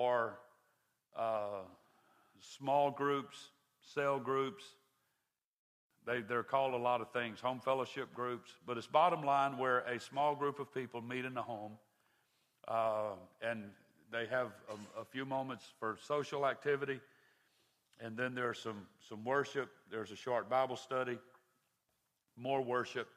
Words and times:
or 0.00 0.38
uh, 1.14 1.60
small 2.38 2.90
groups, 2.90 3.36
cell 3.82 4.18
groups. 4.18 4.64
They, 6.06 6.22
they're 6.22 6.42
called 6.42 6.72
a 6.72 6.78
lot 6.78 7.02
of 7.02 7.12
things, 7.12 7.38
home 7.38 7.60
fellowship 7.62 8.14
groups, 8.14 8.50
but 8.66 8.78
it's 8.78 8.86
bottom 8.86 9.22
line 9.22 9.58
where 9.58 9.80
a 9.80 10.00
small 10.00 10.34
group 10.34 10.58
of 10.58 10.72
people 10.72 11.02
meet 11.02 11.26
in 11.26 11.34
the 11.34 11.42
home 11.42 11.72
uh, 12.66 13.10
and 13.42 13.64
they 14.10 14.24
have 14.26 14.52
a, 14.70 15.00
a 15.02 15.04
few 15.04 15.26
moments 15.26 15.66
for 15.78 15.98
social 16.02 16.46
activity. 16.46 16.98
And 18.02 18.16
then 18.16 18.34
there's 18.34 18.58
some, 18.58 18.86
some 19.06 19.22
worship. 19.22 19.68
There's 19.90 20.12
a 20.12 20.16
short 20.16 20.48
Bible 20.48 20.76
study, 20.76 21.18
more 22.38 22.62
worship. 22.62 23.08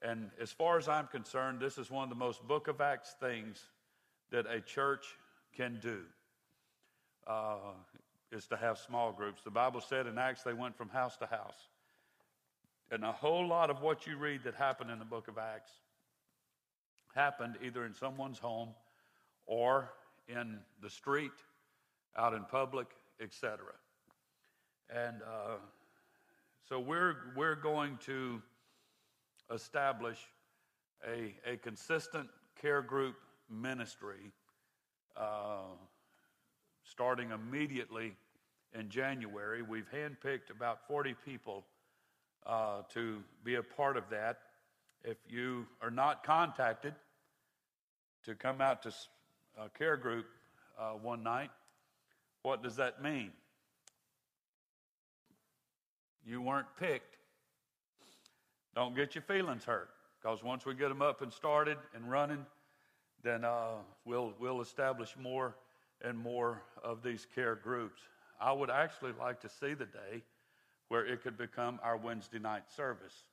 And 0.00 0.30
as 0.40 0.52
far 0.52 0.78
as 0.78 0.88
I'm 0.88 1.08
concerned, 1.08 1.58
this 1.58 1.76
is 1.76 1.90
one 1.90 2.04
of 2.04 2.08
the 2.08 2.14
most 2.14 2.46
book 2.46 2.68
of 2.68 2.80
Acts 2.80 3.16
things 3.18 3.60
that 4.30 4.46
a 4.46 4.60
church 4.60 5.04
can 5.56 5.80
do 5.82 6.02
uh, 7.26 7.74
is 8.32 8.46
to 8.46 8.56
have 8.56 8.78
small 8.78 9.12
groups. 9.12 9.42
The 9.42 9.50
Bible 9.50 9.80
said 9.80 10.06
in 10.06 10.18
Acts 10.18 10.42
they 10.42 10.52
went 10.52 10.76
from 10.76 10.88
house 10.88 11.16
to 11.18 11.26
house. 11.26 11.68
And 12.90 13.04
a 13.04 13.12
whole 13.12 13.46
lot 13.46 13.70
of 13.70 13.82
what 13.82 14.06
you 14.06 14.16
read 14.16 14.42
that 14.44 14.54
happened 14.54 14.90
in 14.90 14.98
the 14.98 15.04
book 15.04 15.28
of 15.28 15.38
Acts 15.38 15.70
happened 17.14 17.56
either 17.64 17.84
in 17.84 17.94
someone's 17.94 18.38
home 18.38 18.70
or 19.46 19.90
in 20.28 20.58
the 20.82 20.90
street, 20.90 21.32
out 22.16 22.34
in 22.34 22.44
public, 22.44 22.88
etc. 23.20 23.58
And 24.88 25.16
uh, 25.22 25.58
so 26.68 26.80
we're, 26.80 27.16
we're 27.36 27.56
going 27.56 27.98
to 28.06 28.42
establish 29.52 30.18
a, 31.06 31.34
a 31.48 31.56
consistent 31.56 32.28
care 32.60 32.82
group 32.82 33.16
ministry 33.48 34.32
uh, 35.16 35.74
starting 36.90 37.30
immediately 37.30 38.12
in 38.78 38.88
January. 38.88 39.62
We've 39.62 39.86
handpicked 39.94 40.50
about 40.50 40.86
40 40.88 41.14
people 41.24 41.64
uh, 42.46 42.82
to 42.94 43.22
be 43.44 43.54
a 43.54 43.62
part 43.62 43.96
of 43.96 44.04
that. 44.10 44.38
If 45.04 45.16
you 45.28 45.66
are 45.80 45.90
not 45.90 46.24
contacted 46.24 46.94
to 48.24 48.34
come 48.34 48.60
out 48.60 48.82
to 48.82 48.92
a 49.58 49.68
care 49.70 49.96
group 49.96 50.26
uh, 50.78 50.90
one 50.90 51.22
night, 51.22 51.50
what 52.42 52.62
does 52.62 52.76
that 52.76 53.02
mean? 53.02 53.30
You 56.24 56.42
weren't 56.42 56.66
picked. 56.78 57.16
Don't 58.74 58.94
get 58.94 59.14
your 59.14 59.22
feelings 59.22 59.64
hurt, 59.64 59.88
because 60.20 60.42
once 60.42 60.66
we 60.66 60.74
get 60.74 60.88
them 60.88 61.02
up 61.02 61.22
and 61.22 61.32
started 61.32 61.76
and 61.94 62.10
running, 62.10 62.44
then 63.22 63.44
uh, 63.44 63.76
we'll, 64.04 64.32
we'll 64.38 64.60
establish 64.60 65.14
more 65.20 65.54
and 66.02 66.18
more 66.18 66.62
of 66.82 67.02
these 67.02 67.26
care 67.34 67.54
groups. 67.54 68.00
I 68.40 68.52
would 68.52 68.70
actually 68.70 69.12
like 69.18 69.40
to 69.42 69.48
see 69.48 69.74
the 69.74 69.86
day 69.86 70.22
where 70.88 71.06
it 71.06 71.22
could 71.22 71.36
become 71.36 71.78
our 71.82 71.96
Wednesday 71.96 72.38
night 72.38 72.64
service, 72.74 73.24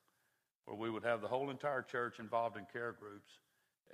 where 0.65 0.77
we 0.77 0.89
would 0.89 1.03
have 1.03 1.21
the 1.21 1.27
whole 1.27 1.49
entire 1.49 1.81
church 1.81 2.19
involved 2.19 2.57
in 2.57 2.65
care 2.71 2.95
groups. 2.99 3.31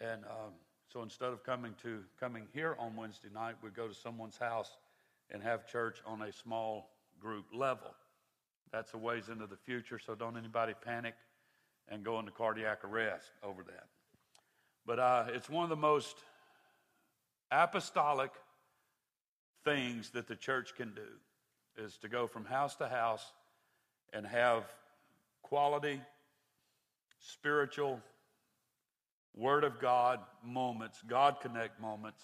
And 0.02 0.24
um, 0.26 0.54
so 0.92 1.02
instead 1.02 1.30
of 1.30 1.44
coming 1.44 1.74
to 1.84 2.00
coming 2.20 2.48
here 2.54 2.76
on 2.80 2.96
Wednesday 2.96 3.30
night, 3.34 3.56
we 3.64 3.70
go 3.70 3.88
to 3.88 3.94
someone's 3.94 4.38
house 4.38 4.78
and 5.32 5.42
have 5.42 5.68
church 5.68 6.00
on 6.06 6.22
a 6.24 6.32
small 6.32 6.90
group 7.20 7.46
level. 7.54 7.94
That's 8.72 8.94
a 8.94 8.98
ways 8.98 9.30
into 9.30 9.48
the 9.48 9.56
future, 9.56 10.00
so 10.00 10.16
don't 10.16 10.36
anybody 10.36 10.74
panic 10.84 11.14
and 11.90 12.04
go 12.04 12.20
into 12.20 12.32
cardiac 12.32 12.84
arrest 12.84 13.32
over 13.44 13.64
that. 13.64 13.86
But 14.86 15.00
uh, 15.00 15.26
it's 15.30 15.50
one 15.50 15.64
of 15.64 15.70
the 15.70 15.76
most 15.76 16.18
apostolic 17.52 18.32
things 19.64 20.10
that 20.12 20.28
the 20.28 20.36
church 20.36 20.76
can 20.76 20.94
do 20.94 21.84
is 21.84 21.98
to 21.98 22.08
go 22.08 22.28
from 22.28 22.46
house 22.46 22.76
to 22.76 22.88
house 22.88 23.34
and 24.14 24.26
have 24.26 24.64
quality, 25.42 26.00
spiritual, 27.20 28.00
Word 29.36 29.64
of 29.64 29.80
God 29.80 30.20
moments, 30.46 31.02
God 31.08 31.38
Connect 31.42 31.82
moments. 31.82 32.22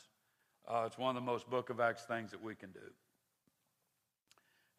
Uh, 0.67 0.83
it's 0.85 0.97
one 0.97 1.15
of 1.15 1.23
the 1.23 1.25
most 1.25 1.49
Book 1.49 1.71
of 1.71 1.79
Acts 1.79 2.03
things 2.03 2.29
that 2.31 2.43
we 2.43 2.53
can 2.53 2.71
do. 2.71 2.79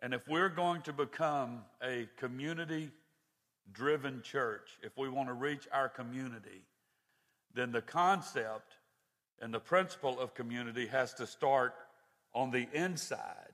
And 0.01 0.15
if 0.15 0.27
we're 0.29 0.49
going 0.49 0.83
to 0.83 0.93
become 0.93 1.63
a 1.83 2.09
community 2.17 2.91
driven 3.73 4.23
church, 4.23 4.79
if 4.83 4.97
we 4.97 5.09
want 5.09 5.29
to 5.29 5.35
reach 5.35 5.67
our 5.73 5.89
community, 5.89 6.63
then 7.55 7.73
the 7.73 7.83
concept 7.83 8.75
and 9.41 9.53
the 9.53 9.61
principle 9.61 10.19
of 10.21 10.35
community 10.35 10.87
has 10.87 11.13
to 11.15 11.27
start 11.27 11.75
on 12.35 12.51
the 12.51 12.69
inside 12.73 13.53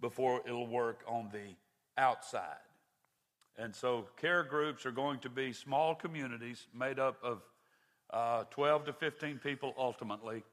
before 0.00 0.42
it'll 0.46 0.66
work 0.66 1.02
on 1.06 1.28
the 1.32 1.54
outside. 2.00 2.56
And 3.56 3.74
so, 3.74 4.06
care 4.16 4.44
groups 4.44 4.86
are 4.86 4.92
going 4.92 5.18
to 5.20 5.28
be 5.28 5.52
small 5.52 5.94
communities 5.94 6.66
made 6.72 6.98
up 7.00 7.16
of 7.22 7.42
uh, 8.10 8.44
12 8.50 8.86
to 8.86 8.92
15 8.92 9.38
people 9.38 9.74
ultimately 9.76 10.44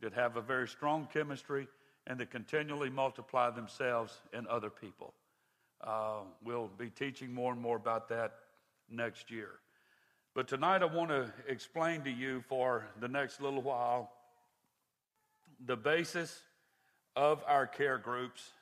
that 0.00 0.12
have 0.12 0.36
a 0.36 0.40
very 0.40 0.68
strong 0.68 1.08
chemistry 1.12 1.66
and 2.06 2.18
that 2.20 2.30
continually 2.30 2.90
multiply 2.90 3.50
themselves 3.50 4.20
in 4.32 4.46
other 4.46 4.70
people. 4.70 5.12
Uh, 5.80 6.20
we'll 6.44 6.70
be 6.78 6.90
teaching 6.90 7.32
more 7.32 7.52
and 7.52 7.60
more 7.60 7.76
about 7.76 8.08
that 8.08 8.34
next 8.88 9.30
year. 9.30 9.50
But 10.34 10.46
tonight 10.46 10.82
I 10.82 10.86
want 10.86 11.10
to 11.10 11.32
explain 11.48 12.02
to 12.02 12.10
you 12.10 12.42
for 12.48 12.86
the 13.00 13.08
next 13.08 13.40
little 13.40 13.62
while 13.62 14.12
the 15.66 15.76
basis 15.76 16.42
of 17.18 17.42
our 17.48 17.66
care 17.66 17.98
groups, 17.98 18.52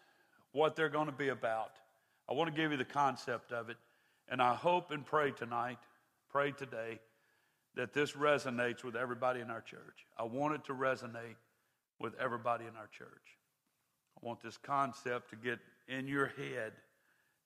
what 0.52 0.76
they're 0.76 0.88
going 0.88 1.06
to 1.06 1.12
be 1.12 1.28
about. 1.28 1.72
I 2.26 2.32
want 2.32 2.52
to 2.52 2.58
give 2.58 2.70
you 2.70 2.78
the 2.78 2.86
concept 2.86 3.52
of 3.52 3.68
it, 3.68 3.76
and 4.30 4.40
I 4.40 4.54
hope 4.54 4.90
and 4.90 5.04
pray 5.04 5.30
tonight, 5.30 5.76
pray 6.30 6.52
today, 6.52 6.98
that 7.74 7.92
this 7.92 8.12
resonates 8.12 8.82
with 8.82 8.96
everybody 8.96 9.40
in 9.40 9.50
our 9.50 9.60
church. 9.60 10.06
I 10.18 10.22
want 10.22 10.54
it 10.54 10.64
to 10.64 10.72
resonate 10.72 11.36
with 12.00 12.14
everybody 12.18 12.64
in 12.64 12.74
our 12.76 12.86
church. 12.86 13.36
I 14.16 14.26
want 14.26 14.42
this 14.42 14.56
concept 14.56 15.28
to 15.30 15.36
get 15.36 15.58
in 15.86 16.08
your 16.08 16.28
head 16.28 16.72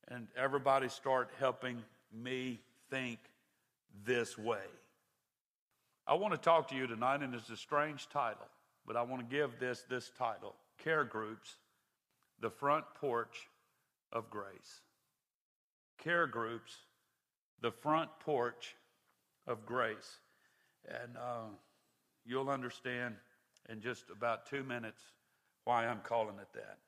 and 0.06 0.28
everybody 0.36 0.88
start 0.88 1.30
helping 1.40 1.82
me 2.12 2.60
think 2.88 3.18
this 4.06 4.38
way. 4.38 4.62
I 6.06 6.14
want 6.14 6.34
to 6.34 6.38
talk 6.38 6.68
to 6.68 6.76
you 6.76 6.86
tonight, 6.86 7.20
and 7.22 7.34
it's 7.34 7.50
a 7.50 7.56
strange 7.56 8.08
title, 8.08 8.46
but 8.86 8.96
I 8.96 9.02
want 9.02 9.28
to 9.28 9.36
give 9.36 9.58
this 9.58 9.84
this 9.88 10.12
title 10.16 10.54
Care 10.82 11.04
Groups, 11.04 11.56
the 12.40 12.50
Front 12.50 12.84
Porch 12.94 13.48
of 14.12 14.30
Grace. 14.30 14.80
Care 15.98 16.26
Groups, 16.26 16.74
the 17.60 17.70
Front 17.70 18.10
Porch 18.20 18.76
of 19.46 19.66
Grace. 19.66 20.18
And 20.88 21.16
uh, 21.16 21.48
you'll 22.24 22.48
understand 22.48 23.16
in 23.68 23.80
just 23.80 24.04
about 24.10 24.46
two 24.46 24.64
minutes 24.64 25.02
why 25.64 25.86
I'm 25.86 26.00
calling 26.00 26.36
it 26.40 26.48
that. 26.54 26.78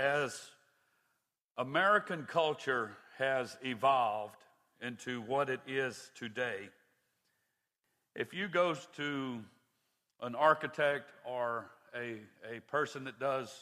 As 0.00 0.38
American 1.56 2.24
culture 2.24 2.92
has 3.16 3.56
evolved 3.62 4.36
into 4.82 5.22
what 5.22 5.48
it 5.48 5.60
is 5.66 6.10
today, 6.14 6.68
if 8.14 8.34
you 8.34 8.48
go 8.48 8.76
to 8.96 9.40
an 10.20 10.34
architect 10.34 11.10
or 11.24 11.70
a, 11.96 12.56
a 12.56 12.60
person 12.60 13.04
that 13.04 13.18
does 13.18 13.52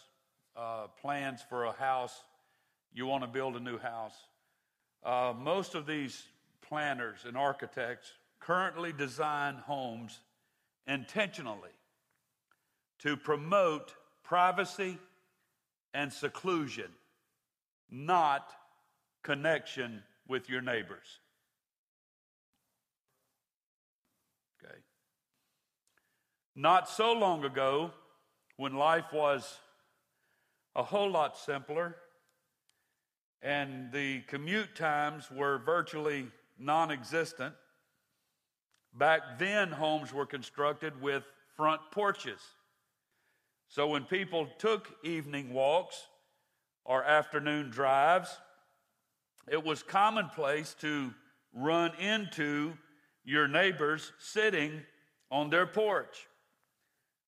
uh, 0.56 0.86
plans 1.00 1.40
for 1.48 1.64
a 1.64 1.72
house, 1.72 2.24
you 2.92 3.06
want 3.06 3.22
to 3.22 3.28
build 3.28 3.56
a 3.56 3.60
new 3.60 3.78
house, 3.78 4.14
uh, 5.04 5.32
most 5.38 5.74
of 5.74 5.86
these 5.86 6.24
planners 6.62 7.24
and 7.26 7.36
architects 7.36 8.12
currently 8.40 8.92
design 8.92 9.56
homes 9.56 10.20
intentionally 10.86 11.70
to 13.00 13.16
promote 13.16 13.94
privacy 14.22 14.98
and 15.92 16.12
seclusion, 16.12 16.90
not 17.90 18.52
connection 19.22 20.02
with 20.26 20.48
your 20.48 20.60
neighbors. 20.60 21.20
Okay. 24.62 24.78
Not 26.54 26.88
so 26.88 27.12
long 27.12 27.44
ago, 27.44 27.90
when 28.56 28.74
life 28.74 29.12
was 29.12 29.58
a 30.76 30.82
whole 30.82 31.10
lot 31.10 31.36
simpler 31.36 31.96
and 33.42 33.92
the 33.92 34.20
commute 34.22 34.74
times 34.74 35.30
were 35.30 35.58
virtually 35.58 36.26
non 36.58 36.90
existent, 36.90 37.54
back 38.94 39.38
then 39.38 39.70
homes 39.70 40.12
were 40.12 40.26
constructed 40.26 41.00
with 41.02 41.24
front 41.56 41.80
porches. 41.90 42.40
So 43.68 43.88
when 43.88 44.04
people 44.04 44.48
took 44.58 44.94
evening 45.02 45.52
walks 45.52 46.06
or 46.84 47.02
afternoon 47.02 47.70
drives, 47.70 48.36
it 49.50 49.62
was 49.62 49.82
commonplace 49.82 50.74
to 50.80 51.12
run 51.52 51.92
into 51.98 52.72
your 53.24 53.48
neighbors 53.48 54.12
sitting 54.18 54.82
on 55.30 55.50
their 55.50 55.66
porch. 55.66 56.26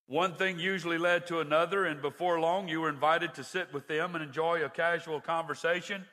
One 0.08 0.34
thing 0.34 0.60
usually 0.60 0.98
led 0.98 1.26
to 1.26 1.40
another, 1.40 1.84
and 1.84 2.00
before 2.00 2.38
long, 2.38 2.68
you 2.68 2.80
were 2.80 2.88
invited 2.88 3.34
to 3.34 3.44
sit 3.44 3.72
with 3.72 3.88
them 3.88 4.14
and 4.14 4.22
enjoy 4.22 4.64
a 4.64 4.70
casual 4.70 5.20
conversation, 5.20 6.04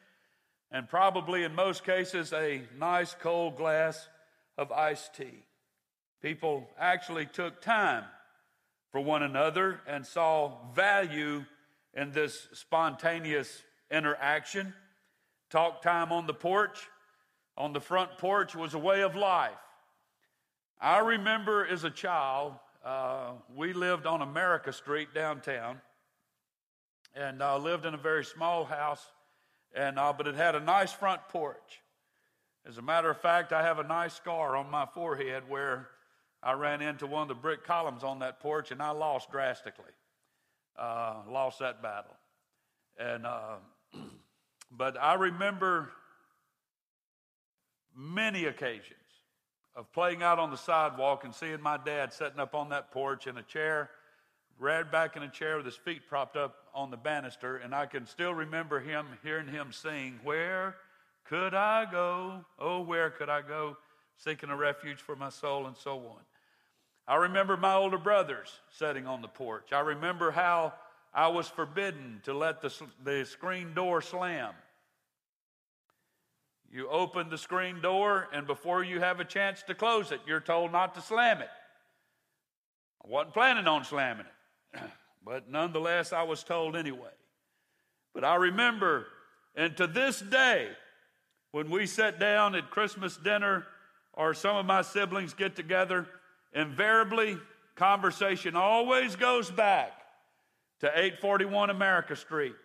and 0.72 0.90
probably 0.90 1.44
in 1.44 1.54
most 1.54 1.84
cases, 1.84 2.34
a 2.34 2.64
nice 2.80 3.14
cold 3.14 3.56
glass 3.56 4.08
of 4.58 4.72
iced 4.72 5.14
tea. 5.14 5.46
People 6.24 6.68
actually 6.80 7.28
took 7.28 7.62
time 7.62 8.06
for 8.92 9.00
one 9.00 9.22
another 9.22 9.82
and 9.86 10.04
saw 10.04 10.72
value 10.74 11.46
in 11.94 12.12
this 12.12 12.48
spontaneous 12.54 13.62
interaction. 13.92 14.74
Talk 15.52 15.84
time 15.84 16.12
on 16.12 16.26
the 16.26 16.34
porch, 16.34 16.80
on 17.56 17.74
the 17.74 17.80
front 17.80 18.18
porch, 18.18 18.56
was 18.56 18.74
a 18.74 18.80
way 18.80 19.02
of 19.02 19.16
life. 19.16 19.52
I 20.82 20.98
remember 20.98 21.64
as 21.68 21.84
a 21.84 21.92
child 21.92 22.54
uh, 22.84 23.32
we 23.56 23.72
lived 23.72 24.06
on 24.06 24.22
America 24.22 24.74
Street 24.74 25.14
downtown, 25.14 25.80
and 27.16 27.42
I 27.42 27.54
uh, 27.54 27.58
lived 27.58 27.86
in 27.86 27.94
a 27.94 27.98
very 27.98 28.26
small 28.26 28.66
house, 28.66 29.06
and 29.74 29.98
uh, 29.98 30.12
but 30.12 30.28
it 30.28 30.36
had 30.36 30.56
a 30.56 30.60
nice 30.60 30.92
front 30.92 31.22
porch. 31.30 31.82
As 32.66 32.78
a 32.78 32.82
matter 32.82 33.10
of 33.10 33.20
fact, 33.22 33.54
I 33.54 33.64
have 33.64 33.80
a 33.80 33.84
nice 33.84 34.14
scar 34.14 34.58
on 34.58 34.70
my 34.70 34.86
forehead 34.86 35.44
where 35.48 35.90
I 36.42 36.54
ran 36.54 36.82
into 36.82 37.08
one 37.08 37.24
of 37.24 37.28
the 37.30 37.36
brick 37.36 37.64
columns 37.64 38.04
on 38.04 38.20
that 38.20 38.42
porch, 38.42 38.72
and 38.72 38.82
I 38.82 38.92
lost 38.92 39.32
drastically. 39.32 39.92
Uh, 40.78 41.22
lost 41.30 41.60
that 41.60 41.82
battle, 41.82 42.16
and 42.98 43.26
uh, 43.26 43.56
but 44.72 45.02
I 45.02 45.14
remember 45.14 45.92
many 47.96 48.46
occasions 48.46 49.03
of 49.76 49.92
playing 49.92 50.22
out 50.22 50.40
on 50.40 50.52
the 50.52 50.58
sidewalk 50.58 51.24
and 51.24 51.34
seeing 51.34 51.62
my 51.62 51.78
dad 51.78 52.14
sitting 52.14 52.40
up 52.40 52.54
on 52.54 52.70
that 52.70 52.92
porch 52.92 53.28
in 53.28 53.38
a 53.38 53.44
chair, 53.44 53.90
right 54.60 54.90
back 54.90 55.16
in 55.16 55.24
a 55.24 55.30
chair 55.30 55.58
with 55.58 55.66
his 55.66 55.76
feet 55.76 56.08
propped 56.08 56.38
up 56.38 56.56
on 56.74 56.92
the 56.92 56.98
banister, 56.98 57.58
and 57.58 57.74
I 57.74 57.86
can 57.86 58.06
still 58.06 58.34
remember 58.34 58.80
him 58.80 59.08
hearing 59.24 59.48
him 59.48 59.72
sing, 59.72 60.20
Where 60.24 60.76
could 61.26 61.54
I 61.54 61.90
go? 61.90 62.46
Oh, 62.60 62.82
where 62.82 63.10
could 63.10 63.30
I 63.30 63.42
go? 63.42 63.78
Seeking 64.18 64.50
a 64.50 64.56
refuge 64.56 65.00
for 65.00 65.16
my 65.16 65.30
soul, 65.30 65.66
and 65.66 65.76
so 65.76 65.98
on. 65.98 66.22
I 67.08 67.16
remember 67.16 67.58
my 67.58 67.74
older 67.74 67.98
brothers 67.98 68.60
sitting 68.72 69.08
on 69.08 69.22
the 69.22 69.28
porch. 69.28 69.74
I 69.74 69.82
remember 69.82 70.32
how 70.32 70.74
I 71.14 71.28
was 71.28 71.48
forbidden 71.48 72.22
to 72.24 72.34
let 72.34 72.62
the, 72.62 72.74
the 73.04 73.26
screen 73.26 73.74
door 73.74 74.02
slam 74.02 74.54
you 76.74 76.90
open 76.90 77.30
the 77.30 77.38
screen 77.38 77.82
door, 77.82 78.28
and 78.34 78.48
before 78.48 78.84
you 78.84 79.00
have 79.00 79.20
a 79.20 79.26
chance 79.26 79.62
to 79.68 79.76
close 79.76 80.12
it, 80.12 80.20
you're 80.26 80.40
told 80.40 80.72
not 80.72 80.96
to 80.96 81.02
slam 81.02 81.40
it. 81.40 81.50
I 83.06 83.10
wasn't 83.10 83.36
planning 83.36 83.68
on 83.68 83.84
slamming 83.86 84.26
it, 84.74 84.82
but 85.24 85.52
nonetheless, 85.52 86.12
I 86.12 86.24
was 86.24 86.44
told 86.44 86.76
anyway. 86.76 87.12
But 88.16 88.24
I 88.24 88.36
remember, 88.36 89.06
and 89.56 89.78
to 89.78 89.86
this 89.86 90.20
day, 90.20 90.70
when 91.52 91.70
we 91.70 91.86
sit 91.86 92.20
down 92.20 92.56
at 92.56 92.72
Christmas 92.72 93.18
dinner 93.18 93.68
or 94.14 94.34
some 94.34 94.56
of 94.56 94.66
my 94.66 94.82
siblings 94.82 95.36
get 95.36 95.56
together, 95.56 96.08
invariably, 96.54 97.38
conversation 97.76 98.56
always 98.56 99.16
goes 99.16 99.52
back 99.52 99.92
to 100.80 100.88
841 100.88 101.70
America 101.70 102.16
Street 102.16 102.56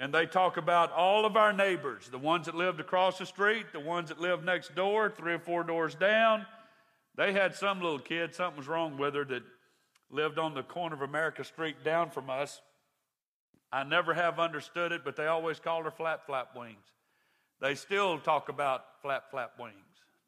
and 0.00 0.14
they 0.14 0.24
talk 0.24 0.56
about 0.56 0.90
all 0.92 1.26
of 1.26 1.36
our 1.36 1.52
neighbors 1.52 2.08
the 2.10 2.18
ones 2.18 2.46
that 2.46 2.54
lived 2.54 2.80
across 2.80 3.18
the 3.18 3.26
street, 3.26 3.66
the 3.72 3.78
ones 3.78 4.08
that 4.08 4.18
lived 4.18 4.44
next 4.44 4.74
door, 4.74 5.10
three 5.10 5.34
or 5.34 5.38
four 5.38 5.62
doors 5.62 5.94
down. 5.94 6.46
They 7.16 7.34
had 7.34 7.54
some 7.54 7.82
little 7.82 7.98
kid, 7.98 8.34
something 8.34 8.56
was 8.56 8.66
wrong 8.66 8.96
with 8.96 9.14
her, 9.14 9.26
that 9.26 9.42
lived 10.10 10.38
on 10.38 10.54
the 10.54 10.62
corner 10.62 10.94
of 10.94 11.02
America 11.02 11.44
Street 11.44 11.84
down 11.84 12.10
from 12.10 12.30
us. 12.30 12.62
I 13.70 13.84
never 13.84 14.14
have 14.14 14.40
understood 14.40 14.90
it, 14.90 15.02
but 15.04 15.16
they 15.16 15.26
always 15.26 15.60
called 15.60 15.84
her 15.84 15.90
Flap 15.90 16.24
Flap 16.26 16.56
Wings. 16.56 16.76
They 17.60 17.74
still 17.74 18.18
talk 18.18 18.48
about 18.48 18.84
Flap 19.02 19.30
Flap 19.30 19.52
Wings. 19.60 19.74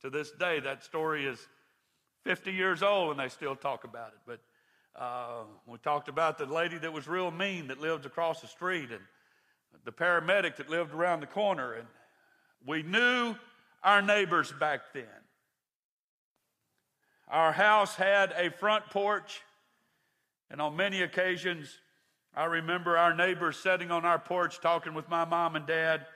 To 0.03 0.11
this 0.11 0.33
day, 0.33 0.61
that 0.61 0.85
story 0.85 1.25
is 1.25 1.49
50 2.25 2.53
years 2.53 2.83
old 2.83 3.13
and 3.13 3.21
they 3.21 3.29
still 3.31 3.57
talk 3.57 3.85
about 3.85 4.09
it. 4.09 4.21
But 4.27 4.41
uh, 5.03 5.45
we 5.67 5.79
talked 5.79 6.09
about 6.09 6.37
the 6.37 6.45
lady 6.45 6.77
that 6.77 6.93
was 6.93 7.09
real 7.09 7.31
mean 7.31 7.69
that 7.69 7.81
lived 7.81 8.05
across 8.05 8.43
the 8.43 8.49
street 8.49 8.91
and 8.91 9.01
the 9.85 9.93
paramedic 9.93 10.57
that 10.57 10.71
lived 10.71 10.95
around 10.95 11.21
the 11.21 11.27
corner, 11.27 11.75
and 11.75 11.87
we 12.67 12.83
knew 12.83 13.35
our 13.83 14.03
neighbors 14.03 14.53
back 14.53 14.81
then. 14.93 15.05
Our 17.29 17.53
house 17.53 17.97
had 17.97 18.33
a 18.37 18.51
front 18.51 18.87
porch, 18.91 19.41
and 20.51 20.61
on 20.61 20.77
many 20.77 21.03
occasions, 21.03 21.79
I 22.35 22.45
remember 22.45 22.97
our 22.97 23.15
neighbors 23.15 23.59
sitting 23.59 23.91
on 23.91 24.05
our 24.05 24.19
porch 24.19 24.61
talking 24.61 24.95
with 24.95 25.09
my 25.09 25.25
mom 25.25 25.57
and 25.57 25.67
dad, 25.67 26.07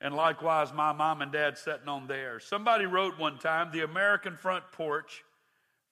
and 0.00 0.14
likewise 0.14 0.72
my 0.72 0.92
mom 0.92 1.22
and 1.22 1.32
dad 1.32 1.58
sitting 1.58 1.88
on 1.88 2.06
theirs. 2.06 2.44
Somebody 2.44 2.86
wrote 2.86 3.18
one 3.18 3.38
time 3.38 3.70
the 3.72 3.82
American 3.82 4.36
front 4.36 4.64
porch 4.72 5.24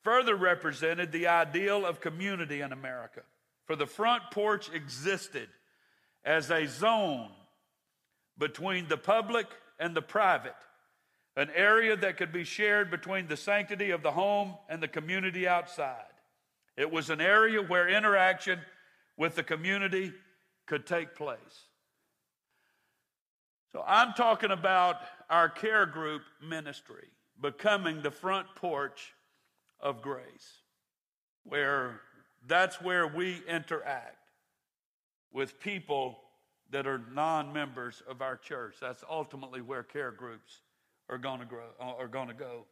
further 0.02 0.36
represented 0.36 1.10
the 1.10 1.26
ideal 1.26 1.84
of 1.84 2.00
community 2.00 2.60
in 2.60 2.72
America, 2.72 3.22
for 3.64 3.74
the 3.74 3.86
front 3.86 4.22
porch 4.30 4.70
existed 4.72 5.48
as 6.26 6.50
a 6.50 6.66
zone 6.66 7.30
between 8.36 8.88
the 8.88 8.96
public 8.96 9.46
and 9.78 9.96
the 9.96 10.02
private, 10.02 10.56
an 11.36 11.48
area 11.54 11.96
that 11.96 12.16
could 12.16 12.32
be 12.32 12.44
shared 12.44 12.90
between 12.90 13.28
the 13.28 13.36
sanctity 13.36 13.90
of 13.92 14.02
the 14.02 14.10
home 14.10 14.54
and 14.68 14.82
the 14.82 14.88
community 14.88 15.46
outside. 15.46 16.02
It 16.76 16.90
was 16.90 17.08
an 17.08 17.20
area 17.20 17.62
where 17.62 17.88
interaction 17.88 18.58
with 19.16 19.36
the 19.36 19.42
community 19.42 20.12
could 20.66 20.84
take 20.84 21.14
place. 21.14 21.38
So 23.72 23.84
I'm 23.86 24.12
talking 24.14 24.50
about 24.50 24.96
our 25.30 25.48
care 25.48 25.86
group 25.86 26.22
ministry 26.42 27.08
becoming 27.40 28.02
the 28.02 28.10
front 28.10 28.48
porch 28.56 29.12
of 29.80 30.02
grace, 30.02 30.62
where 31.44 32.00
that's 32.46 32.80
where 32.80 33.06
we 33.06 33.42
interact 33.46 34.15
with 35.32 35.60
people 35.60 36.18
that 36.70 36.86
are 36.86 37.00
non 37.12 37.52
members 37.52 38.02
of 38.08 38.22
our 38.22 38.36
church. 38.36 38.76
That's 38.80 39.04
ultimately 39.08 39.60
where 39.60 39.82
care 39.82 40.10
groups 40.10 40.60
are 41.08 41.18
going 41.18 41.40
to 41.40 41.46
grow 41.46 41.66
uh, 41.80 41.94
are 41.98 42.08
going 42.08 42.28
to 42.28 42.34
go. 42.34 42.64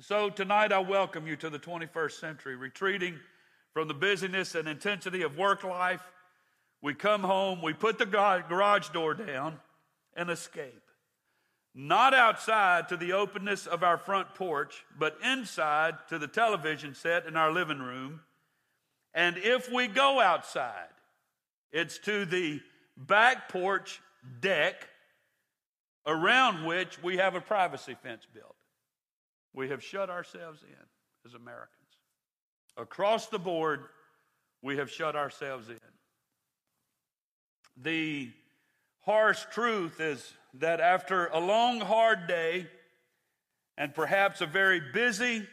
So 0.00 0.30
tonight 0.30 0.72
I 0.72 0.78
welcome 0.78 1.26
you 1.26 1.34
to 1.36 1.50
the 1.50 1.58
21st 1.58 2.12
century, 2.12 2.54
retreating 2.54 3.18
from 3.72 3.88
the 3.88 3.94
busyness 3.94 4.54
and 4.54 4.68
intensity 4.68 5.22
of 5.22 5.36
work 5.36 5.64
life. 5.64 6.02
We 6.80 6.94
come 6.94 7.22
home, 7.22 7.62
we 7.62 7.72
put 7.72 7.98
the 7.98 8.06
garage 8.06 8.90
door 8.90 9.14
down 9.14 9.58
and 10.14 10.30
escape. 10.30 10.82
Not 11.74 12.14
outside 12.14 12.88
to 12.88 12.96
the 12.96 13.12
openness 13.12 13.66
of 13.66 13.82
our 13.82 13.98
front 13.98 14.34
porch, 14.34 14.84
but 14.96 15.18
inside 15.24 15.94
to 16.08 16.18
the 16.18 16.28
television 16.28 16.94
set 16.94 17.26
in 17.26 17.36
our 17.36 17.52
living 17.52 17.80
room. 17.80 18.20
And 19.14 19.36
if 19.36 19.70
we 19.70 19.88
go 19.88 20.20
outside, 20.20 20.88
it's 21.72 21.98
to 22.00 22.24
the 22.24 22.60
back 22.96 23.48
porch 23.48 24.00
deck 24.40 24.88
around 26.06 26.64
which 26.64 27.02
we 27.02 27.18
have 27.18 27.34
a 27.34 27.40
privacy 27.40 27.96
fence 28.02 28.26
built. 28.32 28.56
We 29.54 29.68
have 29.68 29.82
shut 29.82 30.10
ourselves 30.10 30.62
in 30.62 30.86
as 31.26 31.34
Americans. 31.34 31.72
Across 32.76 33.26
the 33.28 33.38
board, 33.38 33.84
we 34.62 34.76
have 34.76 34.90
shut 34.90 35.16
ourselves 35.16 35.68
in. 35.68 35.78
The 37.76 38.30
harsh 39.04 39.44
truth 39.52 40.00
is 40.00 40.32
that 40.54 40.80
after 40.80 41.26
a 41.26 41.38
long, 41.38 41.80
hard 41.80 42.26
day 42.26 42.66
and 43.76 43.94
perhaps 43.94 44.40
a 44.40 44.46
very 44.46 44.80
busy 44.92 45.46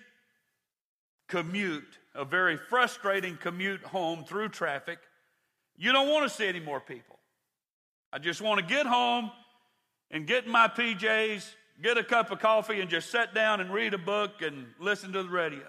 commute, 1.27 1.99
a 2.13 2.25
very 2.25 2.57
frustrating 2.57 3.37
commute 3.37 3.83
home 3.83 4.23
through 4.23 4.49
traffic, 4.49 4.99
you 5.77 5.91
don't 5.91 6.09
want 6.09 6.29
to 6.29 6.35
see 6.35 6.47
any 6.47 6.59
more 6.59 6.79
people. 6.79 7.17
I 8.13 8.19
just 8.19 8.41
want 8.41 8.59
to 8.59 8.65
get 8.65 8.85
home 8.85 9.31
and 10.11 10.25
get 10.25 10.45
in 10.45 10.51
my 10.51 10.67
PJs, 10.67 11.45
get 11.83 11.97
a 11.97 12.03
cup 12.03 12.31
of 12.31 12.39
coffee, 12.39 12.79
and 12.79 12.89
just 12.89 13.11
sit 13.11 13.33
down 13.33 13.59
and 13.59 13.73
read 13.73 13.93
a 13.93 13.97
book 13.97 14.41
and 14.41 14.67
listen 14.79 15.11
to 15.13 15.23
the 15.23 15.29
radio. 15.29 15.65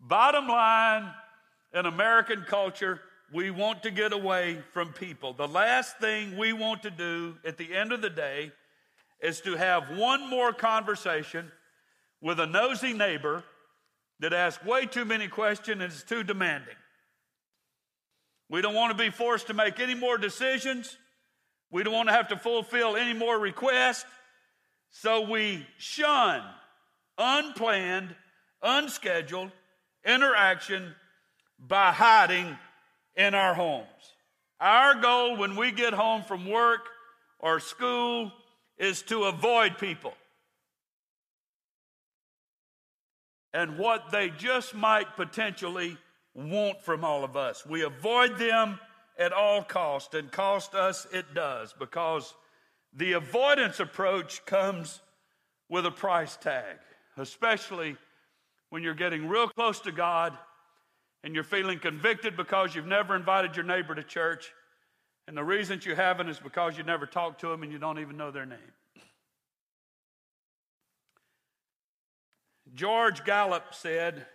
Bottom 0.00 0.48
line, 0.48 1.10
in 1.72 1.86
American 1.86 2.44
culture, 2.46 3.00
we 3.32 3.50
want 3.50 3.82
to 3.82 3.90
get 3.90 4.12
away 4.12 4.62
from 4.72 4.92
people. 4.92 5.32
The 5.32 5.48
last 5.48 5.98
thing 5.98 6.36
we 6.36 6.52
want 6.52 6.82
to 6.84 6.90
do 6.90 7.36
at 7.44 7.58
the 7.58 7.74
end 7.74 7.90
of 7.90 8.00
the 8.00 8.10
day 8.10 8.52
is 9.20 9.40
to 9.40 9.56
have 9.56 9.96
one 9.96 10.28
more 10.28 10.52
conversation 10.52 11.50
with 12.20 12.38
a 12.38 12.46
nosy 12.46 12.92
neighbor 12.92 13.42
that 14.20 14.32
ask 14.32 14.64
way 14.64 14.86
too 14.86 15.04
many 15.04 15.28
questions 15.28 15.82
and 15.82 15.92
is 15.92 16.02
too 16.02 16.22
demanding. 16.22 16.74
We 18.48 18.62
don't 18.62 18.74
want 18.74 18.96
to 18.96 19.02
be 19.02 19.10
forced 19.10 19.48
to 19.48 19.54
make 19.54 19.80
any 19.80 19.94
more 19.94 20.18
decisions. 20.18 20.96
We 21.70 21.82
don't 21.82 21.94
want 21.94 22.08
to 22.08 22.14
have 22.14 22.28
to 22.28 22.36
fulfill 22.36 22.96
any 22.96 23.12
more 23.12 23.38
requests. 23.38 24.04
So 24.90 25.28
we 25.28 25.66
shun 25.78 26.42
unplanned, 27.18 28.14
unscheduled 28.62 29.50
interaction 30.04 30.94
by 31.58 31.92
hiding 31.92 32.56
in 33.16 33.34
our 33.34 33.54
homes. 33.54 33.86
Our 34.60 35.00
goal 35.00 35.36
when 35.36 35.56
we 35.56 35.72
get 35.72 35.94
home 35.94 36.22
from 36.22 36.48
work 36.48 36.88
or 37.38 37.60
school 37.60 38.32
is 38.78 39.02
to 39.02 39.24
avoid 39.24 39.78
people. 39.78 40.14
And 43.54 43.78
what 43.78 44.10
they 44.10 44.28
just 44.28 44.74
might 44.74 45.16
potentially 45.16 45.96
want 46.34 46.82
from 46.82 47.04
all 47.04 47.24
of 47.24 47.36
us. 47.36 47.64
We 47.64 47.82
avoid 47.82 48.36
them 48.36 48.78
at 49.16 49.32
all 49.32 49.62
cost, 49.62 50.14
and 50.14 50.30
cost 50.30 50.74
us 50.74 51.06
it 51.12 51.34
does, 51.34 51.72
because 51.78 52.34
the 52.92 53.12
avoidance 53.12 53.78
approach 53.78 54.44
comes 54.44 55.00
with 55.68 55.86
a 55.86 55.90
price 55.90 56.36
tag, 56.36 56.76
especially 57.16 57.96
when 58.70 58.82
you're 58.82 58.94
getting 58.94 59.28
real 59.28 59.48
close 59.48 59.78
to 59.80 59.92
God 59.92 60.36
and 61.22 61.34
you're 61.34 61.44
feeling 61.44 61.78
convicted 61.78 62.36
because 62.36 62.74
you've 62.74 62.86
never 62.86 63.14
invited 63.16 63.56
your 63.56 63.64
neighbor 63.64 63.94
to 63.94 64.02
church. 64.02 64.52
And 65.26 65.36
the 65.36 65.44
reason 65.44 65.80
you 65.84 65.94
haven't 65.94 66.28
is 66.28 66.38
because 66.38 66.76
you 66.76 66.84
never 66.84 67.06
talked 67.06 67.40
to 67.40 67.48
them 67.48 67.62
and 67.62 67.72
you 67.72 67.78
don't 67.78 67.98
even 67.98 68.16
know 68.16 68.30
their 68.30 68.46
name. 68.46 68.58
George 72.74 73.24
Gallup 73.24 73.72
said, 73.72 74.26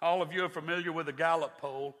all 0.00 0.22
of 0.22 0.32
you 0.32 0.44
are 0.44 0.48
familiar 0.48 0.92
with 0.92 1.06
the 1.06 1.12
Gallup 1.12 1.58
poll. 1.58 1.96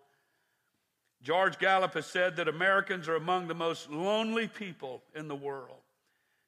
George 1.22 1.58
Gallup 1.58 1.94
has 1.94 2.06
said 2.06 2.36
that 2.36 2.46
Americans 2.46 3.08
are 3.08 3.16
among 3.16 3.48
the 3.48 3.54
most 3.54 3.90
lonely 3.90 4.46
people 4.46 5.02
in 5.16 5.26
the 5.26 5.34
world. 5.34 5.78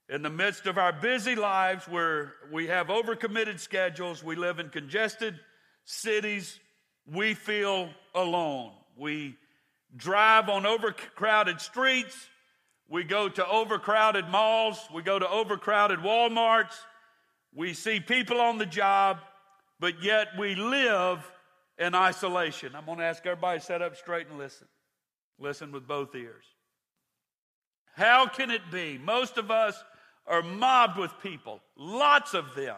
In 0.08 0.22
the 0.22 0.30
midst 0.30 0.66
of 0.66 0.78
our 0.78 0.92
busy 0.92 1.34
lives, 1.34 1.88
where 1.88 2.34
we 2.52 2.68
have 2.68 2.86
overcommitted 2.86 3.58
schedules, 3.58 4.22
we 4.22 4.36
live 4.36 4.60
in 4.60 4.68
congested 4.68 5.38
cities, 5.84 6.60
we 7.12 7.34
feel 7.34 7.90
alone. 8.14 8.72
We 8.96 9.36
drive 9.96 10.48
on 10.48 10.66
overcrowded 10.66 11.60
streets. 11.60 12.28
We 12.88 13.02
go 13.02 13.28
to 13.28 13.46
overcrowded 13.48 14.28
malls. 14.28 14.78
We 14.94 15.02
go 15.02 15.18
to 15.18 15.28
overcrowded 15.28 16.00
Walmarts. 16.00 16.76
We 17.54 17.74
see 17.74 17.98
people 17.98 18.40
on 18.40 18.58
the 18.58 18.66
job, 18.66 19.18
but 19.80 20.02
yet 20.02 20.28
we 20.38 20.54
live 20.54 21.18
in 21.78 21.94
isolation. 21.94 22.76
I'm 22.76 22.84
going 22.84 22.98
to 22.98 23.04
ask 23.04 23.24
everybody 23.26 23.58
to 23.58 23.64
set 23.64 23.82
up 23.82 23.96
straight 23.96 24.28
and 24.28 24.38
listen. 24.38 24.68
Listen 25.38 25.72
with 25.72 25.88
both 25.88 26.14
ears. 26.14 26.44
How 27.96 28.26
can 28.26 28.50
it 28.50 28.60
be? 28.70 28.98
Most 28.98 29.38
of 29.38 29.50
us 29.50 29.82
are 30.26 30.42
mobbed 30.42 30.98
with 30.98 31.10
people, 31.22 31.60
lots 31.76 32.34
of 32.34 32.54
them. 32.54 32.76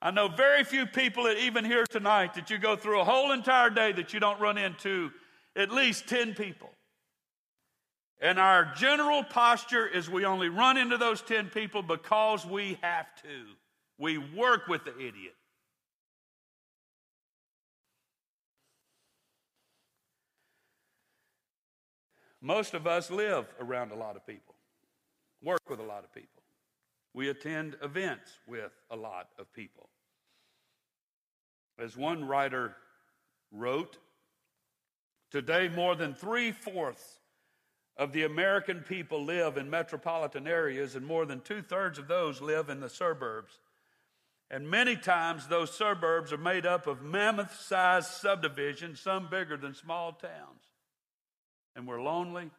I 0.00 0.10
know 0.10 0.28
very 0.28 0.62
few 0.62 0.86
people 0.86 1.24
that 1.24 1.38
even 1.38 1.64
here 1.64 1.84
tonight 1.84 2.34
that 2.34 2.50
you 2.50 2.58
go 2.58 2.76
through 2.76 3.00
a 3.00 3.04
whole 3.04 3.32
entire 3.32 3.70
day 3.70 3.92
that 3.92 4.12
you 4.14 4.20
don't 4.20 4.40
run 4.40 4.58
into 4.58 5.10
at 5.56 5.70
least 5.70 6.06
10 6.06 6.34
people. 6.34 6.70
And 8.20 8.38
our 8.38 8.72
general 8.76 9.24
posture 9.24 9.86
is 9.86 10.08
we 10.08 10.24
only 10.24 10.48
run 10.48 10.76
into 10.76 10.96
those 10.96 11.22
10 11.22 11.48
people 11.48 11.82
because 11.82 12.46
we 12.46 12.78
have 12.82 13.06
to. 13.22 13.44
We 13.98 14.18
work 14.18 14.68
with 14.68 14.84
the 14.84 14.96
idiot. 14.96 15.35
Most 22.46 22.74
of 22.74 22.86
us 22.86 23.10
live 23.10 23.52
around 23.60 23.90
a 23.90 23.96
lot 23.96 24.14
of 24.14 24.24
people, 24.24 24.54
work 25.42 25.68
with 25.68 25.80
a 25.80 25.82
lot 25.82 26.04
of 26.04 26.14
people. 26.14 26.44
We 27.12 27.28
attend 27.28 27.74
events 27.82 28.30
with 28.46 28.70
a 28.88 28.94
lot 28.94 29.30
of 29.36 29.52
people. 29.52 29.88
As 31.76 31.96
one 31.96 32.24
writer 32.24 32.76
wrote, 33.50 33.98
today 35.32 35.68
more 35.68 35.96
than 35.96 36.14
three 36.14 36.52
fourths 36.52 37.18
of 37.96 38.12
the 38.12 38.22
American 38.22 38.78
people 38.78 39.24
live 39.24 39.56
in 39.56 39.68
metropolitan 39.68 40.46
areas, 40.46 40.94
and 40.94 41.04
more 41.04 41.26
than 41.26 41.40
two 41.40 41.62
thirds 41.62 41.98
of 41.98 42.06
those 42.06 42.40
live 42.40 42.70
in 42.70 42.78
the 42.78 42.88
suburbs. 42.88 43.58
And 44.52 44.70
many 44.70 44.94
times 44.94 45.48
those 45.48 45.76
suburbs 45.76 46.32
are 46.32 46.38
made 46.38 46.64
up 46.64 46.86
of 46.86 47.02
mammoth 47.02 47.60
sized 47.60 48.06
subdivisions, 48.06 49.00
some 49.00 49.28
bigger 49.28 49.56
than 49.56 49.74
small 49.74 50.12
towns. 50.12 50.65
And 51.76 51.86
we're 51.86 52.02
lonely 52.02 52.50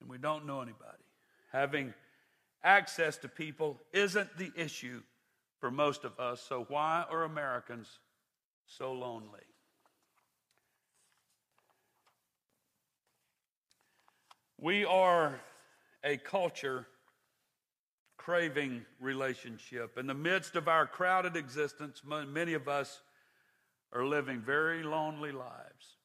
and 0.00 0.10
we 0.10 0.18
don't 0.18 0.46
know 0.46 0.60
anybody. 0.62 1.04
Having 1.52 1.94
access 2.64 3.16
to 3.18 3.28
people 3.28 3.80
isn't 3.92 4.36
the 4.36 4.50
issue 4.56 5.02
for 5.60 5.70
most 5.70 6.04
of 6.04 6.18
us, 6.18 6.40
so 6.40 6.64
why 6.68 7.04
are 7.10 7.24
Americans 7.24 7.88
so 8.66 8.92
lonely? 8.92 9.40
We 14.58 14.84
are 14.84 15.38
a 16.02 16.16
culture 16.16 16.86
craving 18.16 18.84
relationship. 19.00 19.98
In 19.98 20.06
the 20.06 20.14
midst 20.14 20.56
of 20.56 20.66
our 20.68 20.86
crowded 20.86 21.36
existence, 21.36 22.02
many 22.04 22.54
of 22.54 22.66
us 22.66 23.02
are 23.92 24.04
living 24.04 24.40
very 24.40 24.82
lonely 24.82 25.30
lives. 25.30 25.95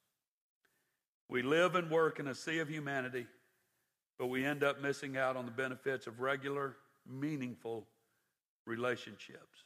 We 1.31 1.41
live 1.41 1.73
and 1.73 1.89
work 1.89 2.19
in 2.19 2.27
a 2.27 2.35
sea 2.35 2.59
of 2.59 2.69
humanity 2.69 3.25
but 4.21 4.27
we 4.27 4.45
end 4.45 4.63
up 4.63 4.79
missing 4.79 5.17
out 5.17 5.35
on 5.35 5.45
the 5.45 5.51
benefits 5.51 6.05
of 6.05 6.19
regular, 6.19 6.77
meaningful 7.09 7.87
relationships. 8.67 9.63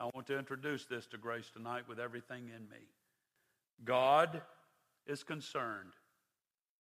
I 0.00 0.08
want 0.14 0.26
to 0.28 0.38
introduce 0.38 0.86
this 0.86 1.04
to 1.08 1.18
Grace 1.18 1.50
tonight 1.50 1.86
with 1.86 2.00
everything 2.00 2.44
in 2.44 2.62
me. 2.70 2.78
God 3.84 4.40
is 5.06 5.22
concerned 5.22 5.92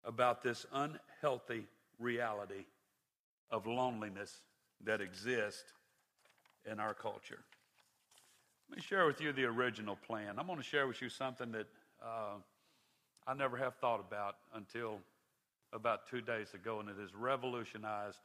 about 0.04 0.42
this 0.42 0.64
unhealthy 0.72 1.66
reality 1.98 2.64
of 3.50 3.66
loneliness 3.66 4.40
that 4.82 5.02
exists 5.02 5.70
in 6.64 6.80
our 6.80 6.94
culture. 6.94 7.44
Let 8.70 8.78
me 8.78 8.82
share 8.82 9.06
with 9.06 9.20
you 9.20 9.34
the 9.34 9.44
original 9.44 9.96
plan. 9.96 10.38
I'm 10.38 10.46
going 10.46 10.56
to 10.56 10.64
share 10.64 10.86
with 10.86 11.02
you 11.02 11.10
something 11.10 11.52
that 11.52 11.66
uh, 12.02 12.36
I 13.26 13.34
never 13.34 13.56
have 13.56 13.74
thought 13.76 14.00
about 14.00 14.36
until 14.54 15.00
about 15.72 16.08
two 16.08 16.20
days 16.20 16.54
ago, 16.54 16.80
and 16.80 16.88
it 16.88 16.96
has 17.00 17.14
revolutionized 17.14 18.20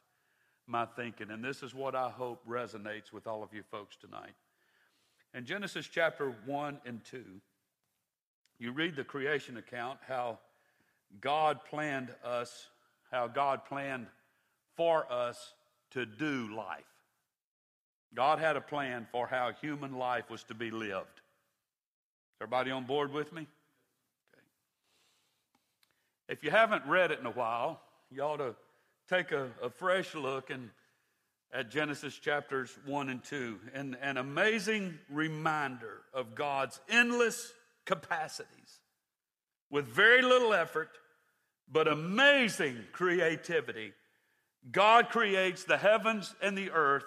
my 0.67 0.85
thinking. 0.85 1.31
And 1.31 1.43
this 1.43 1.63
is 1.63 1.73
what 1.73 1.95
I 1.95 2.09
hope 2.09 2.41
resonates 2.47 3.11
with 3.11 3.25
all 3.27 3.41
of 3.41 3.53
you 3.53 3.63
folks 3.71 3.95
tonight. 3.95 4.33
In 5.33 5.45
Genesis 5.45 5.87
chapter 5.87 6.35
1 6.45 6.79
and 6.85 7.03
2, 7.05 7.23
you 8.59 8.71
read 8.71 8.95
the 8.95 9.03
creation 9.03 9.57
account, 9.57 9.99
how 10.07 10.37
God 11.19 11.59
planned 11.65 12.13
us, 12.23 12.67
how 13.11 13.27
God 13.27 13.65
planned 13.65 14.07
for 14.75 15.11
us 15.11 15.53
to 15.91 16.05
do 16.05 16.55
life. 16.55 16.83
God 18.13 18.39
had 18.39 18.55
a 18.55 18.61
plan 18.61 19.07
for 19.11 19.25
how 19.25 19.51
human 19.61 19.97
life 19.97 20.29
was 20.29 20.43
to 20.43 20.53
be 20.53 20.69
lived. 20.69 21.21
Everybody 22.39 22.71
on 22.71 22.85
board 22.85 23.11
with 23.11 23.31
me? 23.33 23.47
If 26.31 26.45
you 26.45 26.49
haven't 26.49 26.85
read 26.85 27.11
it 27.11 27.19
in 27.19 27.25
a 27.25 27.31
while, 27.31 27.81
you 28.09 28.21
ought 28.21 28.37
to 28.37 28.55
take 29.09 29.33
a, 29.33 29.49
a 29.61 29.69
fresh 29.69 30.15
look 30.15 30.49
and 30.49 30.69
at 31.53 31.69
Genesis 31.69 32.17
chapters 32.17 32.73
1 32.85 33.09
and 33.09 33.21
2. 33.21 33.59
And 33.73 33.97
an 34.01 34.15
amazing 34.15 34.97
reminder 35.09 36.03
of 36.13 36.33
God's 36.33 36.79
endless 36.87 37.51
capacities 37.85 38.79
with 39.69 39.87
very 39.87 40.21
little 40.21 40.53
effort, 40.53 40.91
but 41.69 41.89
amazing 41.89 42.77
creativity. 42.93 43.91
God 44.71 45.09
creates 45.09 45.65
the 45.65 45.77
heavens 45.77 46.33
and 46.41 46.57
the 46.57 46.71
earth 46.71 47.03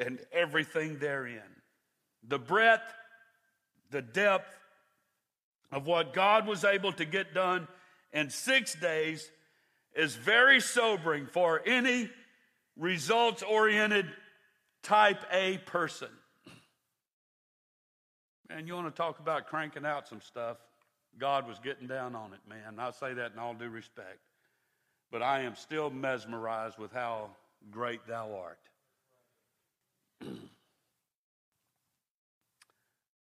and 0.00 0.18
everything 0.32 0.98
therein. 0.98 1.62
The 2.26 2.40
breadth, 2.40 2.92
the 3.92 4.02
depth 4.02 4.52
of 5.70 5.86
what 5.86 6.12
God 6.12 6.48
was 6.48 6.64
able 6.64 6.92
to 6.94 7.04
get 7.04 7.34
done 7.34 7.68
in 8.12 8.30
six 8.30 8.74
days 8.74 9.30
is 9.94 10.14
very 10.14 10.60
sobering 10.60 11.26
for 11.26 11.62
any 11.66 12.10
results 12.76 13.42
oriented 13.42 14.06
type 14.82 15.22
A 15.30 15.58
person. 15.58 16.08
Man, 18.48 18.66
you 18.66 18.74
want 18.74 18.86
to 18.86 18.92
talk 18.94 19.18
about 19.18 19.46
cranking 19.46 19.86
out 19.86 20.08
some 20.08 20.20
stuff? 20.20 20.58
God 21.18 21.46
was 21.46 21.58
getting 21.58 21.86
down 21.86 22.14
on 22.14 22.32
it, 22.32 22.40
man. 22.48 22.78
I 22.78 22.90
say 22.90 23.14
that 23.14 23.32
in 23.32 23.38
all 23.38 23.54
due 23.54 23.68
respect. 23.68 24.18
But 25.10 25.22
I 25.22 25.40
am 25.42 25.56
still 25.56 25.90
mesmerized 25.90 26.78
with 26.78 26.92
how 26.92 27.30
great 27.70 28.06
thou 28.06 28.34
art. 28.34 28.58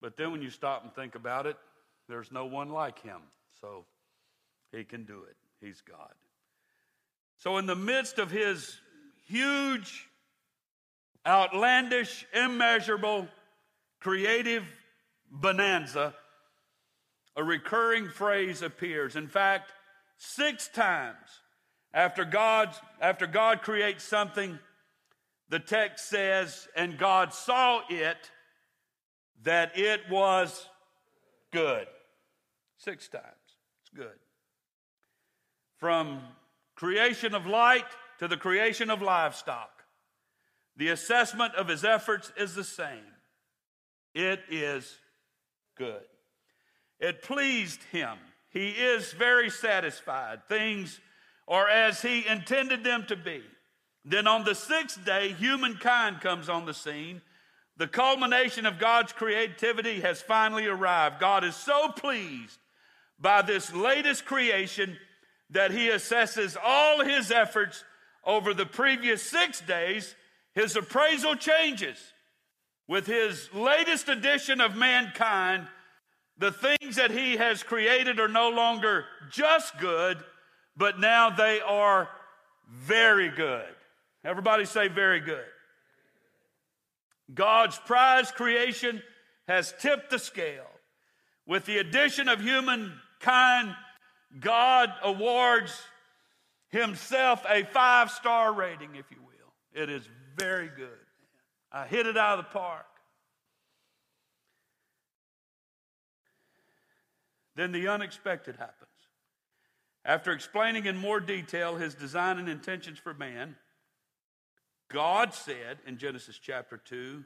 but 0.02 0.16
then 0.18 0.32
when 0.32 0.42
you 0.42 0.50
stop 0.50 0.84
and 0.84 0.94
think 0.94 1.16
about 1.16 1.46
it, 1.46 1.58
there's 2.08 2.32
no 2.32 2.46
one 2.46 2.70
like 2.70 3.02
him. 3.02 3.20
So 3.60 3.86
he 4.74 4.84
can 4.84 5.06
do 5.06 5.24
it. 5.30 5.38
He's 5.62 5.82
God. 5.82 6.14
So, 7.38 7.58
in 7.58 7.66
the 7.66 7.76
midst 7.76 8.20
of 8.20 8.32
his 8.32 8.80
huge 9.28 10.10
outlandish, 11.26 12.26
immeasurable, 12.34 13.28
creative 14.00 14.66
bonanza, 15.32 16.14
a 17.36 17.44
recurring 17.44 18.10
phrase 18.10 18.62
appears. 18.62 19.16
In 19.16 19.28
fact, 19.28 19.72
six 20.18 20.68
times 20.68 21.42
after 21.94 22.26
God, 22.26 22.76
after 23.02 23.26
God 23.28 23.62
creates 23.62 24.04
something, 24.04 24.60
the 25.50 25.60
text 25.60 26.10
says, 26.10 26.68
and 26.76 26.98
God 26.98 27.34
saw 27.34 27.82
it 27.90 28.32
that 29.44 29.78
it 29.78 30.02
was 30.10 30.68
good. 31.52 31.88
Six 32.78 33.08
times. 33.08 33.26
It's 33.82 33.90
good. 33.96 34.18
From 35.84 36.22
creation 36.76 37.36
of 37.36 37.46
light 37.46 37.84
to 38.20 38.30
the 38.30 38.38
creation 38.38 38.90
of 38.90 39.02
livestock, 39.02 39.84
the 40.78 40.88
assessment 40.88 41.56
of 41.56 41.68
his 41.68 41.84
efforts 41.84 42.32
is 42.38 42.56
the 42.56 42.64
same. 42.64 43.04
It 44.16 44.40
is 44.50 44.98
good. 45.78 46.06
It 47.02 47.22
pleased 47.22 47.84
him. 47.92 48.18
He 48.50 48.70
is 48.70 49.12
very 49.12 49.50
satisfied. 49.50 50.48
Things 50.48 51.02
are 51.50 51.68
as 51.68 52.02
he 52.02 52.26
intended 52.26 52.86
them 52.86 53.04
to 53.10 53.18
be. 53.18 53.44
Then 54.06 54.26
on 54.26 54.46
the 54.46 54.56
sixth 54.56 55.04
day, 55.04 55.34
humankind 55.34 56.22
comes 56.22 56.48
on 56.48 56.66
the 56.66 56.74
scene. 56.74 57.22
The 57.76 57.90
culmination 57.90 58.66
of 58.66 58.80
God's 58.80 59.12
creativity 59.12 60.00
has 60.00 60.22
finally 60.22 60.66
arrived. 60.66 61.20
God 61.20 61.44
is 61.44 61.58
so 61.58 61.90
pleased 61.90 62.58
by 63.20 63.42
this 63.42 63.74
latest 63.74 64.24
creation 64.24 64.98
that 65.54 65.72
he 65.72 65.88
assesses 65.88 66.58
all 66.62 67.04
his 67.04 67.32
efforts 67.32 67.84
over 68.26 68.54
the 68.54 68.66
previous 68.66 69.24
six 69.24 69.62
days. 69.62 70.16
His 70.54 70.76
appraisal 70.76 71.36
changes. 71.36 71.98
With 72.88 73.08
his 73.08 73.50
latest 73.54 74.10
edition 74.10 74.62
of 74.62 74.76
mankind, 74.76 75.68
the 76.38 76.52
things 76.52 76.98
that 76.98 77.12
he 77.12 77.38
has 77.38 77.64
created 77.64 78.20
are 78.20 78.28
no 78.28 78.50
longer 78.50 79.06
just 79.32 79.80
good, 79.80 80.18
but 80.76 81.00
now 81.00 81.30
they 81.30 81.62
are 81.62 82.10
very 82.70 83.30
good. 83.30 83.66
Everybody 84.26 84.66
say, 84.66 84.88
very 84.88 85.20
good. 85.20 85.46
God's 87.34 87.78
prize 87.80 88.32
creation 88.32 89.02
has 89.48 89.74
tipped 89.80 90.10
the 90.10 90.20
scale. 90.20 90.66
With 91.46 91.66
the 91.66 91.78
addition 91.78 92.30
of 92.30 92.42
humankind, 92.42 93.76
God 94.40 94.92
awards 95.04 95.82
himself 96.70 97.46
a 97.48 97.64
five 97.64 98.10
star 98.10 98.54
rating, 98.54 98.96
if 98.96 99.06
you 99.12 99.18
will. 99.22 99.82
It 99.82 99.90
is 99.90 100.08
very 100.38 100.70
good. 100.70 100.90
I 101.72 101.86
hit 101.86 102.06
it 102.06 102.18
out 102.18 102.40
of 102.40 102.46
the 102.46 102.52
park. 102.52 102.86
Then 107.56 107.72
the 107.72 107.88
unexpected 107.88 108.56
happens. 108.56 108.90
After 110.06 110.32
explaining 110.32 110.86
in 110.86 110.98
more 110.98 111.20
detail 111.20 111.76
his 111.76 111.96
design 111.96 112.38
and 112.38 112.50
intentions 112.50 113.00
for 113.00 113.14
man, 113.14 113.56
God 114.92 115.34
said 115.34 115.78
in 115.88 115.98
Genesis 115.98 116.38
chapter 116.38 116.78
2 116.78 117.24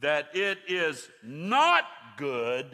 that 0.00 0.28
it 0.34 0.58
is 0.68 1.08
not 1.22 1.84
good 2.16 2.66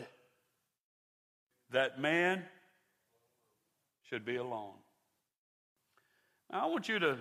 that 1.71 2.01
man 2.01 2.45
should 4.11 4.25
be 4.25 4.37
alone. 4.37 4.75
Now, 6.51 6.65
I 6.65 6.67
want 6.67 6.89
you 6.89 6.99
to 6.99 7.17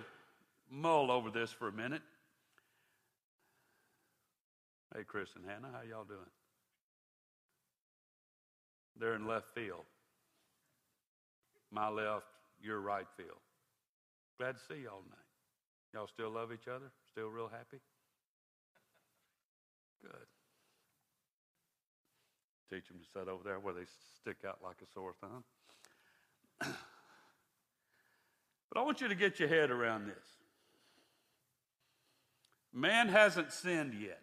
mull 0.68 1.10
over 1.10 1.30
this 1.30 1.52
for 1.52 1.68
a 1.68 1.72
minute. 1.72 2.02
Hey, 4.94 5.04
Chris 5.06 5.28
and 5.36 5.44
Hannah, 5.44 5.68
how 5.72 5.82
y'all 5.88 6.04
doing? 6.04 6.18
They're 8.98 9.14
in 9.14 9.26
left 9.26 9.54
field. 9.54 9.84
My 11.70 11.88
left, 11.88 12.26
your 12.60 12.80
right 12.80 13.06
field. 13.16 13.38
Glad 14.38 14.56
to 14.56 14.60
see 14.60 14.82
y'all 14.82 15.02
tonight. 15.02 15.30
Y'all 15.94 16.08
still 16.08 16.30
love 16.30 16.52
each 16.52 16.66
other? 16.66 16.90
Still 17.08 17.28
real 17.28 17.48
happy? 17.48 17.78
Good. 20.02 20.26
Teach 22.72 22.88
them 22.88 22.98
to 22.98 23.06
sit 23.12 23.28
over 23.28 23.44
there 23.44 23.60
where 23.60 23.74
they 23.74 23.86
stick 24.20 24.38
out 24.46 24.58
like 24.64 24.76
a 24.82 24.86
sore 24.92 25.14
thumb. 25.20 25.44
But 26.60 26.70
I 28.76 28.82
want 28.82 29.00
you 29.00 29.08
to 29.08 29.14
get 29.14 29.40
your 29.40 29.48
head 29.48 29.70
around 29.70 30.06
this. 30.06 30.16
Man 32.72 33.08
hasn't 33.08 33.52
sinned 33.52 33.94
yet. 33.94 34.22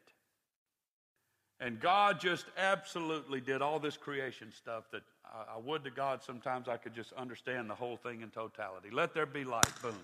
And 1.60 1.80
God 1.80 2.20
just 2.20 2.46
absolutely 2.56 3.42
did 3.42 3.62
all 3.62 3.80
this 3.80 3.98
creation 3.98 4.52
stuff 4.52 4.84
that 4.92 5.02
I, 5.26 5.56
I 5.56 5.58
would 5.58 5.84
to 5.86 5.90
God 5.90 6.22
sometimes 6.24 6.68
I 6.68 6.78
could 6.78 6.94
just 6.94 7.14
understand 7.14 7.70
the 7.70 7.76
whole 7.76 7.98
thing 7.98 8.22
in 8.22 8.30
totality. 8.30 8.90
Let 8.92 9.14
there 9.14 9.26
be 9.26 9.44
light, 9.44 9.72
boom. 9.82 9.98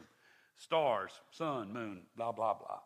Stars, 0.58 1.12
sun, 1.32 1.72
moon, 1.72 2.02
blah, 2.16 2.32
blah, 2.32 2.56
blah. 2.56 2.80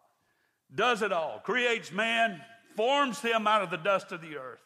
Does 0.73 1.01
it 1.01 1.13
all, 1.13 1.39
creates 1.39 1.91
man, 1.93 2.41
forms 2.75 3.21
him 3.21 3.47
out 3.47 3.61
of 3.61 3.69
the 3.69 3.77
dust 3.77 4.11
of 4.11 4.21
the 4.21 4.35
earth, 4.35 4.61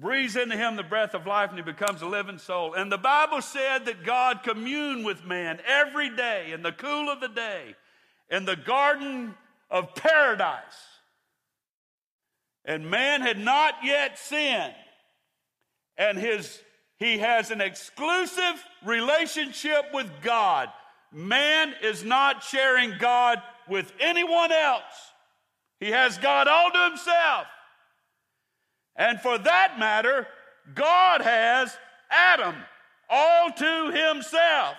breathes 0.00 0.36
into 0.36 0.56
him 0.56 0.76
the 0.76 0.82
breath 0.82 1.14
of 1.14 1.26
life, 1.26 1.50
and 1.50 1.58
he 1.58 1.64
becomes 1.64 2.02
a 2.02 2.06
living 2.06 2.38
soul. 2.38 2.74
And 2.74 2.90
the 2.90 2.98
Bible 2.98 3.42
said 3.42 3.84
that 3.84 4.04
God 4.04 4.42
communed 4.42 5.04
with 5.04 5.24
man 5.24 5.60
every 5.66 6.14
day 6.16 6.52
in 6.52 6.62
the 6.62 6.72
cool 6.72 7.10
of 7.10 7.20
the 7.20 7.28
day 7.28 7.74
in 8.30 8.44
the 8.44 8.56
garden 8.56 9.34
of 9.70 9.94
paradise 9.94 10.90
and 12.64 12.90
man 12.90 13.20
had 13.20 13.38
not 13.38 13.74
yet 13.82 14.18
sinned. 14.18 14.74
And 15.96 16.18
his, 16.18 16.60
he 16.98 17.18
has 17.18 17.50
an 17.50 17.60
exclusive 17.60 18.64
relationship 18.84 19.86
with 19.92 20.10
God. 20.22 20.68
Man 21.12 21.74
is 21.82 22.04
not 22.04 22.44
sharing 22.44 22.96
God 22.98 23.42
with 23.68 23.92
anyone 23.98 24.52
else. 24.52 24.82
He 25.78 25.90
has 25.90 26.18
God 26.18 26.48
all 26.48 26.70
to 26.70 26.88
himself. 26.90 27.46
And 28.96 29.20
for 29.20 29.38
that 29.38 29.78
matter, 29.78 30.26
God 30.74 31.22
has 31.22 31.76
Adam 32.10 32.54
all 33.08 33.50
to 33.50 33.90
himself. 33.90 34.76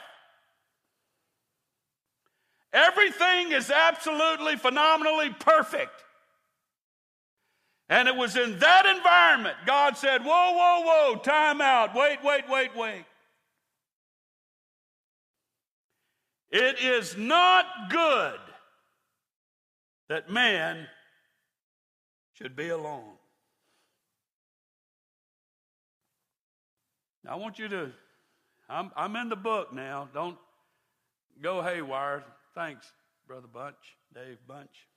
Everything 2.74 3.52
is 3.52 3.70
absolutely 3.70 4.56
phenomenally 4.56 5.30
perfect. 5.40 5.92
And 7.90 8.08
it 8.08 8.16
was 8.16 8.38
in 8.38 8.58
that 8.60 8.86
environment 8.86 9.58
God 9.66 9.98
said, 9.98 10.24
Whoa, 10.24 10.54
whoa, 10.54 10.82
whoa, 10.86 11.16
time 11.18 11.60
out. 11.60 11.94
Wait, 11.94 12.20
wait, 12.24 12.46
wait, 12.50 12.76
wait. 12.76 13.06
It 16.52 16.80
is 16.82 17.18
not 17.18 17.66
good 17.90 18.40
that 20.10 20.30
man 20.30 20.88
should 22.34 22.56
be 22.56 22.70
alone. 22.70 23.14
Now, 27.24 27.34
I 27.34 27.36
want 27.36 27.60
you 27.60 27.68
to, 27.68 27.92
I'm, 28.70 28.92
I'm 28.96 29.16
in 29.16 29.30
the 29.30 29.36
book 29.36 29.74
now. 29.74 30.10
Don't 30.14 30.38
go 31.42 31.62
haywire. 31.62 32.24
Thanks, 32.56 32.92
Brother 33.28 33.48
Bunch, 33.52 33.76
Dave 34.14 34.38
Bunch 34.48 34.88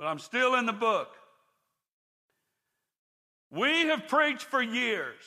but 0.00 0.06
I'm 0.06 0.18
still 0.18 0.54
in 0.54 0.64
the 0.64 0.72
book. 0.72 1.08
We 3.50 3.88
have 3.88 4.08
preached 4.08 4.44
for 4.44 4.62
years 4.62 5.20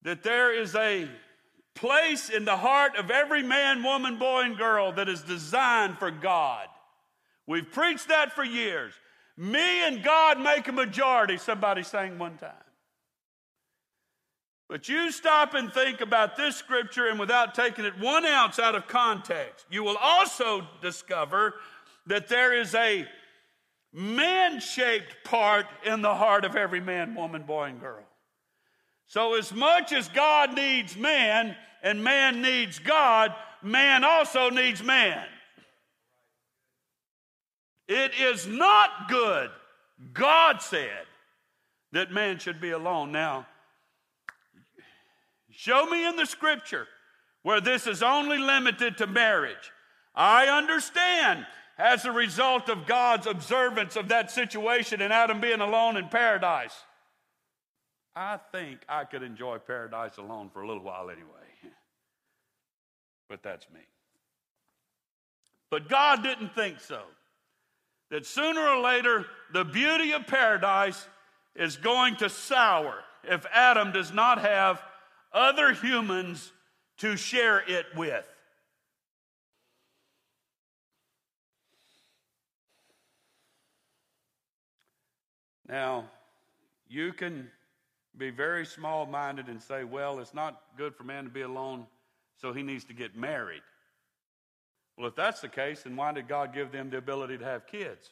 that 0.00 0.22
there 0.22 0.58
is 0.58 0.74
a 0.74 1.06
place 1.74 2.30
in 2.30 2.46
the 2.46 2.56
heart 2.56 2.96
of 2.96 3.10
every 3.10 3.42
man, 3.42 3.82
woman, 3.82 4.18
boy, 4.18 4.44
and 4.44 4.56
girl 4.56 4.92
that 4.92 5.10
is 5.10 5.20
designed 5.20 5.98
for 5.98 6.10
God. 6.10 6.66
We've 7.46 7.70
preached 7.70 8.08
that 8.08 8.32
for 8.32 8.42
years. 8.42 8.94
Me 9.40 9.86
and 9.86 10.02
God 10.02 10.38
make 10.38 10.68
a 10.68 10.72
majority, 10.72 11.38
somebody 11.38 11.82
sang 11.82 12.18
one 12.18 12.36
time. 12.36 12.52
But 14.68 14.86
you 14.86 15.10
stop 15.10 15.54
and 15.54 15.72
think 15.72 16.02
about 16.02 16.36
this 16.36 16.56
scripture, 16.56 17.08
and 17.08 17.18
without 17.18 17.54
taking 17.54 17.86
it 17.86 17.98
one 17.98 18.26
ounce 18.26 18.58
out 18.58 18.74
of 18.74 18.86
context, 18.86 19.64
you 19.70 19.82
will 19.82 19.96
also 19.96 20.68
discover 20.82 21.54
that 22.06 22.28
there 22.28 22.52
is 22.52 22.74
a 22.74 23.08
man 23.94 24.60
shaped 24.60 25.24
part 25.24 25.64
in 25.86 26.02
the 26.02 26.14
heart 26.14 26.44
of 26.44 26.54
every 26.54 26.80
man, 26.80 27.14
woman, 27.14 27.44
boy, 27.44 27.64
and 27.64 27.80
girl. 27.80 28.04
So, 29.06 29.38
as 29.38 29.54
much 29.54 29.90
as 29.90 30.06
God 30.08 30.54
needs 30.54 30.98
man 30.98 31.56
and 31.82 32.04
man 32.04 32.42
needs 32.42 32.78
God, 32.78 33.34
man 33.62 34.04
also 34.04 34.50
needs 34.50 34.82
man. 34.82 35.24
It 37.90 38.12
is 38.18 38.46
not 38.46 39.08
good, 39.08 39.50
God 40.14 40.62
said, 40.62 41.06
that 41.92 42.12
man 42.12 42.38
should 42.38 42.60
be 42.60 42.70
alone. 42.70 43.12
Now, 43.12 43.46
Show 45.60 45.84
me 45.84 46.06
in 46.06 46.16
the 46.16 46.24
scripture 46.24 46.86
where 47.42 47.60
this 47.60 47.86
is 47.86 48.02
only 48.02 48.38
limited 48.38 48.96
to 48.96 49.06
marriage. 49.06 49.72
I 50.14 50.46
understand 50.46 51.46
as 51.76 52.06
a 52.06 52.12
result 52.12 52.70
of 52.70 52.86
God's 52.86 53.26
observance 53.26 53.94
of 53.94 54.08
that 54.08 54.30
situation 54.30 55.02
and 55.02 55.12
Adam 55.12 55.38
being 55.38 55.60
alone 55.60 55.98
in 55.98 56.08
paradise. 56.08 56.72
I 58.16 58.38
think 58.52 58.80
I 58.88 59.04
could 59.04 59.22
enjoy 59.22 59.58
paradise 59.58 60.16
alone 60.16 60.48
for 60.50 60.62
a 60.62 60.66
little 60.66 60.82
while 60.82 61.10
anyway. 61.10 61.26
But 63.28 63.42
that's 63.42 63.66
me. 63.70 63.80
But 65.70 65.90
God 65.90 66.22
didn't 66.22 66.54
think 66.54 66.80
so. 66.80 67.02
That 68.10 68.26
sooner 68.26 68.60
or 68.60 68.82
later, 68.82 69.26
the 69.52 69.64
beauty 69.64 70.12
of 70.12 70.26
paradise 70.26 71.06
is 71.54 71.76
going 71.76 72.16
to 72.16 72.28
sour 72.28 73.04
if 73.22 73.46
Adam 73.52 73.92
does 73.92 74.12
not 74.12 74.40
have 74.40 74.82
other 75.32 75.72
humans 75.72 76.52
to 76.98 77.16
share 77.16 77.62
it 77.66 77.86
with. 77.96 78.26
Now, 85.68 86.10
you 86.88 87.12
can 87.12 87.48
be 88.16 88.30
very 88.30 88.66
small 88.66 89.06
minded 89.06 89.46
and 89.46 89.62
say, 89.62 89.84
well, 89.84 90.18
it's 90.18 90.34
not 90.34 90.60
good 90.76 90.96
for 90.96 91.04
man 91.04 91.24
to 91.24 91.30
be 91.30 91.42
alone, 91.42 91.86
so 92.36 92.52
he 92.52 92.64
needs 92.64 92.84
to 92.86 92.92
get 92.92 93.16
married. 93.16 93.62
Well, 95.00 95.08
if 95.08 95.14
that's 95.14 95.40
the 95.40 95.48
case, 95.48 95.84
then 95.84 95.96
why 95.96 96.12
did 96.12 96.28
God 96.28 96.52
give 96.52 96.72
them 96.72 96.90
the 96.90 96.98
ability 96.98 97.38
to 97.38 97.44
have 97.46 97.66
kids? 97.66 98.10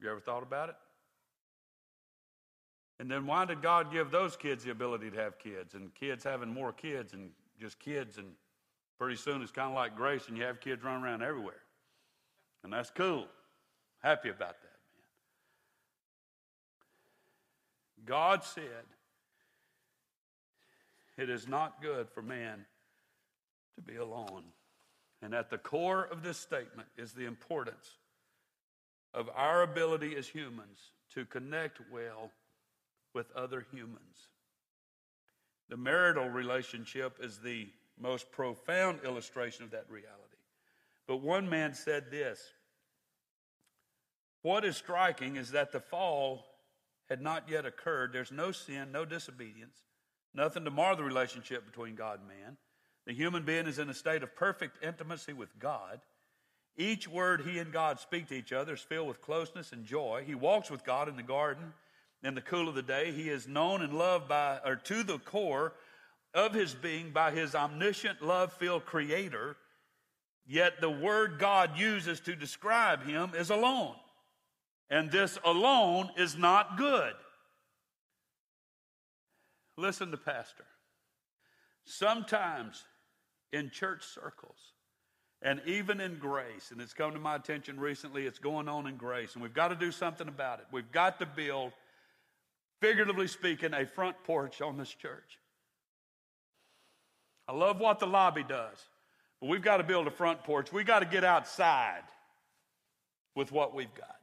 You 0.00 0.08
ever 0.08 0.20
thought 0.20 0.44
about 0.44 0.68
it? 0.68 0.76
And 3.00 3.10
then 3.10 3.26
why 3.26 3.44
did 3.44 3.60
God 3.60 3.92
give 3.92 4.12
those 4.12 4.36
kids 4.36 4.62
the 4.62 4.70
ability 4.70 5.10
to 5.10 5.16
have 5.16 5.36
kids 5.36 5.74
and 5.74 5.92
kids 5.96 6.22
having 6.22 6.48
more 6.48 6.72
kids 6.72 7.12
and 7.12 7.30
just 7.60 7.80
kids 7.80 8.18
and 8.18 8.28
pretty 9.00 9.16
soon 9.16 9.42
it's 9.42 9.50
kind 9.50 9.68
of 9.68 9.74
like 9.74 9.96
grace 9.96 10.28
and 10.28 10.38
you 10.38 10.44
have 10.44 10.60
kids 10.60 10.84
running 10.84 11.02
around 11.02 11.22
everywhere. 11.22 11.62
And 12.62 12.72
that's 12.72 12.90
cool. 12.90 13.26
Happy 13.98 14.28
about 14.28 14.62
that, 14.62 14.78
man. 14.94 15.02
God 18.06 18.44
said, 18.44 18.84
It 21.22 21.30
is 21.30 21.46
not 21.46 21.80
good 21.80 22.08
for 22.08 22.20
man 22.20 22.64
to 23.76 23.80
be 23.80 23.94
alone. 23.94 24.42
And 25.22 25.34
at 25.34 25.50
the 25.50 25.58
core 25.58 26.08
of 26.10 26.24
this 26.24 26.36
statement 26.36 26.88
is 26.98 27.12
the 27.12 27.26
importance 27.26 27.98
of 29.14 29.30
our 29.36 29.62
ability 29.62 30.16
as 30.16 30.26
humans 30.26 30.80
to 31.14 31.24
connect 31.24 31.78
well 31.92 32.32
with 33.14 33.30
other 33.36 33.64
humans. 33.70 34.30
The 35.68 35.76
marital 35.76 36.28
relationship 36.28 37.18
is 37.22 37.38
the 37.38 37.68
most 38.00 38.32
profound 38.32 38.98
illustration 39.04 39.62
of 39.62 39.70
that 39.70 39.88
reality. 39.88 40.18
But 41.06 41.18
one 41.18 41.48
man 41.48 41.72
said 41.72 42.10
this 42.10 42.40
What 44.42 44.64
is 44.64 44.76
striking 44.76 45.36
is 45.36 45.52
that 45.52 45.70
the 45.70 45.78
fall 45.78 46.46
had 47.08 47.22
not 47.22 47.48
yet 47.48 47.64
occurred. 47.64 48.12
There's 48.12 48.32
no 48.32 48.50
sin, 48.50 48.90
no 48.90 49.04
disobedience, 49.04 49.82
nothing 50.34 50.64
to 50.64 50.70
mar 50.70 50.96
the 50.96 51.04
relationship 51.04 51.66
between 51.66 51.94
God 51.94 52.20
and 52.20 52.28
man. 52.28 52.56
The 53.06 53.12
human 53.12 53.44
being 53.44 53.66
is 53.66 53.78
in 53.78 53.90
a 53.90 53.94
state 53.94 54.22
of 54.22 54.36
perfect 54.36 54.82
intimacy 54.82 55.32
with 55.32 55.58
God. 55.58 56.00
Each 56.76 57.06
word 57.06 57.42
he 57.42 57.58
and 57.58 57.72
God 57.72 58.00
speak 58.00 58.28
to 58.28 58.34
each 58.34 58.52
other 58.52 58.74
is 58.74 58.80
filled 58.80 59.08
with 59.08 59.20
closeness 59.20 59.72
and 59.72 59.84
joy. 59.84 60.24
He 60.26 60.34
walks 60.34 60.70
with 60.70 60.84
God 60.84 61.08
in 61.08 61.16
the 61.16 61.22
garden 61.22 61.74
in 62.22 62.34
the 62.34 62.40
cool 62.40 62.68
of 62.68 62.74
the 62.74 62.82
day. 62.82 63.12
He 63.12 63.28
is 63.28 63.48
known 63.48 63.82
and 63.82 63.92
loved 63.92 64.28
by, 64.28 64.58
or 64.64 64.76
to 64.76 65.02
the 65.02 65.18
core 65.18 65.74
of 66.34 66.54
his 66.54 66.74
being 66.74 67.10
by 67.10 67.32
his 67.32 67.54
omniscient, 67.54 68.22
love 68.22 68.52
filled 68.54 68.86
creator. 68.86 69.56
Yet 70.46 70.80
the 70.80 70.90
word 70.90 71.38
God 71.38 71.78
uses 71.78 72.20
to 72.20 72.34
describe 72.34 73.04
him 73.04 73.32
is 73.36 73.50
alone. 73.50 73.94
And 74.88 75.10
this 75.10 75.38
alone 75.44 76.10
is 76.16 76.36
not 76.36 76.76
good. 76.76 77.12
Listen 79.82 80.12
to 80.12 80.16
Pastor. 80.16 80.64
Sometimes 81.84 82.84
in 83.52 83.68
church 83.68 84.04
circles, 84.04 84.74
and 85.42 85.60
even 85.66 86.00
in 86.00 86.18
grace, 86.18 86.70
and 86.70 86.80
it's 86.80 86.94
come 86.94 87.12
to 87.14 87.18
my 87.18 87.34
attention 87.34 87.80
recently, 87.80 88.24
it's 88.24 88.38
going 88.38 88.68
on 88.68 88.86
in 88.86 88.96
grace, 88.96 89.34
and 89.34 89.42
we've 89.42 89.52
got 89.52 89.68
to 89.68 89.74
do 89.74 89.90
something 89.90 90.28
about 90.28 90.60
it. 90.60 90.66
We've 90.70 90.92
got 90.92 91.18
to 91.18 91.26
build, 91.26 91.72
figuratively 92.80 93.26
speaking, 93.26 93.74
a 93.74 93.84
front 93.84 94.14
porch 94.22 94.62
on 94.62 94.76
this 94.76 94.94
church. 94.94 95.40
I 97.48 97.52
love 97.52 97.80
what 97.80 97.98
the 97.98 98.06
lobby 98.06 98.44
does, 98.44 98.78
but 99.40 99.48
we've 99.50 99.62
got 99.62 99.78
to 99.78 99.84
build 99.84 100.06
a 100.06 100.12
front 100.12 100.44
porch. 100.44 100.72
We've 100.72 100.86
got 100.86 101.00
to 101.00 101.06
get 101.06 101.24
outside 101.24 102.04
with 103.34 103.50
what 103.50 103.74
we've 103.74 103.92
got. 103.94 104.21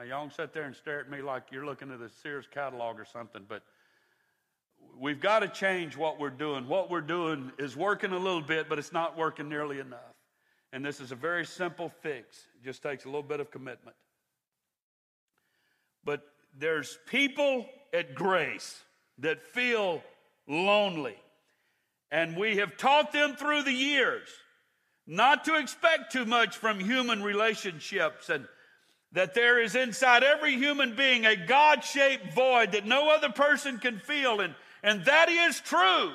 Now, 0.00 0.06
y'all 0.06 0.22
can 0.22 0.34
sit 0.34 0.54
there 0.54 0.62
and 0.62 0.74
stare 0.74 1.00
at 1.00 1.10
me 1.10 1.20
like 1.20 1.52
you're 1.52 1.66
looking 1.66 1.90
at 1.90 2.00
a 2.00 2.08
Sears 2.08 2.46
catalog 2.50 2.98
or 2.98 3.04
something, 3.04 3.44
but 3.46 3.62
we've 4.98 5.20
got 5.20 5.40
to 5.40 5.48
change 5.48 5.94
what 5.94 6.18
we're 6.18 6.30
doing. 6.30 6.66
What 6.68 6.88
we're 6.88 7.02
doing 7.02 7.52
is 7.58 7.76
working 7.76 8.12
a 8.12 8.18
little 8.18 8.40
bit, 8.40 8.66
but 8.70 8.78
it's 8.78 8.94
not 8.94 9.18
working 9.18 9.50
nearly 9.50 9.78
enough. 9.78 10.16
And 10.72 10.82
this 10.82 11.00
is 11.00 11.12
a 11.12 11.16
very 11.16 11.44
simple 11.44 11.92
fix, 12.00 12.46
it 12.56 12.64
just 12.64 12.82
takes 12.82 13.04
a 13.04 13.08
little 13.08 13.22
bit 13.22 13.40
of 13.40 13.50
commitment. 13.50 13.94
But 16.02 16.22
there's 16.58 16.96
people 17.06 17.66
at 17.92 18.14
Grace 18.14 18.82
that 19.18 19.42
feel 19.48 20.02
lonely. 20.48 21.16
And 22.10 22.38
we 22.38 22.56
have 22.56 22.78
taught 22.78 23.12
them 23.12 23.36
through 23.36 23.64
the 23.64 23.72
years 23.72 24.30
not 25.06 25.44
to 25.44 25.56
expect 25.56 26.10
too 26.10 26.24
much 26.24 26.56
from 26.56 26.80
human 26.80 27.22
relationships 27.22 28.30
and 28.30 28.46
that 29.12 29.34
there 29.34 29.60
is 29.60 29.74
inside 29.74 30.22
every 30.22 30.56
human 30.56 30.94
being 30.94 31.26
a 31.26 31.34
God 31.34 31.82
shaped 31.82 32.32
void 32.32 32.72
that 32.72 32.86
no 32.86 33.10
other 33.10 33.30
person 33.30 33.78
can 33.78 33.98
feel. 33.98 34.40
And, 34.40 34.54
and 34.82 35.04
that 35.06 35.28
is 35.28 35.60
true. 35.60 36.12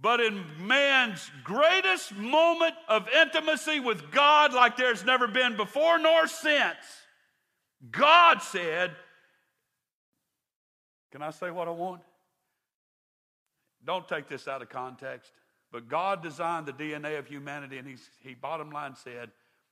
But 0.00 0.20
in 0.20 0.44
man's 0.60 1.30
greatest 1.42 2.14
moment 2.14 2.74
of 2.88 3.08
intimacy 3.08 3.80
with 3.80 4.10
God, 4.10 4.52
like 4.52 4.76
there's 4.76 5.04
never 5.04 5.26
been 5.26 5.56
before 5.56 5.98
nor 5.98 6.26
since, 6.26 6.76
God 7.90 8.42
said, 8.42 8.90
Can 11.10 11.22
I 11.22 11.30
say 11.30 11.50
what 11.50 11.68
I 11.68 11.70
want? 11.70 12.02
Don't 13.86 14.06
take 14.06 14.28
this 14.28 14.46
out 14.46 14.60
of 14.60 14.68
context. 14.68 15.32
But 15.72 15.88
God 15.88 16.22
designed 16.22 16.66
the 16.66 16.72
DNA 16.72 17.18
of 17.18 17.26
humanity, 17.26 17.78
and 17.78 17.88
he's, 17.88 18.10
He 18.20 18.34
bottom 18.34 18.70
line 18.70 18.94
said 18.96 19.30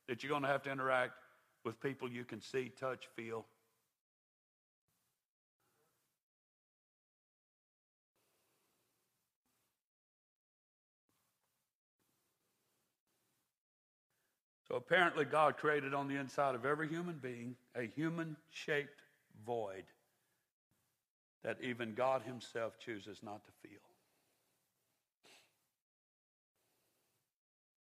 that 0.09 0.23
you're 0.23 0.31
going 0.31 0.43
to 0.43 0.49
have 0.49 0.63
to 0.63 0.71
interact 0.71 1.13
with 1.65 1.81
people 1.81 2.11
you 2.11 2.25
can 2.25 2.41
see, 2.41 2.71
touch, 2.79 3.09
feel. 3.15 3.47
So 14.73 14.77
apparently, 14.77 15.27
God 15.27 15.59
created 15.59 15.93
on 15.93 16.09
the 16.09 16.17
inside 16.17 16.55
of 16.55 16.65
every 16.65 16.89
human 16.89 17.19
being 17.23 17.57
a 17.77 17.83
human 17.83 18.37
shaped 18.51 19.03
void 19.47 19.85
that 21.45 21.59
even 21.63 21.95
God 21.95 22.23
Himself 22.23 22.79
chooses 22.79 23.19
not 23.23 23.45
to 23.45 23.51
feel. 23.69 23.81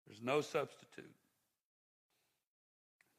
There's 0.06 0.22
no 0.22 0.42
substitute. 0.42 1.06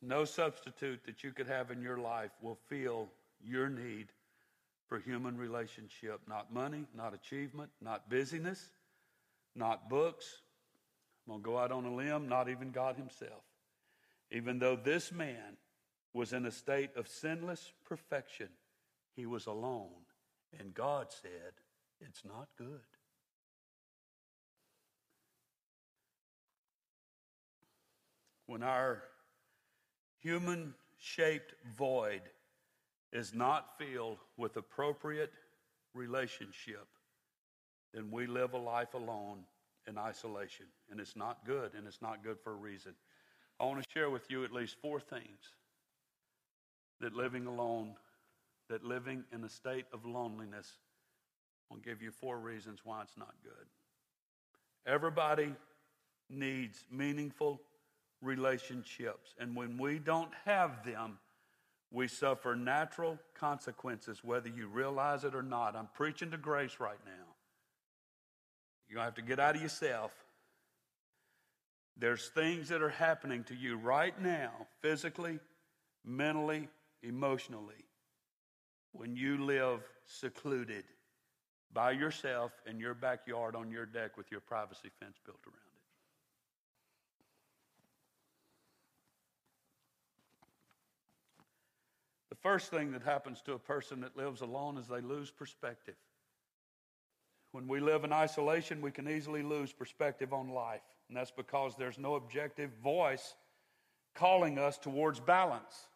No 0.06 0.24
substitute 0.24 1.00
that 1.06 1.24
you 1.24 1.32
could 1.32 1.46
have 1.46 1.70
in 1.70 1.80
your 1.80 1.96
life 1.96 2.30
will 2.42 2.58
fill 2.68 3.08
your 3.42 3.68
need 3.68 4.08
for 4.86 4.98
human 4.98 5.38
relationship. 5.38 6.20
Not 6.28 6.52
money, 6.52 6.86
not 6.94 7.14
achievement, 7.14 7.70
not 7.80 8.10
busyness, 8.10 8.70
not 9.54 9.88
books. 9.88 10.42
I'm 11.26 11.32
going 11.32 11.42
to 11.42 11.44
go 11.44 11.58
out 11.58 11.72
on 11.72 11.86
a 11.86 11.94
limb, 11.94 12.28
not 12.28 12.50
even 12.50 12.70
God 12.70 12.96
Himself. 12.96 13.42
Even 14.30 14.58
though 14.58 14.76
this 14.76 15.10
man 15.10 15.56
was 16.12 16.34
in 16.34 16.44
a 16.44 16.50
state 16.50 16.90
of 16.96 17.08
sinless 17.08 17.72
perfection, 17.88 18.48
he 19.16 19.24
was 19.24 19.46
alone. 19.46 20.04
And 20.58 20.74
God 20.74 21.06
said, 21.10 21.54
It's 22.00 22.24
not 22.24 22.48
good. 22.58 22.80
when 28.46 28.62
our 28.62 29.02
human 30.24 30.74
shaped 30.98 31.54
void 31.76 32.22
is 33.12 33.34
not 33.34 33.78
filled 33.78 34.18
with 34.36 34.56
appropriate 34.56 35.32
relationship, 35.94 36.86
then 37.92 38.10
we 38.10 38.26
live 38.26 38.54
a 38.54 38.58
life 38.58 38.94
alone 38.94 39.44
in 39.86 39.98
isolation. 39.98 40.66
And 40.90 40.98
it's 40.98 41.14
not 41.14 41.46
good, 41.46 41.74
and 41.76 41.86
it's 41.86 42.02
not 42.02 42.24
good 42.24 42.38
for 42.42 42.52
a 42.52 42.56
reason. 42.56 42.94
I 43.60 43.64
want 43.66 43.82
to 43.82 43.88
share 43.92 44.10
with 44.10 44.28
you 44.30 44.44
at 44.44 44.50
least 44.50 44.76
four 44.80 44.98
things 44.98 45.54
that 47.00 47.12
living 47.12 47.46
alone, 47.46 47.94
that 48.68 48.82
living 48.82 49.24
in 49.32 49.44
a 49.44 49.48
state 49.48 49.84
of 49.92 50.06
loneliness, 50.06 50.72
I'll 51.70 51.78
give 51.78 52.02
you 52.02 52.10
four 52.10 52.38
reasons 52.38 52.80
why 52.82 53.02
it's 53.02 53.16
not 53.16 53.34
good. 53.42 53.66
Everybody 54.86 55.54
needs 56.30 56.84
meaningful 56.90 57.60
relationships. 58.24 59.34
And 59.38 59.54
when 59.54 59.78
we 59.78 59.98
don't 59.98 60.32
have 60.44 60.84
them, 60.84 61.18
we 61.90 62.08
suffer 62.08 62.56
natural 62.56 63.18
consequences, 63.38 64.24
whether 64.24 64.48
you 64.48 64.66
realize 64.66 65.24
it 65.24 65.34
or 65.34 65.42
not. 65.42 65.76
I'm 65.76 65.88
preaching 65.94 66.30
to 66.32 66.36
grace 66.36 66.80
right 66.80 66.98
now. 67.04 67.34
You're 68.88 68.96
going 68.96 69.02
to 69.02 69.06
have 69.06 69.14
to 69.14 69.22
get 69.22 69.38
out 69.38 69.56
of 69.56 69.62
yourself. 69.62 70.12
There's 71.96 72.28
things 72.28 72.68
that 72.70 72.82
are 72.82 72.88
happening 72.88 73.44
to 73.44 73.54
you 73.54 73.76
right 73.76 74.20
now, 74.20 74.50
physically, 74.82 75.38
mentally, 76.04 76.68
emotionally, 77.02 77.84
when 78.92 79.14
you 79.14 79.44
live 79.44 79.80
secluded 80.06 80.84
by 81.72 81.90
yourself 81.90 82.52
in 82.66 82.78
your 82.78 82.94
backyard 82.94 83.56
on 83.56 83.70
your 83.70 83.86
deck 83.86 84.16
with 84.16 84.30
your 84.30 84.40
privacy 84.40 84.90
fence 85.00 85.16
built 85.24 85.40
around 85.46 85.56
it. 85.56 85.60
The 92.30 92.33
first 92.44 92.70
thing 92.70 92.92
that 92.92 93.02
happens 93.02 93.40
to 93.40 93.54
a 93.54 93.58
person 93.58 94.02
that 94.02 94.16
lives 94.16 94.42
alone 94.42 94.76
is 94.76 94.86
they 94.86 95.00
lose 95.00 95.30
perspective. 95.30 95.96
When 97.52 97.66
we 97.66 97.80
live 97.80 98.04
in 98.04 98.12
isolation, 98.12 98.82
we 98.82 98.90
can 98.90 99.08
easily 99.08 99.42
lose 99.42 99.72
perspective 99.72 100.32
on 100.32 100.50
life. 100.50 100.82
And 101.08 101.16
that's 101.16 101.30
because 101.30 101.74
there's 101.76 101.98
no 101.98 102.16
objective 102.16 102.70
voice 102.82 103.34
calling 104.14 104.58
us 104.58 104.76
towards 104.76 105.20
balance. 105.20 105.88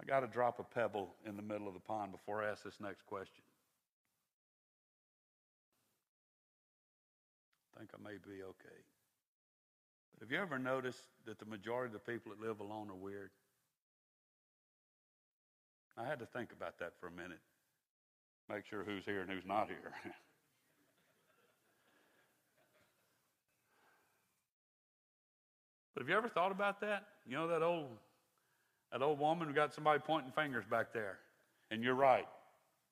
I 0.00 0.04
got 0.04 0.20
to 0.20 0.26
drop 0.26 0.58
a 0.58 0.62
pebble 0.62 1.14
in 1.26 1.36
the 1.36 1.42
middle 1.42 1.66
of 1.66 1.74
the 1.74 1.80
pond 1.80 2.12
before 2.12 2.42
I 2.42 2.50
ask 2.50 2.62
this 2.64 2.78
next 2.80 3.06
question. 3.06 3.42
I 7.74 7.78
think 7.78 7.90
I 7.94 8.02
may 8.02 8.16
be 8.16 8.42
okay. 8.42 8.85
But 10.18 10.26
have 10.26 10.32
you 10.32 10.40
ever 10.40 10.58
noticed 10.58 11.02
that 11.26 11.38
the 11.38 11.44
majority 11.44 11.94
of 11.94 12.00
the 12.04 12.12
people 12.12 12.32
that 12.32 12.40
live 12.40 12.60
alone 12.60 12.88
are 12.90 12.96
weird? 12.96 13.30
I 15.98 16.06
had 16.06 16.18
to 16.20 16.26
think 16.26 16.52
about 16.52 16.78
that 16.78 16.92
for 17.00 17.08
a 17.08 17.10
minute. 17.10 17.40
Make 18.48 18.64
sure 18.66 18.82
who's 18.84 19.04
here 19.04 19.20
and 19.20 19.30
who's 19.30 19.44
not 19.44 19.68
here. 19.68 19.92
but 25.94 26.02
have 26.02 26.08
you 26.08 26.16
ever 26.16 26.28
thought 26.28 26.52
about 26.52 26.80
that? 26.80 27.04
You 27.26 27.36
know 27.36 27.48
that 27.48 27.62
old 27.62 27.88
that 28.92 29.02
old 29.02 29.18
woman 29.18 29.48
who 29.48 29.54
got 29.54 29.74
somebody 29.74 30.00
pointing 30.00 30.32
fingers 30.32 30.64
back 30.70 30.92
there. 30.92 31.18
And 31.70 31.82
you're 31.82 31.94
right. 31.94 32.28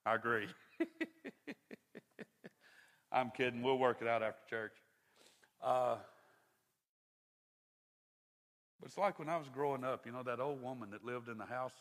I 0.04 0.16
agree. 0.16 0.48
I'm 3.12 3.30
kidding. 3.30 3.62
We'll 3.62 3.78
work 3.78 3.98
it 4.02 4.08
out 4.08 4.22
after 4.22 4.42
church. 4.50 4.72
Uh, 5.62 5.96
but 8.84 8.90
it's 8.90 8.98
like 8.98 9.18
when 9.18 9.30
I 9.30 9.38
was 9.38 9.48
growing 9.48 9.82
up, 9.82 10.04
you 10.04 10.12
know, 10.12 10.22
that 10.24 10.40
old 10.40 10.62
woman 10.62 10.90
that 10.90 11.02
lived 11.02 11.30
in 11.30 11.38
the 11.38 11.46
house 11.46 11.72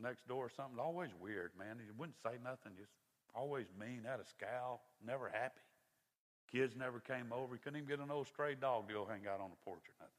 next 0.00 0.26
door 0.26 0.46
or 0.46 0.48
something, 0.48 0.78
always 0.78 1.10
weird, 1.20 1.50
man. 1.58 1.76
He 1.78 1.90
wouldn't 1.98 2.16
say 2.22 2.38
nothing, 2.42 2.72
just 2.78 2.92
always 3.34 3.66
mean, 3.78 4.04
had 4.06 4.20
a 4.20 4.24
scowl, 4.24 4.80
never 5.06 5.28
happy. 5.28 5.60
Kids 6.50 6.74
never 6.78 6.98
came 6.98 7.30
over. 7.30 7.54
He 7.54 7.58
couldn't 7.58 7.76
even 7.76 7.90
get 7.90 7.98
an 7.98 8.10
old 8.10 8.26
stray 8.26 8.54
dog 8.54 8.88
to 8.88 8.94
go 8.94 9.04
hang 9.04 9.26
out 9.30 9.38
on 9.38 9.50
the 9.50 9.56
porch 9.66 9.82
or 9.84 9.92
nothing. 10.00 10.14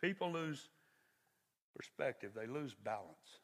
People 0.00 0.32
lose 0.32 0.70
perspective, 1.76 2.30
they 2.34 2.46
lose 2.46 2.74
balance. 2.84 3.42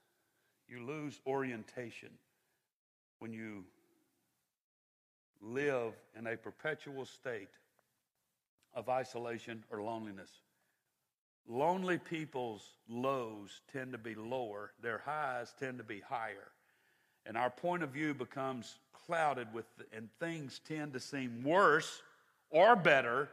You 0.69 0.87
lose 0.87 1.21
orientation 1.27 2.09
when 3.19 3.35
you 3.35 3.67
live 5.43 5.93
in 6.19 6.29
a 6.29 6.37
perpetual 6.39 7.05
state 7.05 7.51
of 8.75 8.89
isolation 8.89 9.65
or 9.71 9.83
loneliness. 9.83 10.31
Lonely 11.49 11.99
people's 11.99 12.63
lows 12.89 13.61
tend 13.73 13.93
to 13.93 13.99
be 13.99 14.15
lower, 14.15 14.73
their 14.81 14.99
highs 15.05 15.55
tend 15.59 15.79
to 15.79 15.85
be 15.85 16.01
higher. 16.01 16.53
And 17.27 17.37
our 17.37 17.51
point 17.51 17.83
of 17.83 17.91
view 17.91 18.15
becomes 18.15 18.79
clouded 19.07 19.53
with, 19.53 19.67
and 19.93 20.09
things 20.21 20.61
tend 20.67 20.93
to 20.93 21.01
seem 21.01 21.43
worse 21.43 22.03
or 22.51 22.77
better 22.77 23.29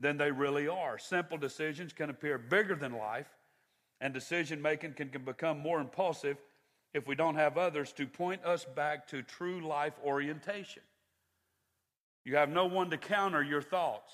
than 0.00 0.16
they 0.16 0.30
really 0.30 0.68
are. 0.68 0.98
Simple 0.98 1.38
decisions 1.38 1.92
can 1.92 2.10
appear 2.10 2.38
bigger 2.38 2.74
than 2.74 2.92
life, 2.92 3.28
and 4.00 4.12
decision 4.12 4.60
making 4.60 4.92
can, 4.92 5.08
can 5.08 5.24
become 5.24 5.58
more 5.58 5.80
impulsive 5.80 6.36
if 6.92 7.06
we 7.06 7.14
don't 7.14 7.36
have 7.36 7.56
others 7.56 7.92
to 7.92 8.06
point 8.06 8.44
us 8.44 8.64
back 8.64 9.06
to 9.08 9.22
true 9.22 9.66
life 9.66 9.94
orientation. 10.04 10.82
You 12.24 12.36
have 12.36 12.48
no 12.48 12.66
one 12.66 12.90
to 12.90 12.98
counter 12.98 13.42
your 13.42 13.62
thoughts. 13.62 14.12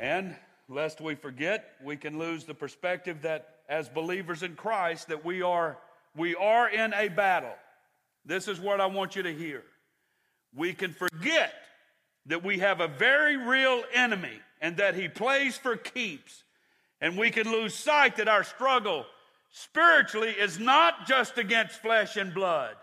And 0.00 0.34
lest 0.66 1.02
we 1.02 1.14
forget, 1.14 1.72
we 1.84 1.94
can 1.94 2.18
lose 2.18 2.44
the 2.44 2.54
perspective 2.54 3.22
that 3.22 3.56
as 3.68 3.88
believers 3.90 4.42
in 4.42 4.56
Christ 4.56 5.08
that 5.08 5.24
we 5.24 5.42
are 5.42 5.78
we 6.16 6.34
are 6.34 6.68
in 6.68 6.92
a 6.94 7.08
battle. 7.08 7.54
This 8.24 8.48
is 8.48 8.58
what 8.58 8.80
I 8.80 8.86
want 8.86 9.14
you 9.14 9.22
to 9.22 9.32
hear. 9.32 9.62
We 10.56 10.72
can 10.72 10.92
forget 10.92 11.52
that 12.26 12.42
we 12.42 12.58
have 12.58 12.80
a 12.80 12.88
very 12.88 13.36
real 13.36 13.84
enemy 13.94 14.40
and 14.60 14.78
that 14.78 14.96
he 14.96 15.06
plays 15.06 15.56
for 15.56 15.76
keeps. 15.76 16.42
And 17.00 17.16
we 17.16 17.30
can 17.30 17.50
lose 17.50 17.74
sight 17.74 18.16
that 18.16 18.26
our 18.26 18.42
struggle 18.42 19.06
spiritually 19.50 20.30
is 20.30 20.58
not 20.58 21.06
just 21.06 21.38
against 21.38 21.80
flesh 21.80 22.16
and 22.16 22.34
blood, 22.34 22.74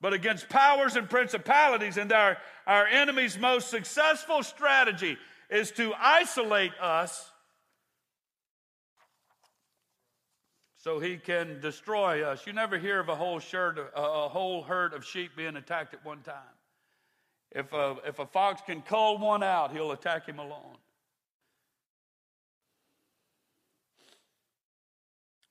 but 0.00 0.12
against 0.12 0.48
powers 0.50 0.96
and 0.96 1.08
principalities. 1.08 1.96
And 1.96 2.12
our, 2.12 2.36
our 2.66 2.86
enemy's 2.86 3.38
most 3.38 3.70
successful 3.70 4.42
strategy 4.42 5.16
is 5.50 5.70
to 5.72 5.92
isolate 5.98 6.72
us 6.80 7.30
so 10.76 11.00
he 11.00 11.16
can 11.16 11.60
destroy 11.60 12.22
us. 12.22 12.46
You 12.46 12.52
never 12.52 12.78
hear 12.78 13.00
of 13.00 13.08
a 13.08 13.14
whole, 13.14 13.38
shirt, 13.38 13.78
a 13.96 14.28
whole 14.28 14.62
herd 14.62 14.92
of 14.92 15.04
sheep 15.04 15.32
being 15.36 15.56
attacked 15.56 15.94
at 15.94 16.04
one 16.04 16.20
time. 16.20 16.34
If 17.52 17.72
a, 17.72 17.96
if 18.06 18.18
a 18.18 18.26
fox 18.26 18.60
can 18.66 18.82
cull 18.82 19.18
one 19.18 19.42
out, 19.42 19.72
he'll 19.72 19.92
attack 19.92 20.26
him 20.26 20.38
alone. 20.38 20.76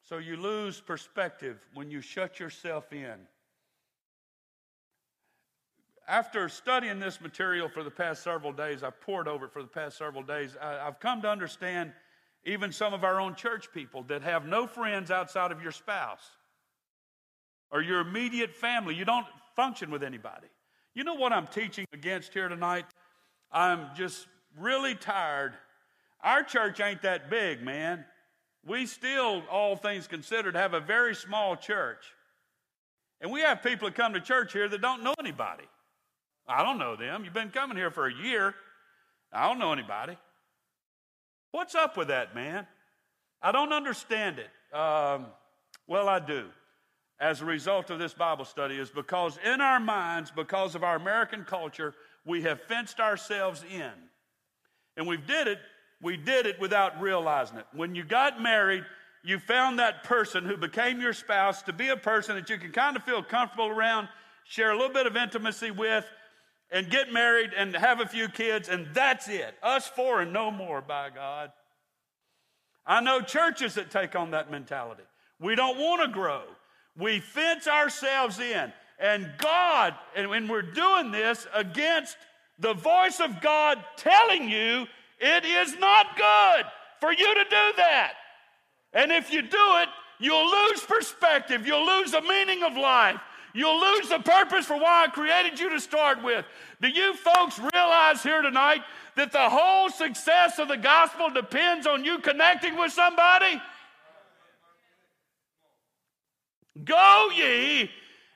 So 0.04 0.18
you 0.18 0.36
lose 0.36 0.82
perspective 0.82 1.58
when 1.74 1.90
you 1.90 2.02
shut 2.02 2.40
yourself 2.40 2.94
in. 2.94 3.16
After 6.08 6.50
studying 6.50 7.00
this 7.00 7.22
material 7.22 7.70
for 7.70 7.84
the 7.84 7.92
past 7.92 8.24
several 8.24 8.52
days, 8.52 8.84
I've 8.84 9.00
pored 9.00 9.28
over 9.28 9.46
it 9.46 9.54
for 9.54 9.62
the 9.62 9.70
past 9.70 9.98
several 9.98 10.24
days, 10.24 10.58
I, 10.62 10.80
I've 10.80 11.00
come 11.00 11.22
to 11.22 11.30
understand 11.30 11.94
even 12.46 12.72
some 12.74 12.94
of 12.94 13.04
our 13.04 13.22
own 13.22 13.36
church 13.36 13.72
people 13.74 14.04
that 14.04 14.22
have 14.22 14.46
no 14.46 14.68
friends 14.68 15.12
outside 15.12 15.52
of 15.52 15.62
your 15.62 15.72
spouse 15.72 16.30
or 17.72 17.82
your 17.82 18.02
immediate 18.02 18.54
family. 18.54 18.96
You 18.96 19.06
don't 19.06 19.26
function 19.56 19.92
with 19.92 20.04
anybody. 20.04 20.48
You 20.94 21.06
know 21.06 21.16
what 21.16 21.32
I'm 21.32 21.48
teaching 21.48 21.86
against 21.94 22.34
here 22.34 22.50
tonight? 22.50 22.86
I'm 23.52 23.88
just 23.96 24.28
really 24.60 24.96
tired. 24.96 25.54
Our 26.22 26.44
church 26.44 26.82
ain't 26.82 27.02
that 27.04 27.30
big, 27.30 27.62
man. 27.62 28.04
We 28.66 28.86
still, 28.86 29.44
all 29.50 29.76
things 29.76 30.08
considered, 30.08 30.56
have 30.56 30.74
a 30.74 30.80
very 30.80 31.16
small 31.16 31.56
church. 31.56 32.06
And 33.22 33.32
we 33.32 33.42
have 33.42 33.64
people 33.64 33.88
that 33.88 33.96
come 33.96 34.14
to 34.14 34.22
church 34.22 34.52
here 34.52 34.68
that 34.68 34.82
don't 34.82 35.04
know 35.04 35.14
anybody. 35.18 35.64
I 36.48 36.64
don't 36.64 36.78
know 36.78 36.96
them. 36.96 37.24
You've 37.24 37.34
been 37.34 37.50
coming 37.50 37.78
here 37.78 37.92
for 37.92 38.08
a 38.08 38.14
year. 38.14 38.54
I 39.32 39.48
don't 39.48 39.60
know 39.60 39.74
anybody. 39.74 40.18
What's 41.52 41.76
up 41.76 41.98
with 41.98 42.10
that, 42.10 42.36
man? 42.36 42.68
I 43.42 43.52
don't 43.52 43.74
understand 43.74 44.40
it. 44.40 44.78
Um, 44.78 45.28
well, 45.88 46.10
I 46.10 46.20
do 46.20 46.46
as 47.20 47.42
a 47.42 47.46
result 47.46 47.90
of 47.90 48.00
this 48.00 48.14
Bible 48.14 48.46
study 48.46 48.76
is 48.76 48.90
because 48.90 49.38
in 49.46 49.62
our 49.62 49.80
minds, 49.80 50.32
because 50.32 50.76
of 50.76 50.84
our 50.84 50.96
American 50.96 51.46
culture, 51.46 51.94
we 52.26 52.42
have 52.42 52.62
fenced 52.64 53.00
ourselves 53.00 53.64
in. 53.72 53.92
And 54.98 55.08
we've 55.08 55.26
did 55.26 55.48
it, 55.48 55.60
we 56.02 56.18
did 56.18 56.46
it 56.46 56.60
without 56.60 57.02
realizing 57.02 57.58
it. 57.58 57.66
When 57.74 57.96
you 57.96 58.04
got 58.04 58.42
married, 58.42 58.84
you 59.24 59.40
found 59.40 59.80
that 59.80 60.04
person 60.04 60.44
who 60.44 60.58
became 60.58 61.00
your 61.00 61.14
spouse 61.14 61.62
to 61.64 61.74
be 61.74 61.90
a 61.90 61.98
person 61.98 62.36
that 62.36 62.50
you 62.50 62.58
can 62.58 62.72
kind 62.72 62.98
of 62.98 63.04
feel 63.04 63.24
comfortable 63.24 63.68
around, 63.68 64.10
share 64.44 64.72
a 64.72 64.78
little 64.78 64.94
bit 64.94 65.08
of 65.08 65.16
intimacy 65.16 65.72
with, 65.72 66.06
and 66.72 66.90
get 66.90 67.12
married 67.12 67.52
and 67.56 67.76
have 67.76 68.00
a 68.00 68.08
few 68.08 68.28
kids, 68.28 68.70
and 68.70 68.88
that's 68.94 69.28
it. 69.28 69.56
Us 69.62 69.88
four 69.88 70.22
and 70.22 70.34
no 70.34 70.52
more, 70.52 70.82
by 70.82 71.10
God. 71.10 71.52
I 72.86 73.02
know 73.02 73.22
churches 73.22 73.76
that 73.76 73.92
take 73.92 74.16
on 74.16 74.32
that 74.32 74.52
mentality. 74.52 75.04
We 75.40 75.56
don't 75.56 75.78
want 75.78 76.02
to 76.02 76.08
grow. 76.08 76.44
We 76.98 77.20
fence 77.20 77.68
ourselves 77.68 78.40
in. 78.40 78.74
And 79.00 79.32
God, 79.38 79.96
and 80.16 80.30
when 80.30 80.48
we're 80.48 80.62
doing 80.62 81.12
this 81.12 81.48
against 81.54 82.18
the 82.60 82.74
voice 82.74 83.20
of 83.20 83.42
God 83.42 83.84
telling 83.98 84.50
you 84.50 84.86
it 85.20 85.46
is 85.46 85.78
not 85.78 86.18
good 86.18 86.66
for 87.00 87.12
you 87.12 87.34
to 87.34 87.44
do 87.44 87.74
that. 87.78 88.14
And 88.94 89.12
if 89.12 89.32
you 89.32 89.42
do 89.42 89.78
it, 89.78 89.90
you'll 90.20 90.50
lose 90.50 90.82
perspective, 90.82 91.66
you'll 91.66 91.86
lose 91.86 92.12
the 92.12 92.22
meaning 92.22 92.64
of 92.64 92.78
life. 92.78 93.20
You'll 93.54 93.80
lose 93.80 94.10
the 94.10 94.20
purpose 94.20 94.66
for 94.66 94.78
why 94.78 95.06
I 95.06 95.08
created 95.08 95.60
you 95.60 95.70
to 95.70 95.80
start 95.80 96.24
with. 96.24 96.44
Do 96.82 96.88
you 96.88 97.14
folks 97.14 97.60
realize 97.60 98.24
here 98.24 98.42
tonight 98.42 98.82
that 99.16 99.32
the 99.32 99.50
whole 99.50 99.90
success 99.90 100.58
of 100.58 100.68
the 100.68 100.78
gospel 100.78 101.30
depends 101.30 101.86
on 101.86 102.04
you 102.04 102.18
connecting 102.18 102.76
with 102.76 102.92
somebody? 102.92 103.62
Go 106.84 107.30
ye 107.36 107.92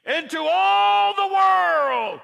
into 0.06 0.39
all 0.39 1.15
the 1.15 1.34
world. 1.34 2.21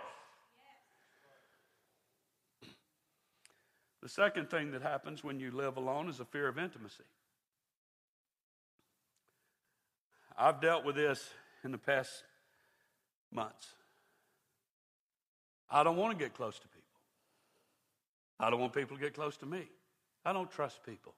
The 4.03 4.09
second 4.09 4.49
thing 4.49 4.71
that 4.71 4.81
happens 4.83 5.23
when 5.23 5.39
you 5.39 5.49
live 5.49 5.77
alone 5.77 6.09
is 6.09 6.19
a 6.19 6.25
fear 6.25 6.47
of 6.47 6.59
intimacy. 6.59 7.03
I've 10.37 10.61
dealt 10.61 10.83
with 10.85 10.95
this 10.95 11.29
in 11.63 11.71
the 11.71 11.77
past 11.77 12.23
months. 13.33 13.67
I 15.69 15.83
don't 15.83 15.97
want 15.97 16.17
to 16.17 16.23
get 16.23 16.33
close 16.33 16.59
to 16.59 16.67
people. 16.67 16.83
I 18.39 18.49
don't 18.49 18.59
want 18.59 18.73
people 18.73 18.97
to 18.97 19.01
get 19.01 19.13
close 19.13 19.37
to 19.37 19.45
me. 19.45 19.67
I 20.25 20.33
don't 20.33 20.51
trust 20.51 20.83
people. 20.85 21.13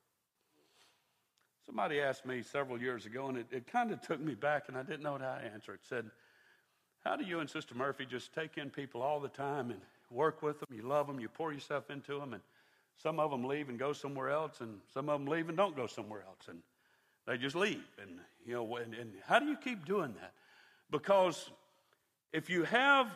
Somebody 1.65 1.99
asked 1.99 2.25
me 2.25 2.41
several 2.43 2.79
years 2.79 3.05
ago, 3.05 3.27
and 3.27 3.37
it, 3.37 3.47
it 3.51 3.67
kind 3.67 3.91
of 3.91 4.01
took 4.01 4.19
me 4.19 4.35
back, 4.35 4.65
and 4.67 4.77
I 4.77 4.83
didn't 4.83 5.01
know 5.01 5.13
how 5.13 5.35
to 5.35 5.51
answer 5.53 5.73
it. 5.73 5.79
Said, 5.87 6.05
How 7.03 7.15
do 7.15 7.25
you 7.25 7.39
and 7.39 7.49
Sister 7.49 7.73
Murphy 7.73 8.05
just 8.05 8.33
take 8.33 8.57
in 8.57 8.69
people 8.69 9.01
all 9.01 9.19
the 9.19 9.29
time 9.29 9.71
and 9.71 9.81
work 10.11 10.43
with 10.43 10.59
them? 10.59 10.67
You 10.75 10.83
love 10.83 11.07
them, 11.07 11.19
you 11.19 11.27
pour 11.27 11.51
yourself 11.51 11.89
into 11.89 12.19
them, 12.19 12.33
and 12.33 12.43
some 12.97 13.19
of 13.19 13.31
them 13.31 13.43
leave 13.43 13.69
and 13.69 13.79
go 13.79 13.93
somewhere 13.93 14.29
else, 14.29 14.61
and 14.61 14.79
some 14.93 15.09
of 15.09 15.19
them 15.19 15.27
leave 15.27 15.49
and 15.49 15.57
don't 15.57 15.75
go 15.75 15.87
somewhere 15.87 16.23
else, 16.27 16.47
and 16.47 16.59
they 17.27 17.37
just 17.37 17.55
leave. 17.55 17.83
And 18.01 18.19
you 18.45 18.53
know, 18.53 18.75
and, 18.77 18.93
and 18.93 19.11
how 19.27 19.39
do 19.39 19.47
you 19.47 19.57
keep 19.57 19.85
doing 19.85 20.13
that? 20.21 20.33
Because 20.91 21.49
if 22.35 22.49
you 22.49 22.63
have, 22.63 23.07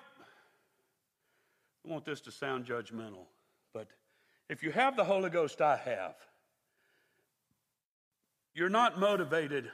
I 1.86 1.92
want 1.92 2.06
this 2.06 2.22
to 2.22 2.32
sound 2.32 2.66
judgmental, 2.66 3.26
but 3.74 3.90
if 4.48 4.64
you 4.64 4.72
have 4.72 4.96
the 4.96 5.04
Holy 5.04 5.30
Ghost, 5.30 5.60
I 5.60 5.76
have, 5.76 6.16
you're 8.56 8.70
not 8.70 8.98
motivated 8.98 9.70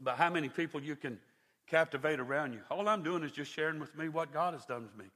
by 0.00 0.14
how 0.14 0.30
many 0.30 0.48
people 0.48 0.80
you 0.80 0.94
can 0.94 1.18
captivate 1.66 2.20
around 2.20 2.52
you. 2.52 2.60
All 2.70 2.88
I'm 2.88 3.02
doing 3.02 3.24
is 3.24 3.32
just 3.32 3.52
sharing 3.52 3.80
with 3.80 3.98
me 3.98 4.08
what 4.08 4.32
God 4.32 4.54
has 4.54 4.64
done 4.64 4.84
with 4.84 4.96
me. 4.96 5.06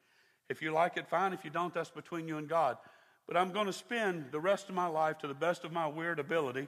If 0.49 0.61
you 0.61 0.73
like 0.73 0.97
it, 0.97 1.07
fine. 1.07 1.33
If 1.33 1.45
you 1.45 1.51
don't, 1.51 1.73
that's 1.73 1.91
between 1.91 2.27
you 2.27 2.39
and 2.39 2.49
God. 2.49 2.77
But 3.29 3.37
I'm 3.37 3.53
going 3.53 3.67
to 3.67 3.73
spend 3.73 4.33
the 4.33 4.41
rest 4.41 4.69
of 4.69 4.75
my 4.75 4.89
life 4.89 5.19
to 5.19 5.29
the 5.29 5.35
best 5.35 5.65
of 5.65 5.71
my 5.71 5.87
weird 5.87 6.19
ability 6.19 6.67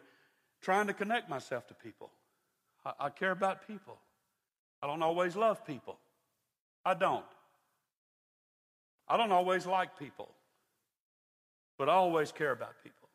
trying 0.63 0.87
to 0.87 0.93
connect 0.93 1.29
myself 1.29 1.67
to 1.67 1.75
people. 1.75 2.11
I, 2.85 2.93
I 3.01 3.09
care 3.09 3.33
about 3.33 3.67
people. 3.67 3.99
I 4.83 4.87
don't 4.87 5.03
always 5.03 5.37
love 5.37 5.67
people. 5.67 5.99
I 6.85 6.95
don't. 6.95 7.25
I 9.09 9.17
don't 9.17 9.33
always 9.33 9.67
like 9.67 9.99
people, 9.99 10.31
but 11.79 11.89
I 11.89 11.93
always 11.93 12.33
care 12.33 12.53
about 12.53 12.75
people. 12.83 13.09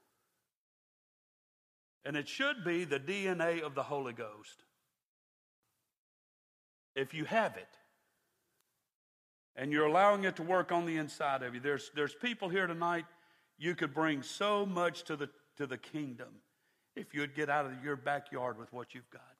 And 2.04 2.16
it 2.16 2.28
should 2.28 2.64
be 2.64 2.84
the 2.84 3.00
DNA 3.00 3.62
of 3.62 3.74
the 3.74 3.82
Holy 3.82 4.14
Ghost. 4.14 4.64
If 6.96 7.14
you 7.14 7.26
have 7.26 7.56
it, 7.58 7.68
and 9.56 9.72
you're 9.72 9.86
allowing 9.86 10.26
it 10.26 10.36
to 10.36 10.44
work 10.44 10.72
on 10.72 10.86
the 10.86 10.98
inside 10.98 11.42
of 11.42 11.56
you, 11.56 11.62
there's, 11.62 11.90
there's 11.96 12.14
people 12.14 12.50
here 12.50 12.68
tonight, 12.68 13.06
you 13.58 13.74
could 13.74 13.94
bring 13.94 14.22
so 14.22 14.66
much 14.66 15.04
to 15.04 15.16
the, 15.16 15.30
to 15.58 15.66
the 15.66 15.78
kingdom 15.78 16.28
if 16.96 17.14
you'd 17.14 17.36
get 17.36 17.50
out 17.50 17.66
of 17.66 17.84
your 17.84 17.96
backyard 17.96 18.60
with 18.60 18.72
what 18.72 18.94
you've 18.94 19.10
got 19.10 19.35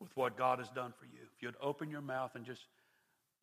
with 0.00 0.16
what 0.16 0.36
God 0.36 0.58
has 0.58 0.68
done 0.70 0.92
for 0.98 1.06
you. 1.06 1.20
If 1.22 1.42
you'd 1.42 1.54
open 1.60 1.90
your 1.90 2.00
mouth 2.00 2.32
and 2.34 2.44
just, 2.44 2.62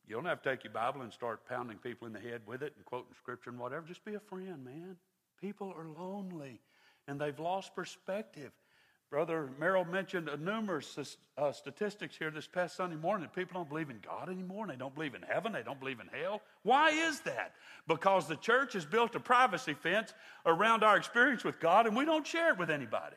you 0.07 0.15
don't 0.15 0.25
have 0.25 0.41
to 0.41 0.49
take 0.49 0.63
your 0.63 0.73
Bible 0.73 1.01
and 1.01 1.11
start 1.11 1.47
pounding 1.47 1.77
people 1.77 2.07
in 2.07 2.13
the 2.13 2.19
head 2.19 2.41
with 2.45 2.61
it 2.61 2.73
and 2.75 2.85
quoting 2.85 3.13
scripture 3.17 3.49
and 3.49 3.59
whatever. 3.59 3.85
Just 3.87 4.05
be 4.05 4.15
a 4.15 4.19
friend, 4.19 4.63
man. 4.63 4.97
People 5.41 5.73
are 5.77 5.85
lonely 5.85 6.59
and 7.07 7.19
they've 7.19 7.39
lost 7.39 7.75
perspective. 7.75 8.51
Brother 9.09 9.51
Merrill 9.59 9.85
mentioned 9.85 10.27
a 10.27 10.37
numerous 10.37 11.17
uh, 11.37 11.51
statistics 11.51 12.15
here 12.17 12.31
this 12.31 12.47
past 12.47 12.75
Sunday 12.75 12.95
morning 12.95 13.29
people 13.35 13.53
don't 13.53 13.69
believe 13.69 13.91
in 13.91 13.99
God 13.99 14.27
anymore 14.27 14.63
and 14.63 14.73
they 14.73 14.75
don't 14.75 14.95
believe 14.95 15.13
in 15.13 15.21
heaven, 15.21 15.51
they 15.51 15.61
don't 15.61 15.79
believe 15.79 15.99
in 15.99 16.07
hell. 16.07 16.41
Why 16.63 16.89
is 16.89 17.19
that? 17.21 17.53
Because 17.87 18.27
the 18.27 18.37
church 18.37 18.73
has 18.73 18.85
built 18.85 19.13
a 19.13 19.19
privacy 19.19 19.75
fence 19.75 20.13
around 20.47 20.83
our 20.83 20.97
experience 20.97 21.43
with 21.43 21.59
God 21.59 21.85
and 21.85 21.95
we 21.95 22.05
don't 22.05 22.25
share 22.25 22.53
it 22.53 22.57
with 22.57 22.71
anybody. 22.71 23.15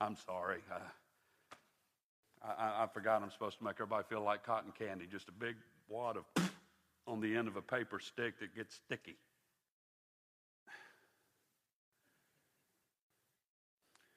I'm 0.00 0.16
sorry. 0.26 0.58
I, 0.70 2.48
I, 2.48 2.84
I, 2.84 2.86
forgot 2.92 3.22
I'm 3.22 3.30
supposed 3.30 3.58
to 3.58 3.64
make 3.64 3.74
everybody 3.74 4.04
feel 4.08 4.22
like 4.22 4.44
cotton 4.44 4.72
candy, 4.78 5.06
just 5.10 5.28
a 5.28 5.32
big 5.32 5.56
wad 5.88 6.16
of 6.16 6.24
on 7.06 7.20
the 7.20 7.34
end 7.34 7.48
of 7.48 7.56
a 7.56 7.62
paper 7.62 7.98
stick 7.98 8.38
that 8.40 8.54
gets 8.54 8.74
sticky. 8.74 9.16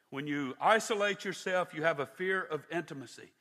When 0.10 0.26
you 0.26 0.56
isolate 0.60 1.24
yourself, 1.24 1.74
you 1.74 1.84
have 1.84 2.00
a 2.00 2.06
fear 2.06 2.42
of 2.42 2.66
intimacy. 2.72 3.32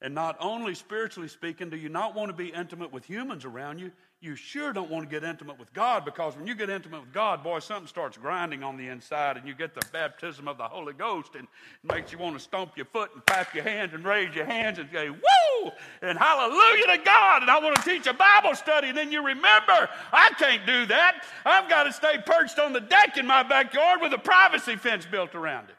And 0.00 0.14
not 0.14 0.36
only 0.40 0.74
spiritually 0.74 1.28
speaking, 1.28 1.70
do 1.70 1.76
you 1.76 1.88
not 1.88 2.14
want 2.14 2.28
to 2.28 2.36
be 2.36 2.48
intimate 2.48 2.92
with 2.92 3.04
humans 3.04 3.44
around 3.44 3.78
you, 3.80 3.90
you 4.20 4.34
sure 4.34 4.72
don't 4.72 4.90
want 4.90 5.08
to 5.08 5.10
get 5.10 5.22
intimate 5.22 5.58
with 5.60 5.72
God 5.72 6.04
because 6.04 6.36
when 6.36 6.46
you 6.46 6.56
get 6.56 6.68
intimate 6.68 7.00
with 7.02 7.12
God, 7.12 7.44
boy, 7.44 7.60
something 7.60 7.86
starts 7.86 8.16
grinding 8.16 8.64
on 8.64 8.76
the 8.76 8.88
inside 8.88 9.36
and 9.36 9.46
you 9.46 9.54
get 9.54 9.74
the 9.74 9.86
baptism 9.92 10.48
of 10.48 10.58
the 10.58 10.64
Holy 10.64 10.92
Ghost 10.92 11.36
and 11.36 11.44
it 11.44 11.92
makes 11.92 12.10
you 12.10 12.18
want 12.18 12.36
to 12.36 12.40
stomp 12.40 12.76
your 12.76 12.86
foot 12.86 13.10
and 13.14 13.24
clap 13.26 13.54
your 13.54 13.62
hands 13.62 13.94
and 13.94 14.04
raise 14.04 14.34
your 14.34 14.44
hands 14.44 14.80
and 14.80 14.88
say, 14.92 15.08
woo, 15.08 15.70
and 16.02 16.18
hallelujah 16.18 16.98
to 16.98 17.04
God. 17.04 17.42
And 17.42 17.50
I 17.50 17.60
want 17.60 17.76
to 17.76 17.82
teach 17.82 18.08
a 18.08 18.12
Bible 18.12 18.56
study. 18.56 18.88
And 18.88 18.98
then 18.98 19.12
you 19.12 19.24
remember, 19.24 19.88
I 20.12 20.30
can't 20.36 20.66
do 20.66 20.86
that. 20.86 21.24
I've 21.44 21.68
got 21.68 21.84
to 21.84 21.92
stay 21.92 22.16
perched 22.26 22.58
on 22.58 22.72
the 22.72 22.80
deck 22.80 23.18
in 23.18 23.26
my 23.26 23.44
backyard 23.44 24.00
with 24.02 24.12
a 24.12 24.18
privacy 24.18 24.74
fence 24.74 25.06
built 25.06 25.36
around 25.36 25.68
it. 25.68 25.77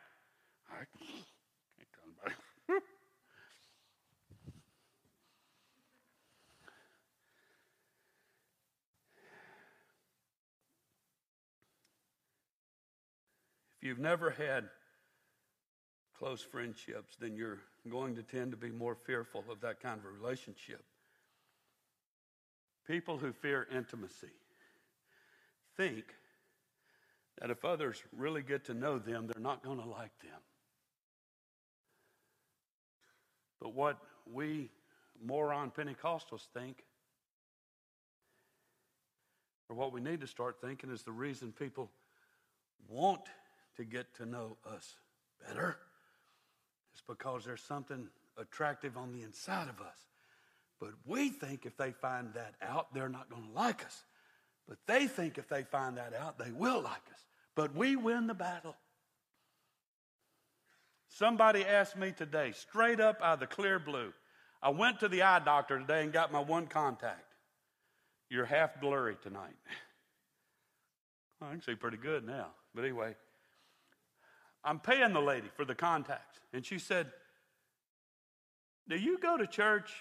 If 13.80 13.88
you've 13.88 14.00
never 14.00 14.32
had 14.32 14.66
close 16.18 16.42
friendships, 16.42 17.16
then 17.18 17.38
you're 17.38 17.60
going 17.90 18.16
to 18.16 18.24
tend 18.24 18.52
to 18.52 18.58
be 18.58 18.72
more 18.72 18.94
fearful 18.94 19.46
of 19.50 19.62
that 19.62 19.82
kind 19.82 19.98
of 19.98 20.06
a 20.06 20.10
relationship. 20.10 20.84
People 22.86 23.18
who 23.18 23.32
fear 23.32 23.66
intimacy 23.74 24.34
think 25.78 26.04
that 27.40 27.52
if 27.52 27.64
others 27.64 28.04
really 28.12 28.42
get 28.42 28.66
to 28.66 28.74
know 28.74 29.00
them, 29.00 29.28
they're 29.28 29.42
not 29.42 29.64
going 29.64 29.80
to 29.80 29.88
like 29.88 30.12
them. 30.22 30.42
But 33.62 33.74
what 33.74 33.98
we 34.30 34.70
moron 35.24 35.72
Pentecostals 35.72 36.48
think, 36.54 36.84
or 39.70 39.76
what 39.78 39.94
we 39.94 40.02
need 40.02 40.20
to 40.20 40.28
start 40.28 40.58
thinking, 40.60 40.92
is 40.92 41.04
the 41.04 41.14
reason 41.14 41.54
people 41.54 41.90
want 42.90 43.22
to 43.80 43.86
get 43.86 44.14
to 44.18 44.26
know 44.26 44.58
us 44.70 44.96
better. 45.48 45.78
It's 46.92 47.02
because 47.08 47.46
there's 47.46 47.62
something 47.62 48.10
attractive 48.38 48.98
on 48.98 49.14
the 49.14 49.22
inside 49.22 49.70
of 49.70 49.80
us. 49.80 49.98
But 50.82 50.92
we 51.06 51.30
think 51.30 51.66
if 51.66 51.78
they 51.78 51.94
find 51.94 52.34
that 52.34 52.56
out, 52.62 52.94
they're 52.94 53.08
not 53.08 53.30
going 53.30 53.44
to 53.44 53.54
like 53.54 53.86
us. 53.86 54.04
But 54.68 54.80
they 54.86 55.08
think 55.08 55.38
if 55.38 55.48
they 55.48 55.64
find 55.64 55.96
that 55.98 56.14
out, 56.14 56.38
they 56.38 56.52
will 56.52 56.82
like 56.82 57.08
us. 57.14 57.26
But 57.56 57.74
we 57.74 57.96
win 57.96 58.28
the 58.28 58.34
battle. 58.34 58.76
Somebody 61.08 61.66
asked 61.66 61.98
me 61.98 62.12
today, 62.12 62.52
straight 62.52 63.00
up 63.00 63.22
out 63.22 63.36
of 63.36 63.40
the 63.40 63.48
clear 63.48 63.80
blue. 63.80 64.12
I 64.62 64.72
went 64.72 65.00
to 65.00 65.08
the 65.08 65.22
eye 65.22 65.40
doctor 65.40 65.80
today 65.80 66.04
and 66.04 66.12
got 66.12 66.34
my 66.34 66.42
one 66.42 66.68
contact. 66.68 67.34
You're 68.30 68.46
half 68.46 68.82
blurry 68.82 69.16
tonight. 69.24 69.56
I 71.42 71.52
can 71.52 71.62
see 71.62 71.76
pretty 71.76 71.98
good 71.98 72.28
now. 72.28 72.48
But 72.76 72.84
anyway, 72.84 73.16
I'm 74.64 74.80
paying 74.80 75.14
the 75.14 75.22
lady 75.22 75.50
for 75.56 75.66
the 75.66 75.76
contacts. 75.76 76.40
And 76.54 76.66
she 76.66 76.80
said, 76.80 77.08
Do 78.88 78.98
you 78.98 79.18
go 79.18 79.38
to 79.38 79.48
church 79.48 79.92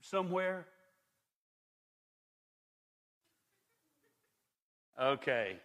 somewhere? 0.00 0.66
Okay. 5.00 5.56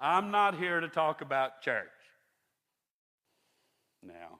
I'm 0.00 0.30
not 0.30 0.58
here 0.58 0.80
to 0.80 0.88
talk 0.88 1.20
about 1.20 1.62
church. 1.62 1.86
Now, 4.02 4.38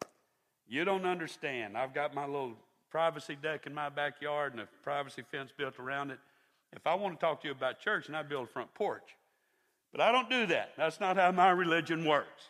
You 0.67 0.85
don't 0.85 1.07
understand. 1.07 1.77
I've 1.77 1.95
got 1.95 2.15
my 2.15 2.27
little 2.27 2.55
privacy 2.91 3.37
deck 3.41 3.67
in 3.67 3.75
my 3.75 3.89
backyard 3.89 4.53
and 4.53 4.63
a 4.63 4.69
privacy 4.83 5.23
fence 5.31 5.53
built 5.57 5.79
around 5.79 6.11
it. 6.11 6.19
If 6.73 6.87
I 6.87 6.95
want 6.95 7.19
to 7.19 7.25
talk 7.25 7.43
to 7.43 7.49
you 7.49 7.53
about 7.53 7.79
church, 7.79 8.09
and 8.09 8.17
I 8.17 8.23
build 8.23 8.49
a 8.49 8.51
front 8.51 8.73
porch. 8.75 9.17
But 9.93 10.01
I 10.01 10.11
don't 10.11 10.31
do 10.31 10.47
that. 10.47 10.73
That's 10.77 11.01
not 11.01 11.17
how 11.17 11.31
my 11.33 11.51
religion 11.51 12.05
works. 12.05 12.49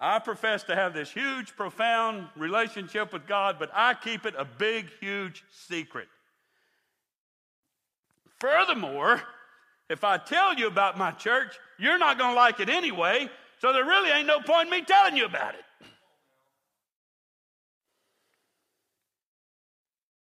I 0.00 0.18
profess 0.18 0.62
to 0.64 0.74
have 0.74 0.94
this 0.94 1.10
huge, 1.10 1.56
profound 1.56 2.28
relationship 2.36 3.12
with 3.12 3.26
God, 3.26 3.56
but 3.58 3.70
I 3.72 3.94
keep 3.94 4.26
it 4.26 4.34
a 4.36 4.44
big, 4.44 4.88
huge 5.00 5.44
secret. 5.50 6.08
Furthermore, 8.40 9.22
if 9.88 10.04
I 10.04 10.18
tell 10.18 10.54
you 10.54 10.66
about 10.66 10.98
my 10.98 11.12
church, 11.12 11.56
you're 11.78 11.98
not 11.98 12.18
going 12.18 12.32
to 12.32 12.36
like 12.36 12.60
it 12.60 12.68
anyway, 12.68 13.30
so 13.60 13.72
there 13.72 13.84
really 13.84 14.10
ain't 14.10 14.26
no 14.26 14.40
point 14.40 14.66
in 14.66 14.70
me 14.70 14.82
telling 14.82 15.16
you 15.16 15.24
about 15.24 15.54
it. 15.54 15.64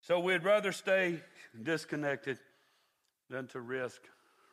So 0.01 0.21
we'd 0.21 0.43
rather 0.43 0.73
stay 0.73 1.23
disconnected 1.63 2.39
than 3.29 3.47
to 3.49 3.61
risk 3.61 4.01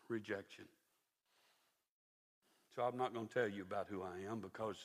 rejection. 0.10 0.66
So 2.78 2.84
I'm 2.84 2.96
not 2.96 3.12
going 3.12 3.26
to 3.28 3.34
tell 3.34 3.48
you 3.48 3.64
about 3.64 3.88
who 3.90 4.04
I 4.04 4.32
am 4.32 4.40
because 4.40 4.78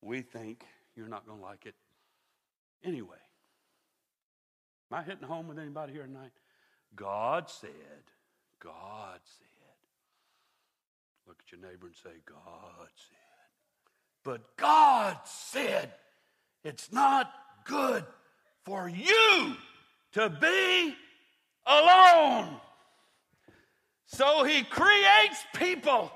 we 0.00 0.22
think 0.22 0.64
you're 0.96 1.06
not 1.06 1.26
going 1.26 1.38
to 1.38 1.44
like 1.44 1.66
it 1.66 1.74
anyway. 2.82 3.18
Am 4.90 5.00
I 5.00 5.02
hitting 5.02 5.28
home 5.28 5.46
with 5.46 5.58
anybody 5.58 5.92
here 5.92 6.04
tonight? 6.04 6.32
God 6.96 7.50
said, 7.50 7.70
God 8.58 9.20
said. 9.22 9.46
Look 11.28 11.42
at 11.44 11.52
your 11.52 11.60
neighbor 11.60 11.88
and 11.88 11.94
say, 11.94 12.08
God 12.24 12.88
said. 12.96 13.18
But 14.24 14.56
God 14.56 15.18
said, 15.24 15.92
it's 16.64 16.90
not 16.90 17.30
good 17.66 18.06
for 18.64 18.88
you 18.88 19.56
to 20.12 20.30
be 20.30 20.94
alone. 21.66 22.48
So 24.06 24.42
he 24.44 24.62
creates 24.62 25.44
people. 25.54 26.12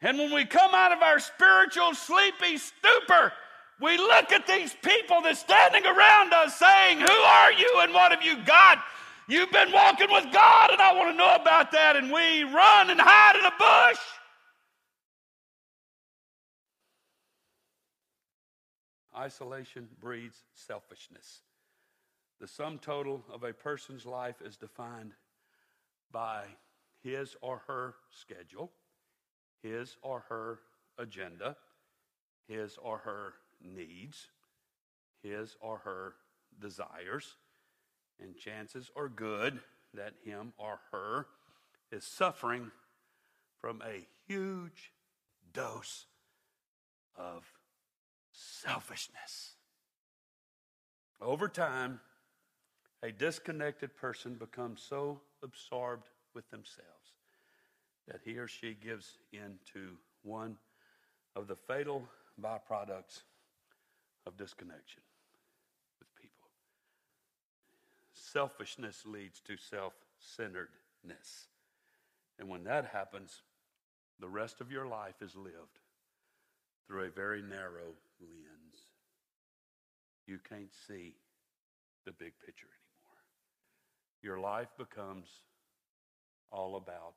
And 0.00 0.18
when 0.18 0.32
we 0.32 0.44
come 0.44 0.74
out 0.74 0.92
of 0.92 1.02
our 1.02 1.18
spiritual 1.18 1.94
sleepy 1.94 2.56
stupor, 2.56 3.32
we 3.80 3.96
look 3.96 4.32
at 4.32 4.46
these 4.46 4.74
people 4.82 5.20
that's 5.22 5.40
standing 5.40 5.84
around 5.86 6.32
us 6.32 6.56
saying, 6.56 7.00
Who 7.00 7.06
are 7.06 7.52
you 7.52 7.80
and 7.80 7.92
what 7.92 8.12
have 8.12 8.22
you 8.22 8.42
got? 8.44 8.78
You've 9.28 9.52
been 9.52 9.72
walking 9.72 10.10
with 10.10 10.32
God, 10.32 10.70
and 10.70 10.80
I 10.80 10.94
want 10.94 11.10
to 11.10 11.16
know 11.16 11.34
about 11.34 11.70
that. 11.72 11.96
And 11.96 12.10
we 12.10 12.44
run 12.44 12.90
and 12.90 13.00
hide 13.00 13.36
in 13.36 13.44
a 13.44 13.52
bush. 13.58 14.00
Isolation 19.16 19.88
breeds 20.00 20.44
selfishness. 20.54 21.42
The 22.40 22.46
sum 22.46 22.78
total 22.78 23.24
of 23.32 23.42
a 23.42 23.52
person's 23.52 24.06
life 24.06 24.40
is 24.44 24.56
defined 24.56 25.12
by 26.12 26.44
his 27.02 27.36
or 27.40 27.62
her 27.66 27.96
schedule, 28.10 28.70
his 29.62 29.96
or 30.02 30.24
her 30.28 30.60
agenda, 30.98 31.56
his 32.46 32.76
or 32.82 32.98
her 32.98 33.34
needs, 33.62 34.28
his 35.22 35.56
or 35.60 35.78
her 35.78 36.14
desires, 36.60 37.36
and 38.20 38.36
chances 38.36 38.90
are 38.96 39.08
good 39.08 39.60
that 39.94 40.14
him 40.24 40.52
or 40.58 40.80
her 40.92 41.26
is 41.90 42.04
suffering 42.04 42.70
from 43.60 43.82
a 43.82 44.06
huge 44.26 44.92
dose 45.52 46.06
of 47.16 47.44
selfishness. 48.32 49.54
Over 51.20 51.48
time, 51.48 52.00
a 53.02 53.10
disconnected 53.10 53.96
person 53.96 54.34
becomes 54.34 54.82
so 54.82 55.20
absorbed 55.42 56.08
with 56.34 56.48
themselves 56.50 56.97
that 58.08 58.20
he 58.24 58.36
or 58.38 58.48
she 58.48 58.74
gives 58.74 59.18
in 59.32 59.58
to 59.72 59.96
one 60.22 60.56
of 61.36 61.46
the 61.46 61.56
fatal 61.56 62.08
byproducts 62.40 63.22
of 64.26 64.36
disconnection 64.36 65.02
with 65.98 66.08
people. 66.14 66.48
Selfishness 68.12 69.04
leads 69.06 69.40
to 69.40 69.56
self 69.56 69.92
centeredness. 70.18 71.48
And 72.38 72.48
when 72.48 72.64
that 72.64 72.86
happens, 72.86 73.42
the 74.20 74.28
rest 74.28 74.60
of 74.60 74.70
your 74.70 74.86
life 74.86 75.22
is 75.22 75.36
lived 75.36 75.78
through 76.86 77.04
a 77.04 77.10
very 77.10 77.42
narrow 77.42 77.94
lens. 78.20 78.82
You 80.26 80.38
can't 80.48 80.72
see 80.86 81.14
the 82.04 82.12
big 82.12 82.32
picture 82.44 82.66
anymore 82.66 82.88
your 84.22 84.40
life 84.40 84.68
becomes 84.76 85.26
all 86.50 86.76
about 86.76 87.14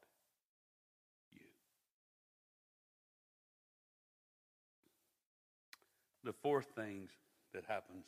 The 6.24 6.34
fourth 6.34 6.68
thing 6.76 7.10
that 7.54 7.64
happens, 7.68 8.06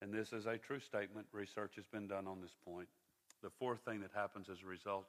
and 0.00 0.12
this 0.12 0.32
is 0.32 0.46
a 0.46 0.58
true 0.58 0.80
statement, 0.80 1.26
research 1.32 1.76
has 1.76 1.86
been 1.86 2.08
done 2.08 2.26
on 2.26 2.40
this 2.40 2.56
point. 2.64 2.88
The 3.42 3.50
fourth 3.50 3.80
thing 3.84 4.00
that 4.00 4.10
happens 4.14 4.48
as 4.48 4.62
a 4.62 4.66
result 4.66 5.06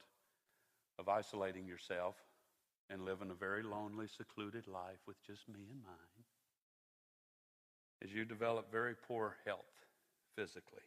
of 1.00 1.10
isolating 1.10 1.66
yourself 1.66 2.16
and 2.90 3.04
living 3.06 3.32
a 3.32 3.34
very 3.34 3.64
lonely, 3.64 4.08
secluded 4.08 4.68
life 4.68 5.00
with 5.08 5.18
just 5.26 5.48
me 5.48 5.62
and 5.72 5.82
mine 5.84 6.24
is 8.02 8.14
you 8.14 8.26
develop 8.26 8.72
very 8.72 8.96
poor 9.08 9.36
health 9.46 9.60
physically. 10.36 10.84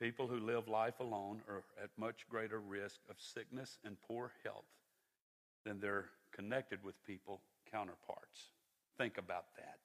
People 0.00 0.26
who 0.26 0.38
live 0.38 0.68
life 0.68 1.00
alone 1.00 1.42
are 1.48 1.62
at 1.82 1.90
much 1.96 2.26
greater 2.30 2.60
risk 2.60 3.00
of 3.10 3.16
sickness 3.18 3.78
and 3.84 3.96
poor 4.06 4.32
health 4.44 4.64
than 5.64 5.80
their 5.80 6.06
connected 6.32 6.82
with 6.82 6.94
people 7.04 7.40
counterparts. 7.70 8.50
Think 8.98 9.16
about 9.16 9.46
that. 9.56 9.78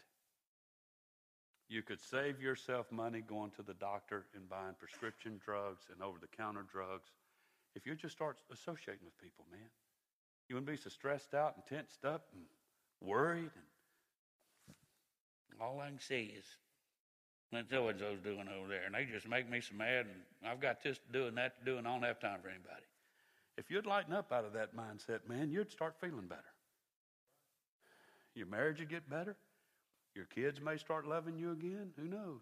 You 1.70 1.82
could 1.82 2.02
save 2.02 2.42
yourself 2.42 2.92
money 2.92 3.22
going 3.22 3.52
to 3.52 3.64
the 3.64 3.74
doctor 3.76 4.26
and 4.36 4.50
buying 4.50 4.76
prescription 4.80 5.40
drugs 5.44 5.86
and 5.92 6.02
over 6.02 6.18
the 6.20 6.28
counter 6.28 6.66
drugs 6.72 7.10
if 7.76 7.86
you 7.86 7.96
just 7.96 8.14
start 8.14 8.38
associating 8.52 9.04
with 9.04 9.18
people, 9.18 9.46
man. 9.52 9.70
You 10.48 10.56
wouldn't 10.56 10.70
be 10.70 10.78
so 10.78 10.90
stressed 10.90 11.34
out 11.34 11.56
and 11.56 11.66
tensed 11.66 12.06
up 12.06 12.28
and 12.34 12.44
worried. 13.02 13.50
And 15.52 15.62
all 15.62 15.80
I 15.80 15.88
can 15.88 16.00
see 16.00 16.36
is 16.38 16.46
that's 17.52 17.72
what 17.72 18.00
those 18.00 18.20
doing 18.24 18.48
over 18.48 18.68
there. 18.68 18.84
And 18.86 18.96
they 18.96 19.06
just 19.06 19.28
make 19.28 19.50
me 19.50 19.62
so 19.62 19.76
mad. 19.76 20.06
And 20.06 20.52
I've 20.52 20.60
got 20.60 20.84
this 20.84 20.98
to 20.98 21.12
do 21.12 21.28
and 21.28 21.38
that 21.38 21.58
to 21.60 21.66
do, 21.66 21.78
and 21.78 21.88
I 21.88 21.94
don't 21.94 22.04
have 22.04 22.20
time 22.20 22.40
for 22.42 22.50
anybody. 22.50 22.86
If 23.58 23.70
you'd 23.70 23.86
lighten 23.86 24.14
up 24.14 24.32
out 24.32 24.46
of 24.46 24.54
that 24.54 24.76
mindset, 24.76 25.28
man, 25.30 25.52
you'd 25.52 25.72
start 25.72 25.96
feeling 26.02 26.28
better. 26.28 26.53
Your 28.36 28.48
marriage 28.48 28.80
would 28.80 28.90
get 28.90 29.10
better. 29.10 29.36
Your 30.16 30.26
kids 30.26 30.60
may 30.62 30.78
start 30.78 31.08
loving 31.08 31.38
you 31.38 31.52
again. 31.52 31.92
Who 31.98 32.08
knows? 32.08 32.42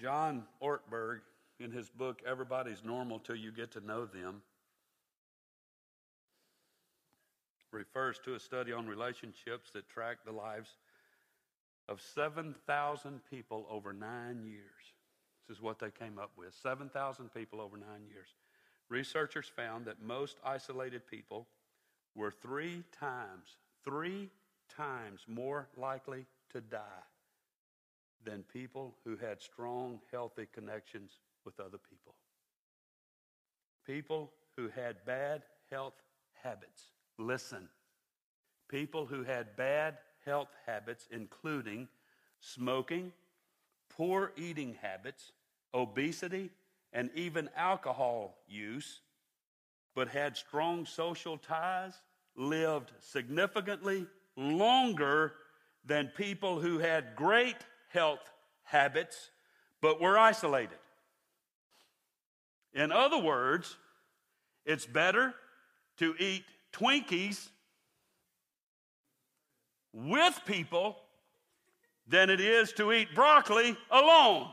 John 0.00 0.44
Ortberg, 0.62 1.20
in 1.58 1.72
his 1.72 1.90
book, 1.90 2.22
Everybody's 2.24 2.84
Normal 2.84 3.18
Till 3.18 3.34
You 3.34 3.50
Get 3.50 3.72
to 3.72 3.80
Know 3.80 4.06
Them, 4.06 4.42
refers 7.72 8.18
to 8.24 8.34
a 8.34 8.40
study 8.40 8.72
on 8.72 8.86
relationships 8.86 9.70
that 9.74 9.88
tracked 9.88 10.24
the 10.24 10.32
lives 10.32 10.76
of 11.88 12.00
7,000 12.00 13.20
people 13.30 13.66
over 13.70 13.92
nine 13.92 14.44
years. 14.44 14.64
This 15.48 15.56
is 15.56 15.62
what 15.62 15.78
they 15.78 15.90
came 15.90 16.18
up 16.18 16.30
with 16.36 16.54
7,000 16.62 17.32
people 17.32 17.60
over 17.60 17.76
nine 17.76 18.06
years. 18.06 18.28
Researchers 18.90 19.50
found 19.54 19.86
that 19.86 20.02
most 20.02 20.36
isolated 20.44 21.06
people 21.06 21.46
were 22.14 22.30
three 22.30 22.82
times, 22.98 23.56
three 23.84 24.30
times 24.74 25.20
more 25.26 25.68
likely 25.76 26.26
to 26.52 26.60
die 26.60 27.04
than 28.24 28.42
people 28.52 28.94
who 29.04 29.16
had 29.16 29.40
strong, 29.40 30.00
healthy 30.10 30.46
connections 30.52 31.12
with 31.44 31.60
other 31.60 31.78
people. 31.78 32.14
People 33.86 34.32
who 34.56 34.68
had 34.68 34.96
bad 35.06 35.42
health 35.70 35.94
habits. 36.42 36.82
Listen. 37.18 37.68
People 38.68 39.06
who 39.06 39.22
had 39.22 39.56
bad 39.56 39.98
health 40.24 40.48
habits, 40.66 41.06
including 41.10 41.88
smoking, 42.40 43.12
poor 43.88 44.32
eating 44.36 44.76
habits, 44.80 45.32
obesity, 45.74 46.50
and 46.92 47.10
even 47.14 47.48
alcohol 47.56 48.38
use, 48.48 49.00
but 49.94 50.08
had 50.08 50.36
strong 50.36 50.86
social 50.86 51.36
ties, 51.38 51.94
lived 52.36 52.92
significantly 53.00 54.06
longer 54.36 55.34
than 55.84 56.10
people 56.16 56.60
who 56.60 56.78
had 56.78 57.16
great 57.16 57.56
health 57.88 58.30
habits, 58.62 59.30
but 59.80 60.00
we're 60.00 60.18
isolated. 60.18 60.78
In 62.74 62.92
other 62.92 63.18
words, 63.18 63.76
it's 64.64 64.86
better 64.86 65.34
to 65.96 66.14
eat 66.18 66.44
Twinkies 66.72 67.48
with 69.92 70.40
people 70.46 70.96
than 72.06 72.30
it 72.30 72.40
is 72.40 72.72
to 72.72 72.92
eat 72.92 73.14
broccoli 73.14 73.76
alone. 73.90 74.48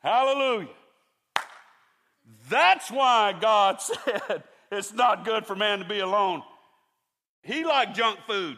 Hallelujah. 0.00 0.68
That's 2.48 2.90
why 2.90 3.34
God 3.38 3.80
said 3.80 4.44
it's 4.70 4.92
not 4.92 5.24
good 5.24 5.46
for 5.46 5.54
man 5.54 5.78
to 5.80 5.84
be 5.84 6.00
alone. 6.00 6.42
He 7.42 7.64
liked 7.64 7.96
junk 7.96 8.18
food. 8.26 8.56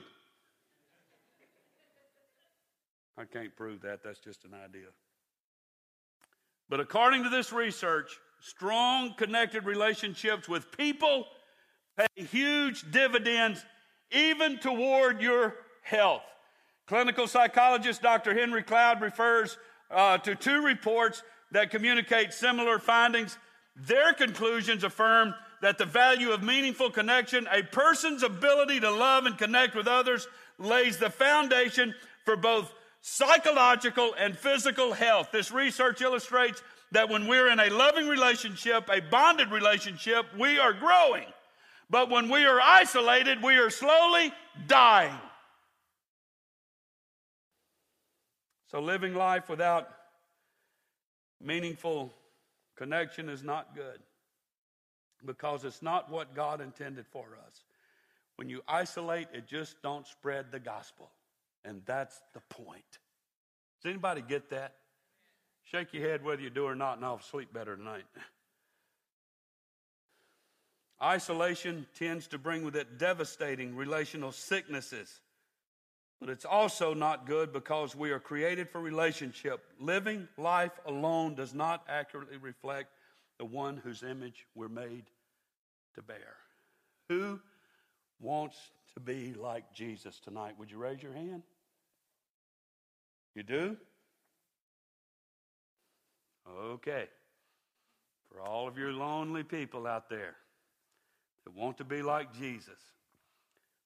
I 3.19 3.25
can't 3.25 3.55
prove 3.55 3.83
that, 3.83 4.03
that's 4.03 4.19
just 4.19 4.45
an 4.45 4.53
idea. 4.55 4.87
But 6.69 6.81
according 6.81 7.23
to 7.25 7.29
this 7.29 7.53
research, 7.53 8.19
strong 8.41 9.15
connected 9.15 9.65
relationships 9.65 10.49
with 10.49 10.77
people 10.77 11.27
pay 11.97 12.25
huge 12.25 12.91
dividends 12.91 13.65
even 14.11 14.59
toward 14.59 15.21
your 15.21 15.55
health. 15.83 16.23
Clinical 16.87 17.27
psychologist 17.27 18.03
Dr. 18.03 18.35
Henry 18.35 18.63
Cloud 18.63 19.01
refers 19.01 19.57
uh, 19.91 20.19
to 20.19 20.35
two 20.35 20.65
reports 20.65 21.23
that 21.53 21.71
communicate 21.71 22.33
similar 22.33 22.79
findings. 22.79 23.39
Their 23.77 24.13
conclusions 24.13 24.85
affirm 24.85 25.35
that 25.63 25.79
the 25.79 25.87
value 25.87 26.33
of 26.33 26.43
meaningful 26.43 26.91
connection, 26.91 27.47
a 27.51 27.63
person's 27.63 28.23
ability 28.23 28.81
to 28.81 28.91
love 28.91 29.27
and 29.27 29.39
connect 29.39 29.75
with 29.75 29.87
others, 29.87 30.27
lays 30.59 30.97
the 30.97 31.11
foundation 31.11 31.95
for 32.25 32.37
both 32.37 32.73
psychological 33.01 34.15
and 34.19 34.37
physical 34.37 34.93
health. 34.93 35.29
This 35.33 35.51
research 35.51 36.01
illustrates 36.01 36.63
that 36.91 37.09
when 37.09 37.27
we're 37.27 37.49
in 37.49 37.61
a 37.61 37.71
loving 37.71 38.09
relationship, 38.09 38.89
a 38.91 39.01
bonded 39.01 39.51
relationship, 39.51 40.27
we 40.39 40.59
are 40.59 40.73
growing. 40.73 41.25
But 41.93 42.09
when 42.09 42.31
we 42.31 42.47
are 42.47 42.59
isolated, 42.59 43.43
we 43.43 43.59
are 43.59 43.69
slowly 43.69 44.33
dying. 44.67 45.15
So 48.71 48.81
living 48.81 49.15
life 49.15 49.51
without 49.51 49.91
meaningful 51.39 52.11
connection 52.77 53.29
is 53.29 53.43
not 53.43 53.77
good 53.77 53.99
because 55.27 55.67
it's 55.67 55.83
not 55.83 56.11
what 56.11 56.35
God 56.35 56.63
intended 56.63 57.07
for 57.07 57.37
us. 57.47 57.63
When 58.37 58.49
you 58.49 58.63
isolate, 58.67 59.29
it 59.35 59.47
just 59.47 59.83
don't 59.83 60.07
spread 60.07 60.47
the 60.51 60.61
gospel. 60.61 61.11
And 61.63 61.83
that's 61.85 62.23
the 62.33 62.41
point. 62.49 62.83
Does 63.83 63.91
anybody 63.91 64.23
get 64.27 64.49
that? 64.49 64.77
Shake 65.65 65.93
your 65.93 66.09
head 66.09 66.25
whether 66.25 66.41
you 66.41 66.49
do 66.49 66.65
or 66.65 66.75
not, 66.75 66.97
and 66.97 67.05
I'll 67.05 67.21
sleep 67.21 67.53
better 67.53 67.77
tonight. 67.77 68.05
Isolation 71.03 71.87
tends 71.99 72.29
to 72.29 72.39
bring 72.39 72.65
with 72.65 72.77
it 72.77 72.99
devastating 72.99 73.75
relational 73.75 74.31
sicknesses. 74.31 75.21
But 76.21 76.29
it's 76.29 76.45
also 76.45 76.95
not 76.95 77.27
good 77.27 77.53
because 77.53 77.97
we 77.97 78.13
are 78.13 78.21
created 78.21 78.71
for 78.71 78.81
relationship. 78.81 79.65
Living 79.81 80.29
life 80.39 80.79
alone 80.87 81.35
does 81.35 81.53
not 81.53 81.85
accurately 81.89 82.37
reflect 82.37 82.91
the 83.39 83.45
one 83.45 83.77
whose 83.77 84.05
image 84.05 84.47
we're 84.55 84.69
made 84.69 85.07
to 85.97 86.03
bear. 86.03 86.37
Who 87.09 87.41
wants 88.21 88.57
to 88.95 89.01
be 89.01 89.35
like 89.35 89.75
Jesus 89.75 90.21
tonight? 90.21 90.55
Would 90.61 90.71
you 90.71 90.79
raise 90.79 91.03
your 91.03 91.13
hand? 91.13 91.43
You 93.35 93.43
do? 93.43 93.77
Okay. 96.49 97.09
For 98.31 98.41
all 98.41 98.69
of 98.69 98.79
your 98.79 98.93
lonely 98.93 99.43
people 99.43 99.89
out 99.89 100.09
there, 100.09 100.37
that 101.45 101.55
want 101.55 101.79
to 101.79 101.85
be 101.85 102.03
like 102.03 102.33
Jesus. 102.33 102.79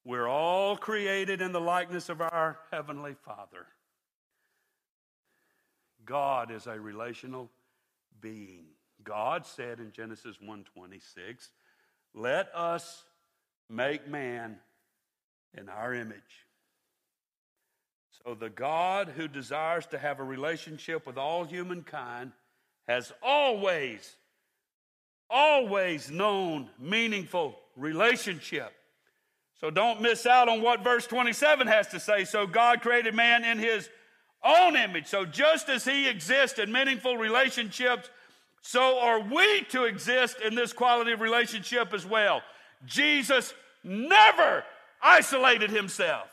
We're 0.04 0.28
all 0.28 0.76
created 0.76 1.40
in 1.40 1.52
the 1.52 1.60
likeness 1.60 2.08
of 2.08 2.20
our 2.20 2.58
Heavenly 2.70 3.14
Father. 3.14 3.66
God 6.04 6.50
is 6.52 6.66
a 6.66 6.80
relational 6.80 7.50
being. 8.20 8.66
God 9.02 9.46
said 9.46 9.80
in 9.80 9.92
Genesis 9.92 10.40
1:26, 10.40 11.52
"Let 12.14 12.54
us 12.54 13.04
make 13.68 14.06
man 14.06 14.62
in 15.52 15.68
our 15.68 15.92
image." 15.92 16.46
So 18.10 18.34
the 18.34 18.50
God 18.50 19.08
who 19.10 19.28
desires 19.28 19.86
to 19.88 19.98
have 19.98 20.20
a 20.20 20.24
relationship 20.24 21.06
with 21.06 21.18
all 21.18 21.44
humankind 21.44 22.32
has 22.88 23.12
always 23.22 24.16
always 25.30 26.10
known 26.10 26.68
meaningful 26.78 27.58
relationship. 27.76 28.72
So 29.60 29.70
don't 29.70 30.02
miss 30.02 30.26
out 30.26 30.48
on 30.48 30.60
what 30.60 30.84
verse 30.84 31.06
27 31.06 31.66
has 31.66 31.88
to 31.88 32.00
say. 32.00 32.24
So 32.24 32.46
God 32.46 32.82
created 32.82 33.14
man 33.14 33.44
in 33.44 33.58
his 33.58 33.88
own 34.44 34.76
image. 34.76 35.06
So 35.06 35.24
just 35.24 35.68
as 35.68 35.84
he 35.84 36.08
exists 36.08 36.58
in 36.58 36.70
meaningful 36.70 37.16
relationships, 37.16 38.10
so 38.60 38.98
are 39.00 39.20
we 39.20 39.62
to 39.70 39.84
exist 39.84 40.40
in 40.40 40.54
this 40.54 40.72
quality 40.72 41.12
of 41.12 41.20
relationship 41.20 41.94
as 41.94 42.04
well. 42.04 42.42
Jesus 42.84 43.54
never 43.82 44.64
isolated 45.02 45.70
himself. 45.70 46.28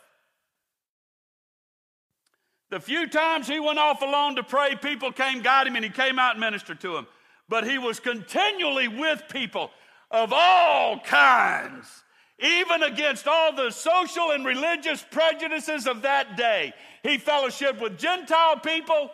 The 2.72 2.80
few 2.80 3.08
times 3.08 3.48
he 3.48 3.60
went 3.60 3.78
off 3.78 4.02
alone 4.02 4.36
to 4.36 4.44
pray, 4.44 4.76
people 4.76 5.12
came, 5.12 5.44
got 5.44 5.68
him, 5.68 5.76
and 5.76 5.86
he 5.86 5.92
came 5.92 6.18
out 6.18 6.32
and 6.32 6.40
ministered 6.40 6.82
to 6.82 6.94
them 6.94 7.08
but 7.50 7.68
he 7.68 7.78
was 7.78 8.00
continually 8.00 8.88
with 8.88 9.24
people 9.30 9.72
of 10.10 10.32
all 10.32 11.00
kinds, 11.00 12.04
even 12.40 12.84
against 12.84 13.28
all 13.28 13.56
the 13.56 13.72
social 13.72 14.32
and 14.32 14.46
religious 14.46 15.04
prejudices 15.12 15.88
of 15.88 16.04
that 16.04 16.38
day. 16.38 16.74
He 17.02 17.18
fellowshiped 17.18 17.82
with 17.82 17.98
Gentile 17.98 18.58
people. 18.58 19.10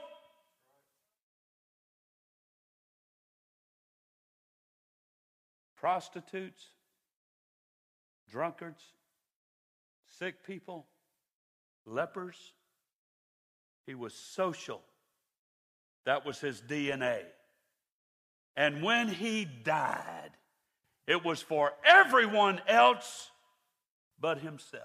Prostitutes, 5.78 6.62
drunkards, 8.30 8.84
sick 10.20 10.46
people, 10.46 10.86
lepers. 11.86 12.54
He 13.86 13.96
was 13.96 14.14
social. 14.14 14.82
That 16.06 16.26
was 16.26 16.40
his 16.40 16.62
DNA. 16.62 17.22
And 18.60 18.84
when 18.84 19.08
he 19.08 19.46
died, 19.46 20.32
it 21.08 21.24
was 21.24 21.42
for 21.42 21.72
everyone 21.86 22.60
else 22.68 23.32
but 24.20 24.40
himself. 24.40 24.84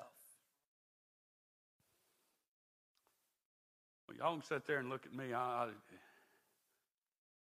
Well, 4.07 4.17
y'all 4.17 4.35
can 4.35 4.45
sit 4.45 4.65
there 4.69 4.79
and 4.79 4.89
look 4.89 5.05
at 5.05 5.13
me. 5.13 5.35
I, 5.35 5.71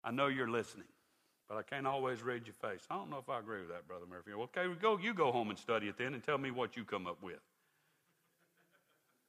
I 0.06 0.12
know 0.12 0.28
you're 0.28 0.50
listening, 0.50 0.88
but 1.50 1.58
I 1.58 1.64
can't 1.64 1.86
always 1.86 2.24
read 2.24 2.44
your 2.46 2.54
face. 2.54 2.88
I 2.90 2.96
don't 2.96 3.10
know 3.10 3.18
if 3.18 3.28
I 3.28 3.40
agree 3.40 3.60
with 3.60 3.70
that, 3.72 3.86
Brother 3.86 4.06
Murphy. 4.10 4.32
Okay, 4.32 4.74
go, 4.82 4.98
you 4.98 5.14
go 5.14 5.34
home 5.34 5.50
and 5.50 5.60
study 5.60 5.90
it 5.90 5.98
then 5.98 6.14
and 6.14 6.24
tell 6.24 6.38
me 6.38 6.50
what 6.50 6.78
you 6.78 6.86
come 6.86 7.08
up 7.08 7.22
with. 7.22 7.42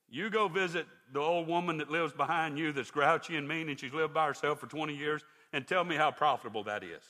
You 0.08 0.30
go 0.30 0.46
visit 0.46 0.86
the 1.12 1.18
old 1.18 1.48
woman 1.48 1.78
that 1.78 1.90
lives 1.90 2.12
behind 2.12 2.60
you 2.60 2.70
that's 2.70 2.92
grouchy 2.92 3.34
and 3.34 3.48
mean 3.48 3.68
and 3.70 3.80
she's 3.80 3.92
lived 3.92 4.14
by 4.14 4.28
herself 4.28 4.60
for 4.60 4.68
20 4.68 4.94
years 4.94 5.24
and 5.56 5.66
tell 5.66 5.84
me 5.84 5.96
how 5.96 6.10
profitable 6.10 6.64
that 6.64 6.84
is. 6.84 7.02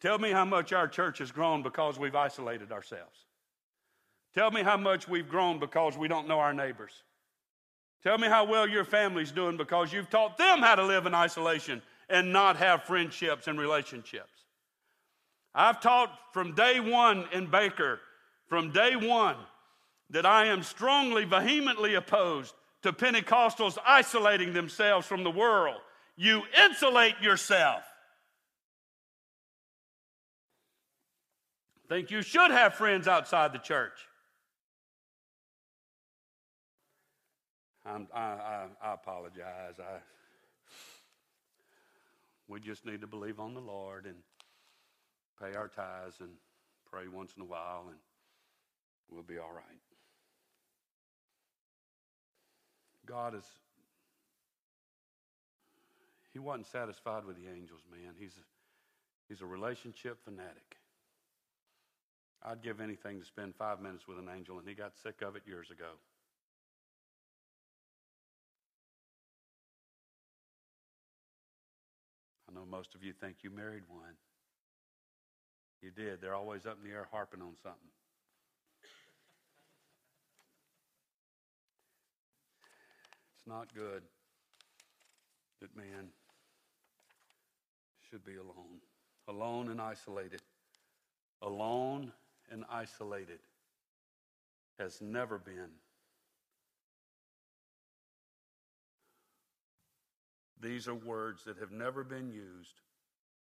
Tell 0.00 0.16
me 0.16 0.30
how 0.30 0.44
much 0.44 0.72
our 0.72 0.86
church 0.86 1.18
has 1.18 1.32
grown 1.32 1.64
because 1.64 1.98
we've 1.98 2.14
isolated 2.14 2.70
ourselves. 2.70 3.18
Tell 4.32 4.52
me 4.52 4.62
how 4.62 4.76
much 4.76 5.08
we've 5.08 5.28
grown 5.28 5.58
because 5.58 5.98
we 5.98 6.06
don't 6.06 6.28
know 6.28 6.38
our 6.38 6.54
neighbors. 6.54 7.02
Tell 8.04 8.16
me 8.16 8.28
how 8.28 8.44
well 8.44 8.68
your 8.68 8.84
family's 8.84 9.32
doing 9.32 9.56
because 9.56 9.92
you've 9.92 10.08
taught 10.08 10.38
them 10.38 10.60
how 10.60 10.76
to 10.76 10.84
live 10.84 11.06
in 11.06 11.16
isolation 11.16 11.82
and 12.08 12.32
not 12.32 12.58
have 12.58 12.84
friendships 12.84 13.48
and 13.48 13.58
relationships. 13.58 14.44
I've 15.52 15.80
taught 15.80 16.16
from 16.32 16.54
day 16.54 16.78
one 16.78 17.24
in 17.32 17.50
Baker, 17.50 17.98
from 18.46 18.70
day 18.70 18.94
one, 18.94 19.36
that 20.10 20.24
I 20.24 20.46
am 20.46 20.62
strongly, 20.62 21.24
vehemently 21.24 21.94
opposed 21.94 22.54
to 22.82 22.92
Pentecostals 22.92 23.78
isolating 23.84 24.52
themselves 24.52 25.08
from 25.08 25.24
the 25.24 25.30
world 25.32 25.80
you 26.16 26.42
insulate 26.64 27.20
yourself. 27.20 27.82
Think 31.88 32.10
you 32.10 32.22
should 32.22 32.50
have 32.50 32.74
friends 32.74 33.06
outside 33.06 33.52
the 33.52 33.58
church. 33.58 34.08
I, 37.84 38.00
I, 38.12 38.66
I 38.82 38.94
apologize. 38.94 39.78
I, 39.78 40.00
we 42.48 42.58
just 42.58 42.84
need 42.84 43.00
to 43.02 43.06
believe 43.06 43.38
on 43.38 43.54
the 43.54 43.60
Lord 43.60 44.06
and 44.06 44.16
pay 45.40 45.56
our 45.56 45.68
tithes 45.68 46.16
and 46.20 46.30
pray 46.90 47.06
once 47.06 47.34
in 47.36 47.42
a 47.42 47.46
while, 47.46 47.84
and 47.88 47.98
we'll 49.08 49.22
be 49.22 49.38
all 49.38 49.52
right. 49.54 49.80
God 53.06 53.36
is, 53.36 53.44
He 56.36 56.40
wasn't 56.40 56.66
satisfied 56.66 57.24
with 57.24 57.36
the 57.36 57.48
angels, 57.50 57.80
man. 57.90 58.12
He's 58.18 58.38
he's 59.26 59.40
a 59.40 59.46
relationship 59.46 60.22
fanatic. 60.22 60.76
I'd 62.42 62.62
give 62.62 62.78
anything 62.78 63.20
to 63.20 63.24
spend 63.24 63.54
five 63.54 63.80
minutes 63.80 64.06
with 64.06 64.18
an 64.18 64.28
angel, 64.28 64.58
and 64.58 64.68
he 64.68 64.74
got 64.74 64.92
sick 65.02 65.22
of 65.22 65.34
it 65.34 65.44
years 65.46 65.70
ago. 65.70 65.96
I 72.50 72.52
know 72.52 72.66
most 72.66 72.94
of 72.94 73.02
you 73.02 73.14
think 73.14 73.36
you 73.40 73.48
married 73.48 73.84
one. 73.88 74.18
You 75.80 75.90
did. 75.90 76.20
They're 76.20 76.34
always 76.34 76.66
up 76.66 76.76
in 76.82 76.86
the 76.86 76.94
air 76.94 77.08
harping 77.10 77.40
on 77.40 77.56
something. 77.62 77.80
It's 83.38 83.46
not 83.46 83.74
good 83.74 84.02
that 85.62 85.74
man 85.74 86.12
should 88.10 88.24
be 88.24 88.36
alone, 88.36 88.80
alone 89.28 89.68
and 89.68 89.80
isolated. 89.80 90.42
Alone 91.42 92.12
and 92.50 92.64
isolated 92.70 93.40
has 94.78 95.00
never 95.00 95.38
been. 95.38 95.70
These 100.60 100.88
are 100.88 100.94
words 100.94 101.44
that 101.44 101.58
have 101.58 101.72
never 101.72 102.02
been 102.02 102.30
used 102.30 102.80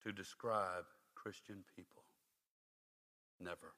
to 0.03 0.11
describe 0.11 0.85
Christian 1.15 1.63
people. 1.75 2.03
Never. 3.39 3.73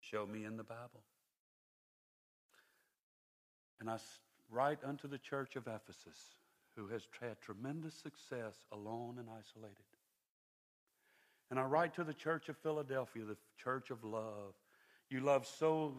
Show 0.00 0.26
me 0.26 0.44
in 0.44 0.56
the 0.56 0.64
Bible. 0.64 1.02
And 3.80 3.88
I 3.90 3.96
write 4.50 4.78
unto 4.84 5.08
the 5.08 5.18
church 5.18 5.56
of 5.56 5.66
Ephesus, 5.66 6.18
who 6.76 6.88
has 6.88 7.02
had 7.20 7.40
tremendous 7.40 7.94
success 7.94 8.54
alone 8.72 9.16
and 9.18 9.28
isolated. 9.28 9.76
And 11.50 11.60
I 11.60 11.64
write 11.64 11.94
to 11.94 12.04
the 12.04 12.14
church 12.14 12.48
of 12.48 12.56
Philadelphia, 12.58 13.24
the 13.24 13.36
church 13.62 13.90
of 13.90 14.04
love. 14.04 14.54
You 15.10 15.20
love 15.20 15.46
so 15.46 15.94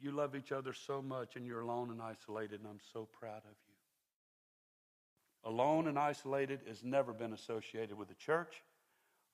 you 0.00 0.12
love 0.12 0.36
each 0.36 0.52
other 0.52 0.72
so 0.72 1.02
much 1.02 1.34
and 1.34 1.44
you're 1.44 1.62
alone 1.62 1.90
and 1.90 2.00
isolated 2.00 2.60
and 2.60 2.68
I'm 2.68 2.78
so 2.92 3.08
proud 3.18 3.38
of 3.38 3.56
you. 3.66 5.50
Alone 5.50 5.88
and 5.88 5.98
isolated 5.98 6.60
has 6.68 6.84
never 6.84 7.12
been 7.12 7.32
associated 7.32 7.96
with 7.96 8.08
the 8.08 8.14
church 8.14 8.62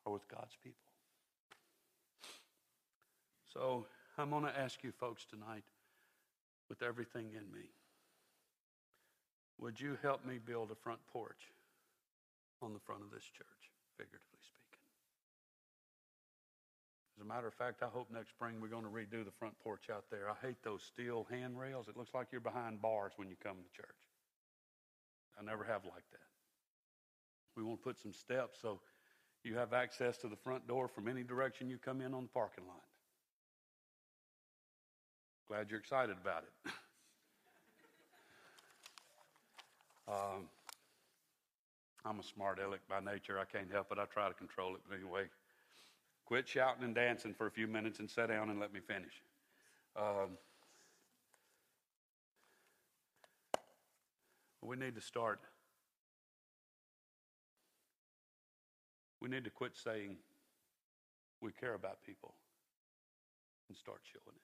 or 0.04 0.12
with 0.12 0.26
God's 0.28 0.56
people. 0.62 0.78
So, 3.52 3.86
I'm 4.18 4.30
going 4.30 4.44
to 4.44 4.58
ask 4.58 4.82
you 4.82 4.92
folks 4.92 5.24
tonight 5.24 5.64
with 6.68 6.82
everything 6.82 7.26
in 7.36 7.52
me. 7.52 7.68
Would 9.58 9.80
you 9.80 9.98
help 10.02 10.24
me 10.26 10.38
build 10.38 10.70
a 10.70 10.74
front 10.74 11.00
porch 11.12 11.52
on 12.60 12.72
the 12.72 12.80
front 12.80 13.02
of 13.02 13.10
this 13.10 13.24
church, 13.24 13.70
figuratively? 13.96 14.42
Speaking? 14.42 14.82
As 17.16 17.22
a 17.22 17.28
matter 17.28 17.46
of 17.46 17.54
fact, 17.54 17.82
I 17.82 17.86
hope 17.86 18.10
next 18.10 18.30
spring 18.30 18.60
we're 18.60 18.68
going 18.68 18.84
to 18.84 18.90
redo 18.90 19.24
the 19.24 19.34
front 19.38 19.58
porch 19.60 19.88
out 19.92 20.04
there. 20.10 20.28
I 20.28 20.34
hate 20.44 20.62
those 20.64 20.82
steel 20.82 21.26
handrails. 21.30 21.88
It 21.88 21.96
looks 21.96 22.14
like 22.14 22.28
you're 22.32 22.40
behind 22.40 22.82
bars 22.82 23.12
when 23.16 23.28
you 23.28 23.36
come 23.42 23.56
to 23.56 23.76
church. 23.76 23.96
I 25.38 25.44
never 25.44 25.64
have 25.64 25.84
liked 25.84 26.10
that. 26.12 26.30
We 27.56 27.62
want 27.62 27.80
to 27.80 27.84
put 27.84 28.00
some 28.00 28.12
steps 28.12 28.58
so 28.60 28.80
you 29.44 29.56
have 29.56 29.72
access 29.72 30.16
to 30.18 30.28
the 30.28 30.36
front 30.36 30.66
door 30.66 30.88
from 30.88 31.06
any 31.06 31.22
direction 31.22 31.70
you 31.70 31.78
come 31.78 32.00
in 32.00 32.14
on 32.14 32.22
the 32.24 32.28
parking 32.28 32.66
lot. 32.66 32.82
Glad 35.46 35.70
you're 35.70 35.80
excited 35.80 36.16
about 36.20 36.44
it. 36.44 36.72
um, 40.08 40.48
I'm 42.04 42.20
a 42.20 42.22
smart 42.22 42.58
aleck 42.58 42.80
by 42.88 43.00
nature. 43.00 43.38
I 43.38 43.44
can't 43.44 43.70
help 43.70 43.90
it. 43.92 43.98
I 43.98 44.04
try 44.04 44.28
to 44.28 44.34
control 44.34 44.74
it. 44.74 44.82
But 44.88 44.96
anyway, 44.96 45.24
Quit 46.24 46.48
shouting 46.48 46.84
and 46.84 46.94
dancing 46.94 47.34
for 47.34 47.46
a 47.46 47.50
few 47.50 47.66
minutes 47.66 47.98
and 47.98 48.08
sit 48.08 48.28
down 48.28 48.48
and 48.48 48.58
let 48.58 48.72
me 48.72 48.80
finish. 48.80 49.12
Um, 49.94 50.38
we 54.62 54.76
need 54.76 54.94
to 54.94 55.02
start. 55.02 55.40
We 59.20 59.28
need 59.28 59.44
to 59.44 59.50
quit 59.50 59.72
saying 59.76 60.16
we 61.42 61.52
care 61.52 61.74
about 61.74 61.98
people 62.04 62.34
and 63.68 63.76
start 63.76 64.00
showing 64.10 64.36
it. 64.36 64.42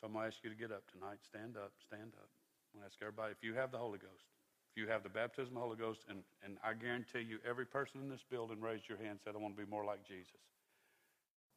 So 0.00 0.06
I'm 0.06 0.14
going 0.14 0.24
to 0.24 0.28
ask 0.28 0.42
you 0.42 0.48
to 0.48 0.56
get 0.56 0.72
up 0.72 0.90
tonight. 0.90 1.18
Stand 1.22 1.56
up, 1.58 1.72
stand 1.86 2.12
up. 2.16 2.39
I'm 2.74 2.84
ask 2.86 2.96
everybody 3.02 3.32
if 3.32 3.42
you 3.42 3.54
have 3.54 3.72
the 3.72 3.78
Holy 3.78 3.98
Ghost, 3.98 4.30
if 4.70 4.80
you 4.80 4.88
have 4.88 5.02
the 5.02 5.10
baptism 5.10 5.56
of 5.56 5.62
the 5.62 5.66
Holy 5.66 5.76
Ghost, 5.76 6.06
and, 6.08 6.22
and 6.44 6.56
I 6.62 6.74
guarantee 6.74 7.26
you, 7.26 7.38
every 7.48 7.66
person 7.66 8.00
in 8.00 8.08
this 8.08 8.24
building 8.30 8.60
raised 8.60 8.88
your 8.88 8.98
hand 8.98 9.18
and 9.18 9.20
said, 9.20 9.34
I 9.34 9.38
want 9.38 9.56
to 9.56 9.62
be 9.62 9.68
more 9.68 9.84
like 9.84 10.06
Jesus. 10.06 10.40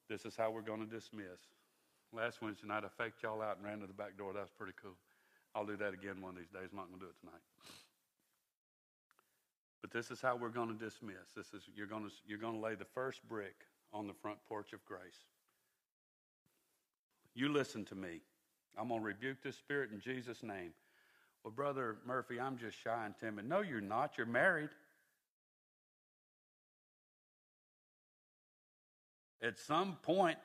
This 0.09 0.25
is 0.25 0.35
how 0.35 0.51
we're 0.51 0.65
going 0.65 0.81
to 0.81 0.89
dismiss. 0.89 1.39
Last 2.11 2.41
Wednesday 2.41 2.67
night, 2.67 2.83
I 2.85 3.03
faked 3.03 3.23
y'all 3.23 3.41
out 3.41 3.57
and 3.57 3.65
ran 3.65 3.79
to 3.79 3.87
the 3.87 3.93
back 3.93 4.17
door. 4.17 4.33
That 4.33 4.41
was 4.41 4.53
pretty 4.57 4.73
cool. 4.81 4.97
I'll 5.55 5.65
do 5.65 5.77
that 5.77 5.93
again 5.93 6.21
one 6.21 6.31
of 6.31 6.37
these 6.37 6.49
days. 6.49 6.69
I'm 6.71 6.77
not 6.77 6.89
going 6.89 6.99
to 6.99 7.05
do 7.05 7.11
it 7.11 7.19
tonight. 7.21 7.45
But 9.81 9.91
this 9.91 10.11
is 10.11 10.21
how 10.21 10.35
we're 10.35 10.49
going 10.49 10.69
to 10.69 10.77
dismiss. 10.77 11.33
This 11.35 11.53
is 11.53 11.67
you're 11.75 11.87
going 11.87 12.03
to 12.03 12.11
you're 12.25 12.39
going 12.39 12.55
to 12.55 12.59
lay 12.59 12.75
the 12.75 12.87
first 12.95 13.27
brick 13.27 13.55
on 13.91 14.07
the 14.07 14.13
front 14.13 14.39
porch 14.47 14.73
of 14.73 14.83
grace. 14.85 15.27
You 17.35 17.49
listen 17.49 17.83
to 17.85 17.95
me. 17.95 18.21
I'm 18.77 18.87
going 18.87 19.01
to 19.01 19.05
rebuke 19.05 19.37
this 19.43 19.57
spirit 19.57 19.91
in 19.91 19.99
Jesus' 19.99 20.41
name. 20.41 20.73
Well, 21.43 21.51
Brother 21.51 21.97
Murphy, 22.05 22.39
I'm 22.39 22.57
just 22.57 22.79
shy 22.81 23.05
and 23.05 23.13
timid. 23.19 23.47
No, 23.47 23.59
you're 23.59 23.81
not. 23.81 24.17
You're 24.17 24.25
married. 24.25 24.69
At 29.41 29.59
some 29.59 29.97
point, 30.03 30.37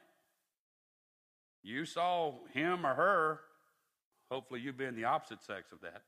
you 1.62 1.84
saw 1.84 2.34
him 2.52 2.84
or 2.84 2.94
her. 2.94 3.40
Hopefully, 4.28 4.60
you've 4.60 4.76
been 4.76 4.96
the 4.96 5.04
opposite 5.04 5.42
sex 5.44 5.70
of 5.72 5.80
that. 5.82 6.02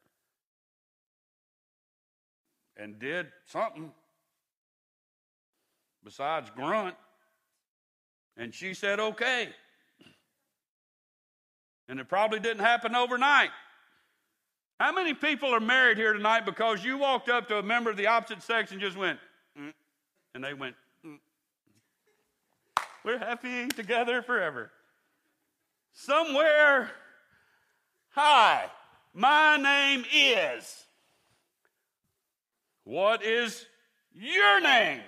And 2.77 2.99
did 2.99 3.29
something 3.47 3.93
besides 6.03 6.51
grunt. 6.51 6.97
And 8.37 8.53
she 8.53 8.75
said, 8.75 8.99
okay. 8.99 9.51
And 11.89 12.01
it 12.01 12.09
probably 12.09 12.41
didn't 12.41 12.65
happen 12.65 12.97
overnight. 12.97 13.51
How 14.81 14.93
many 14.93 15.13
people 15.13 15.55
are 15.55 15.61
married 15.61 15.99
here 15.99 16.15
tonight 16.15 16.47
because 16.47 16.83
you 16.83 16.97
walked 16.97 17.29
up 17.29 17.49
to 17.49 17.59
a 17.59 17.63
member 17.63 17.91
of 17.91 17.99
the 17.99 18.07
opposite 18.07 18.43
sex 18.43 18.73
and 18.73 18.81
just 18.81 18.97
went, 18.97 19.19
mm, 19.55 19.75
and 20.35 20.43
they 20.43 20.55
went, 20.55 20.75
mm. 21.07 21.19
we're 23.05 23.19
happy 23.19 23.69
together 23.69 24.23
forever. 24.23 24.71
Somewhere, 25.93 26.91
hi, 28.09 28.71
my 29.13 29.59
name 29.59 30.07
is. 30.15 30.87
What 32.85 33.23
is 33.23 33.67
your 34.15 34.63
name? 34.63 35.03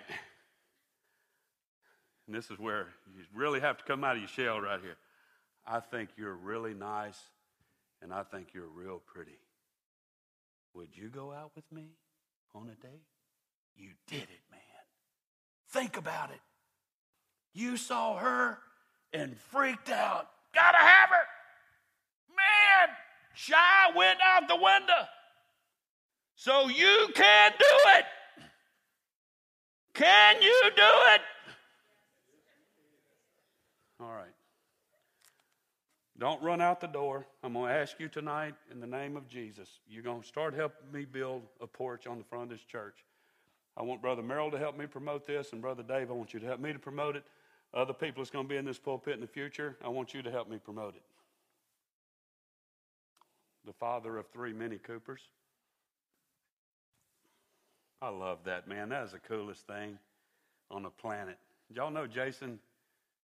And 2.26 2.36
this 2.36 2.50
is 2.50 2.58
where 2.58 2.88
you 3.16 3.22
really 3.34 3.60
have 3.60 3.78
to 3.78 3.84
come 3.84 4.04
out 4.04 4.16
of 4.16 4.18
your 4.20 4.28
shell 4.28 4.60
right 4.60 4.82
here. 4.82 4.98
I 5.66 5.80
think 5.80 6.10
you're 6.18 6.34
really 6.34 6.74
nice, 6.74 7.18
and 8.02 8.12
I 8.12 8.22
think 8.22 8.48
you're 8.52 8.68
real 8.68 9.00
pretty. 9.14 9.38
Would 10.74 10.96
you 10.96 11.08
go 11.08 11.32
out 11.32 11.52
with 11.54 11.70
me 11.70 11.96
on 12.54 12.68
a 12.68 12.74
date? 12.86 13.06
You 13.76 13.90
did 14.06 14.22
it, 14.22 14.40
man. 14.50 14.60
Think 15.70 15.96
about 15.96 16.30
it. 16.30 16.40
You 17.52 17.76
saw 17.76 18.16
her 18.16 18.58
and 19.12 19.36
freaked 19.36 19.90
out. 19.90 20.28
Gotta 20.54 20.78
have 20.78 21.08
her. 21.10 21.26
Man, 22.36 22.96
shy 23.34 23.90
went 23.96 24.18
out 24.24 24.48
the 24.48 24.56
window. 24.56 25.08
So 26.34 26.68
you 26.68 27.08
can 27.14 27.52
do 27.58 27.76
it. 27.98 28.04
Can 29.94 30.42
you 30.42 30.70
do 30.74 30.82
it? 31.14 31.20
All 34.00 34.12
right. 34.12 34.31
Don't 36.22 36.40
run 36.40 36.60
out 36.60 36.80
the 36.80 36.86
door. 36.86 37.26
I'm 37.42 37.54
going 37.54 37.68
to 37.68 37.74
ask 37.74 37.98
you 37.98 38.06
tonight 38.06 38.54
in 38.70 38.78
the 38.78 38.86
name 38.86 39.16
of 39.16 39.26
Jesus. 39.26 39.68
You're 39.88 40.04
going 40.04 40.20
to 40.20 40.28
start 40.28 40.54
helping 40.54 40.92
me 40.92 41.04
build 41.04 41.42
a 41.60 41.66
porch 41.66 42.06
on 42.06 42.16
the 42.16 42.22
front 42.22 42.44
of 42.44 42.50
this 42.50 42.64
church. 42.64 42.94
I 43.76 43.82
want 43.82 44.00
Brother 44.00 44.22
Merrill 44.22 44.52
to 44.52 44.56
help 44.56 44.78
me 44.78 44.86
promote 44.86 45.26
this, 45.26 45.52
and 45.52 45.60
Brother 45.60 45.82
Dave, 45.82 46.10
I 46.10 46.14
want 46.14 46.32
you 46.32 46.38
to 46.38 46.46
help 46.46 46.60
me 46.60 46.72
to 46.72 46.78
promote 46.78 47.16
it. 47.16 47.24
Other 47.74 47.92
people 47.92 48.22
that's 48.22 48.30
going 48.30 48.44
to 48.44 48.48
be 48.48 48.56
in 48.56 48.64
this 48.64 48.78
pulpit 48.78 49.14
in 49.14 49.20
the 49.20 49.26
future, 49.26 49.76
I 49.84 49.88
want 49.88 50.14
you 50.14 50.22
to 50.22 50.30
help 50.30 50.48
me 50.48 50.58
promote 50.58 50.94
it. 50.94 51.02
The 53.66 53.72
father 53.72 54.16
of 54.16 54.28
three 54.28 54.52
Mini 54.52 54.78
Coopers. 54.78 55.22
I 58.00 58.10
love 58.10 58.38
that, 58.44 58.68
man. 58.68 58.90
That 58.90 59.06
is 59.06 59.10
the 59.10 59.18
coolest 59.18 59.66
thing 59.66 59.98
on 60.70 60.84
the 60.84 60.90
planet. 60.90 61.38
Y'all 61.68 61.90
know 61.90 62.06
Jason 62.06 62.60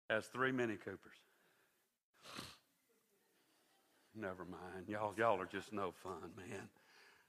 has 0.10 0.26
three 0.26 0.52
Mini 0.52 0.76
Coopers. 0.76 1.18
Never 4.16 4.46
mind. 4.46 4.88
Y'all, 4.88 5.14
y'all 5.18 5.40
are 5.40 5.46
just 5.46 5.72
no 5.72 5.92
fun, 6.04 6.32
man. 6.38 6.70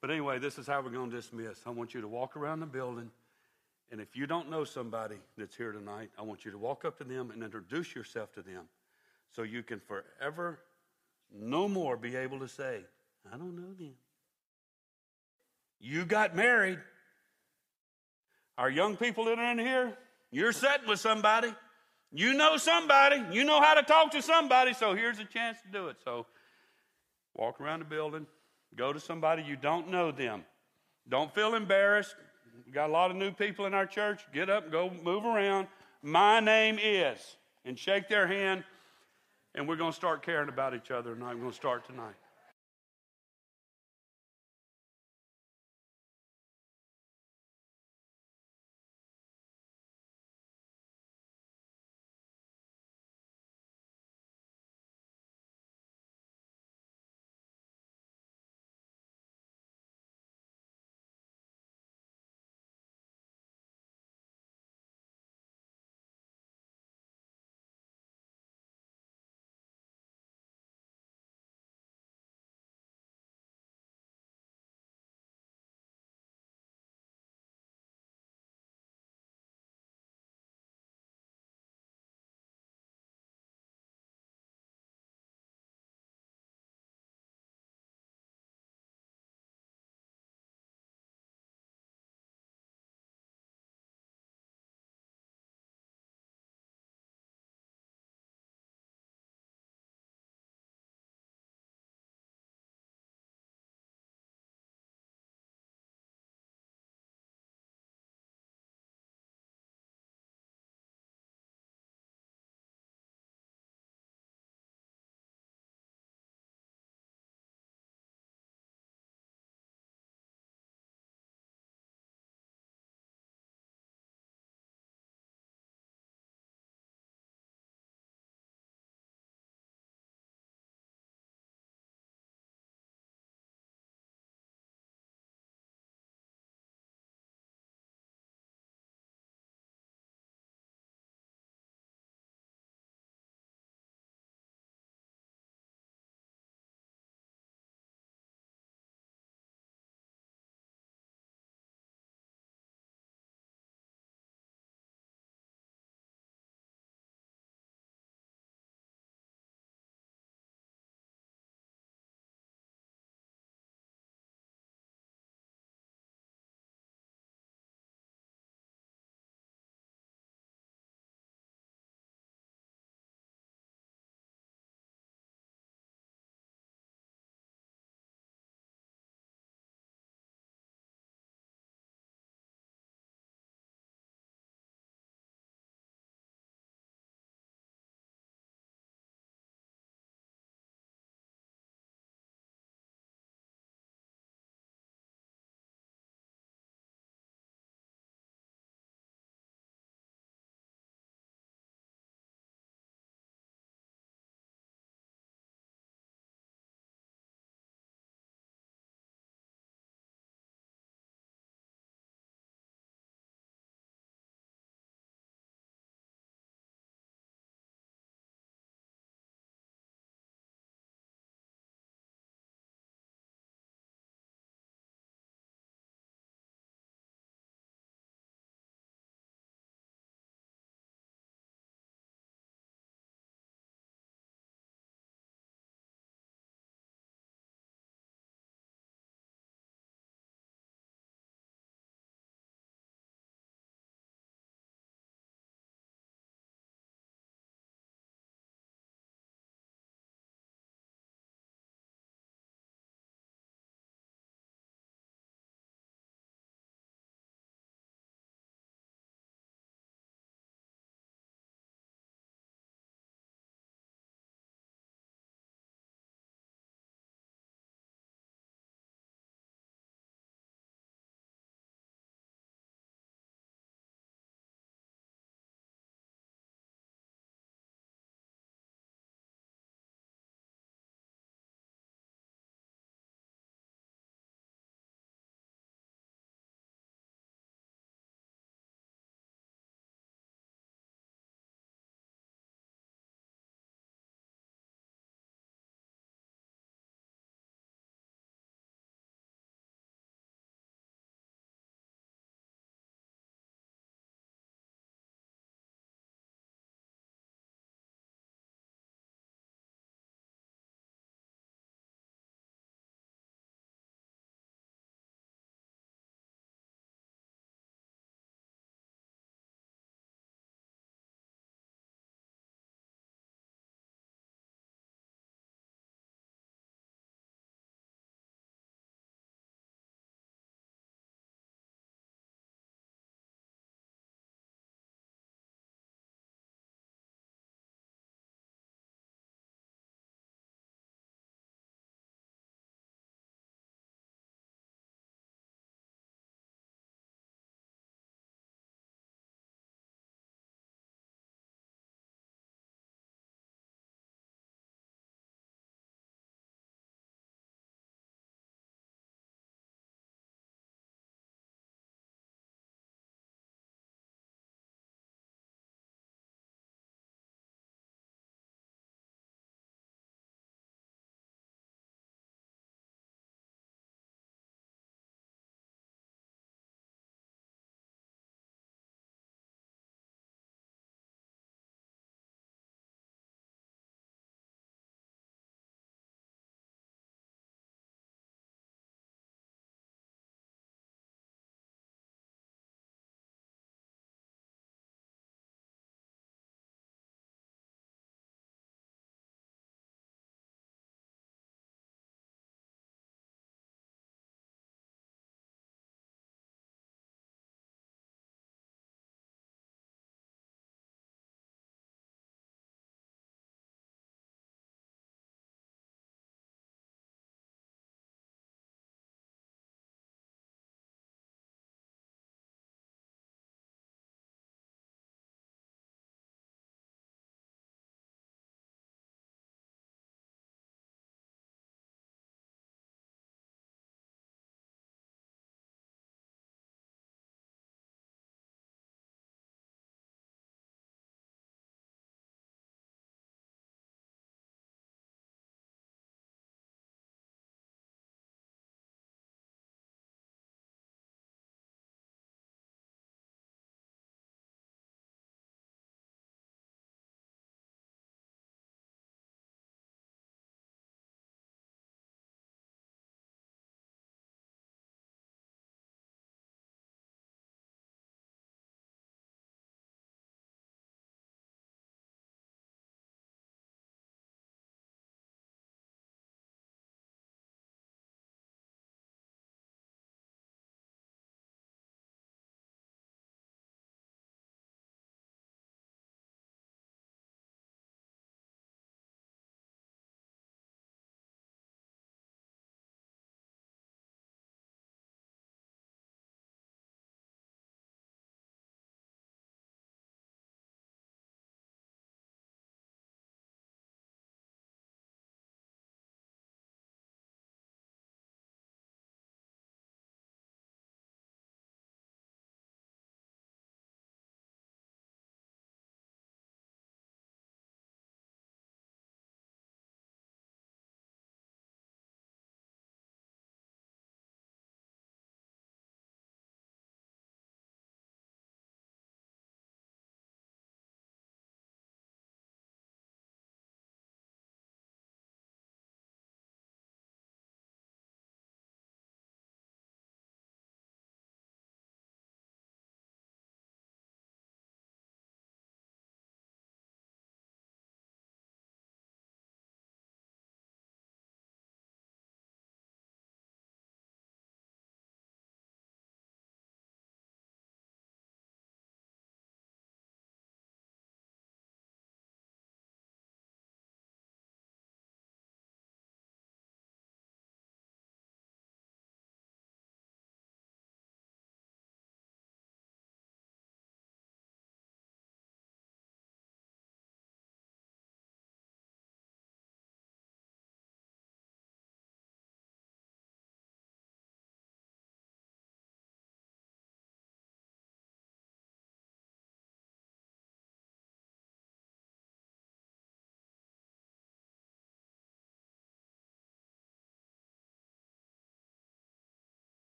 But 0.00 0.10
anyway, 0.10 0.38
this 0.38 0.58
is 0.58 0.66
how 0.66 0.82
we're 0.82 0.90
going 0.90 1.10
to 1.10 1.16
dismiss. 1.16 1.60
I 1.66 1.70
want 1.70 1.94
you 1.94 2.00
to 2.00 2.08
walk 2.08 2.36
around 2.36 2.60
the 2.60 2.66
building, 2.66 3.10
and 3.90 4.00
if 4.00 4.16
you 4.16 4.26
don't 4.26 4.50
know 4.50 4.64
somebody 4.64 5.16
that's 5.38 5.56
here 5.56 5.72
tonight, 5.72 6.10
I 6.18 6.22
want 6.22 6.44
you 6.44 6.50
to 6.50 6.58
walk 6.58 6.84
up 6.84 6.98
to 6.98 7.04
them 7.04 7.30
and 7.30 7.42
introduce 7.42 7.94
yourself 7.94 8.32
to 8.34 8.42
them 8.42 8.64
so 9.30 9.42
you 9.42 9.62
can 9.62 9.80
forever 9.80 10.58
no 11.32 11.68
more 11.68 11.96
be 11.96 12.16
able 12.16 12.38
to 12.40 12.48
say, 12.48 12.80
I 13.32 13.36
don't 13.36 13.56
know 13.56 13.72
them. 13.78 13.94
You 15.80 16.04
got 16.04 16.36
married. 16.36 16.78
Our 18.56 18.70
young 18.70 18.96
people 18.96 19.24
that 19.26 19.38
are 19.38 19.50
in 19.52 19.58
here, 19.58 19.96
you're 20.30 20.52
sitting 20.52 20.88
with 20.88 21.00
somebody. 21.00 21.52
You 22.12 22.34
know 22.34 22.56
somebody. 22.56 23.22
You 23.32 23.44
know 23.44 23.60
how 23.60 23.74
to 23.74 23.82
talk 23.82 24.12
to 24.12 24.22
somebody. 24.22 24.72
So 24.72 24.94
here's 24.94 25.18
a 25.18 25.24
chance 25.24 25.58
to 25.62 25.68
do 25.68 25.88
it. 25.88 25.96
So 26.04 26.26
walk 27.34 27.60
around 27.60 27.80
the 27.80 27.84
building, 27.84 28.26
go 28.76 28.92
to 28.92 29.00
somebody 29.00 29.42
you 29.42 29.56
don't 29.56 29.88
know 29.88 30.10
them. 30.10 30.44
Don't 31.08 31.34
feel 31.34 31.54
embarrassed. 31.54 32.14
We 32.66 32.72
got 32.72 32.88
a 32.88 32.92
lot 32.92 33.10
of 33.10 33.16
new 33.16 33.30
people 33.30 33.66
in 33.66 33.74
our 33.74 33.86
church. 33.86 34.22
Get 34.32 34.48
up, 34.48 34.70
go 34.70 34.90
move 35.02 35.24
around. 35.24 35.68
My 36.02 36.40
name 36.40 36.78
is, 36.82 37.36
and 37.64 37.78
shake 37.78 38.08
their 38.08 38.26
hand. 38.26 38.64
And 39.54 39.68
we're 39.68 39.76
going 39.76 39.92
to 39.92 39.96
start 39.96 40.24
caring 40.24 40.48
about 40.48 40.74
each 40.74 40.90
other 40.90 41.14
tonight. 41.14 41.34
We're 41.34 41.40
going 41.40 41.50
to 41.50 41.56
start 41.56 41.86
tonight. 41.86 42.14